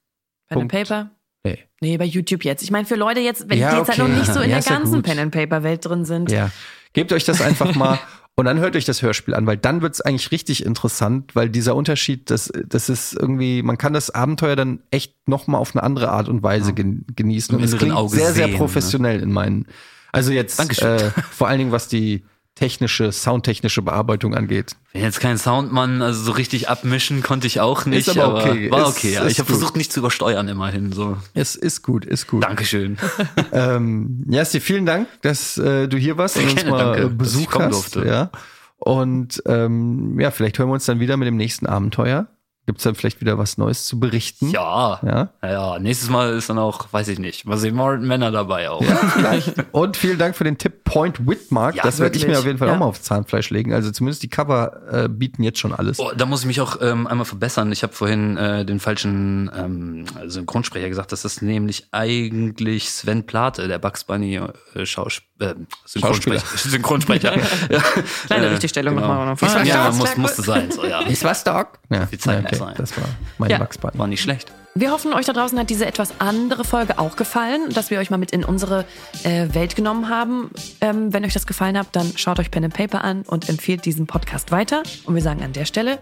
Pen 0.49 0.62
and. 0.62 0.72
Paper. 0.72 1.11
Nee. 1.45 1.59
Nee, 1.80 1.99
bei 1.99 2.07
YouTube 2.07 2.45
jetzt. 2.45 2.62
Ich 2.62 2.70
meine, 2.70 2.87
für 2.87 2.97
Leute 2.97 3.20
jetzt, 3.20 3.49
wenn 3.51 3.59
Ja, 3.59 3.72
die 3.72 3.76
jetzt 3.76 3.89
halt 3.91 4.01
okay. 4.01 4.09
noch 4.11 4.18
nicht 4.18 4.32
so 4.32 4.41
in 4.41 4.51
Ja, 4.51 4.59
der 4.61 4.72
ganzen. 4.72 5.03
Pen 5.03 5.18
and 5.18 5.32
Paper 5.32 5.62
Welt 5.62 5.84
drin 5.84 6.05
sind. 6.07 6.30
Ja. 6.32 6.51
Gebt 6.95 7.12
euch 7.12 7.24
das 7.24 7.43
einfach 7.43 7.74
mal 7.74 7.99
und 8.39 8.45
dann 8.45 8.59
hört 8.59 8.76
euch 8.76 8.84
das 8.84 9.01
Hörspiel 9.01 9.34
an, 9.34 9.47
weil 9.47 9.57
dann 9.57 9.80
wird 9.80 9.95
es 9.95 10.03
eigentlich 10.03 10.30
richtig 10.30 10.64
interessant, 10.64 11.34
weil 11.34 11.49
dieser 11.49 11.74
Unterschied, 11.74 12.30
das, 12.30 12.53
das 12.66 12.91
ist 12.91 13.14
irgendwie, 13.14 13.62
man 13.62 13.78
kann 13.78 13.95
das 13.95 14.11
Abenteuer 14.11 14.57
dann 14.57 14.80
echt 14.91 15.26
nochmal 15.26 15.59
auf 15.59 15.74
eine 15.74 15.82
andere 15.82 16.11
Art 16.11 16.28
und 16.28 16.43
Weise 16.43 16.74
gen 16.74 17.07
genießen. 17.16 17.55
Im 17.55 17.62
Und 17.62 17.64
es 17.64 17.76
klingt 17.78 17.95
Auge 17.95 18.14
sehr, 18.14 18.34
sehr 18.34 18.45
sehen, 18.45 18.53
ne? 18.53 18.59
professionell 18.59 19.22
in 19.22 19.32
meinen. 19.32 19.66
Also 20.12 20.32
jetzt 20.32 20.61
äh, 20.82 21.11
vor 21.30 21.49
allen 21.49 21.59
Dingen, 21.59 21.72
was 21.72 21.89
die 21.89 22.24
technische, 22.57 23.13
soundtechnische 23.13 23.83
Bearbeitung 23.83 24.35
angeht. 24.35 24.73
Bin 24.93 25.03
jetzt 25.03 25.21
kein 25.21 25.39
Soundmann, 25.39 26.03
also 26.03 26.25
so 26.25 26.33
richtig 26.33 26.69
abmischen 26.69 27.23
konnte 27.23 27.47
ich 27.47 27.61
auch 27.61 27.87
nicht. 27.87 28.09
Ist 28.09 28.19
aber 28.19 28.35
okay. 28.43 28.71
War 28.71 28.89
Ist- 28.89 28.97
okay. 28.97 29.13
ja. 29.13 29.23
ist 29.23 29.33
ich 29.33 29.39
habe 29.39 29.49
versucht, 29.49 29.77
nicht 29.77 29.93
zu 29.93 30.01
übersteuern 30.01 30.49
immerhin. 30.49 30.91
So. 30.91 31.19
Es 31.35 31.55
ist 31.55 31.83
gut, 31.83 32.05
ist 32.05 32.27
gut. 32.27 32.43
Dankeschön. 32.43 32.99
Ähm, 33.53 34.25
Jassi, 34.29 34.61
vielen 34.61 34.87
Dank, 34.87 35.09
dass 35.23 35.57
äh, 35.57 35.87
du 35.89 35.97
hier 35.97 36.19
warst 36.19 36.37
und 36.37 36.51
uns 36.51 36.65
mal 36.67 36.95
danke, 36.95 37.09
Besuch 37.09 37.49
kommen 37.51 37.67
hast. 37.67 37.95
durfte. 37.95 38.09
Ja. 38.09 38.31
Und 38.79 39.43
ähm, 39.47 40.19
ja, 40.21 40.31
vielleicht 40.31 40.59
hören 40.59 40.69
wir 40.69 40.75
uns 40.75 40.85
dann 40.85 41.01
wieder 41.01 41.17
mit 41.17 41.27
dem 41.27 41.37
nächsten 41.37 41.67
Abenteuer. 41.67 42.27
Gibt's 42.67 42.83
dann 42.83 42.97
vielleicht 42.97 43.21
wieder 43.21 43.39
was 43.39 43.59
Neues 43.59 43.85
zu 43.85 44.01
berichten? 44.01 44.51
Ja. 44.51 45.01
Ja. 45.05 45.29
ja. 45.43 45.79
Nächstes 45.79 46.11
Mal 46.11 46.35
ist 46.35 46.51
dann 46.51 46.59
auch, 46.59 46.93
weiß 46.93 47.07
ich 47.09 47.21
nicht, 47.21 47.47
mal 47.47 47.57
sehen 47.59 47.77
wir 47.77 47.97
Männer 47.99 48.33
dabei 48.33 48.69
auch. 48.71 48.83
Ja, 48.83 48.97
vielleicht. 48.97 49.55
Und 49.73 49.97
vielen 49.97 50.19
Dank 50.19 50.35
für 50.35 50.43
den 50.45 50.59
Tipp 50.59 50.83
Point 50.83 51.27
Whitmark. 51.29 51.77
Ja, 51.77 51.85
das 51.85 52.01
werde 52.01 52.17
ich 52.17 52.27
mir 52.27 52.39
auf 52.39 52.45
jeden 52.45 52.59
Fall 52.59 52.69
Ja. 52.69 52.75
auch 52.75 52.79
mal 52.81 52.87
aufs 52.87 53.03
Zahnfleisch 53.03 53.51
legen. 53.51 53.73
Also 53.73 53.93
zumindest 53.93 54.25
die 54.25 54.29
Cover 54.29 54.81
äh, 54.91 55.09
bieten 55.09 55.45
jetzt 55.45 55.61
schon 55.61 55.73
alles. 55.73 56.01
Oh, 56.01 56.11
da 56.17 56.27
muss 56.27 56.41
ich 56.41 56.47
mich 56.47 56.61
auch 56.61 56.81
ähm, 56.81 57.07
einmal 57.07 57.25
verbessern. 57.25 57.71
Ich 57.71 57.85
habe 57.85 57.93
vorhin 57.93 58.37
äh, 58.37 58.64
den 58.64 58.81
falschen 58.81 59.49
ähm, 59.57 60.05
Synchronsprecher 60.27 60.89
gesagt. 60.89 61.12
Das 61.12 61.25
ist 61.25 61.43
nämlich 61.43 61.87
eigentlich 61.93 62.91
Sven 62.91 63.27
Plate, 63.27 63.69
der 63.69 63.79
Bugs 63.79 64.03
Bunny 64.05 64.41
äh, 64.75 64.87
Schaus 64.87 65.23
äh, 65.41 65.55
Synchronsprecher. 65.84 66.47
Synchronsprecher. 66.57 67.37
ja. 67.70 67.80
Kleine 68.26 68.47
Äh, 68.47 68.49
Richtigstellung 68.51 68.95
genau. 68.97 69.09
nochmal 69.09 69.37
von 69.37 69.49
vorne. 69.49 69.68
Ja, 69.68 69.87
Ja, 69.87 69.93
muss, 69.93 70.16
musste 70.16 70.43
sein. 70.43 70.70
So, 70.70 70.84
ja. 70.87 71.01
Ist 71.03 71.24
was, 71.24 71.45
Doc? 71.45 71.78
Ja, 71.91 72.07
Die 72.07 72.18
Zeit 72.18 72.37
ja, 72.37 72.43
muss 72.43 72.51
okay. 72.53 72.59
sein. 72.59 72.74
Das 72.76 72.97
war 72.97 73.05
mein 73.39 73.51
Ja. 73.51 73.59
Bunny. 73.59 73.99
War 73.99 74.07
nicht 74.07 74.22
schlecht. 74.22 74.53
Wir 74.74 74.91
hoffen, 74.91 75.14
euch 75.14 75.24
da 75.24 75.32
draußen 75.32 75.59
hat 75.59 75.70
diese 75.70 75.87
etwas 75.87 76.20
andere 76.20 76.62
Folge 76.64 76.99
auch 76.99 77.16
gefallen, 77.16 77.70
dass 77.70 77.91
wir 77.91 77.99
euch 77.99 78.11
mal 78.11 78.18
mit 78.18 78.30
in 78.30 78.45
unsere 78.45 78.84
äh, 79.22 79.49
Welt 79.55 79.74
genommen 79.74 80.11
haben. 80.11 80.51
Ähm, 80.82 81.14
wenn 81.14 81.24
euch 81.24 81.32
das 81.32 81.47
gefallen 81.47 81.78
hat, 81.78 81.89
dann 81.93 82.12
schaut 82.16 82.39
euch 82.39 82.51
Pen 82.51 82.64
and 82.64 82.74
Paper 82.74 83.03
an 83.03 83.22
und 83.22 83.49
empfiehlt 83.49 83.87
diesen 83.87 84.07
Podcast 84.07 84.53
weiter. 84.53 84.82
Und 85.07 85.14
wir 85.14 85.22
sagen 85.22 85.43
an 85.43 85.55
der 85.55 85.64
Stelle 85.64 85.99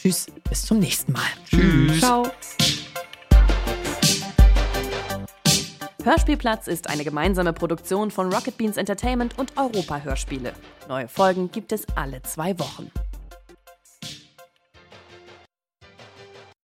Tschüss, 0.00 0.26
bis 0.48 0.66
zum 0.66 0.78
nächsten 0.78 1.12
Mal. 1.12 1.22
Tschüss. 1.50 1.98
Ciao. 1.98 2.30
Hörspielplatz 6.04 6.66
ist 6.66 6.90
eine 6.90 7.04
gemeinsame 7.04 7.52
Produktion 7.52 8.10
von 8.10 8.32
Rocket 8.32 8.58
Beans 8.58 8.76
Entertainment 8.76 9.38
und 9.38 9.56
Europa 9.56 10.00
Hörspiele. 10.00 10.52
Neue 10.88 11.06
Folgen 11.06 11.50
gibt 11.52 11.70
es 11.70 11.86
alle 11.94 12.20
zwei 12.22 12.58
Wochen. 12.58 12.90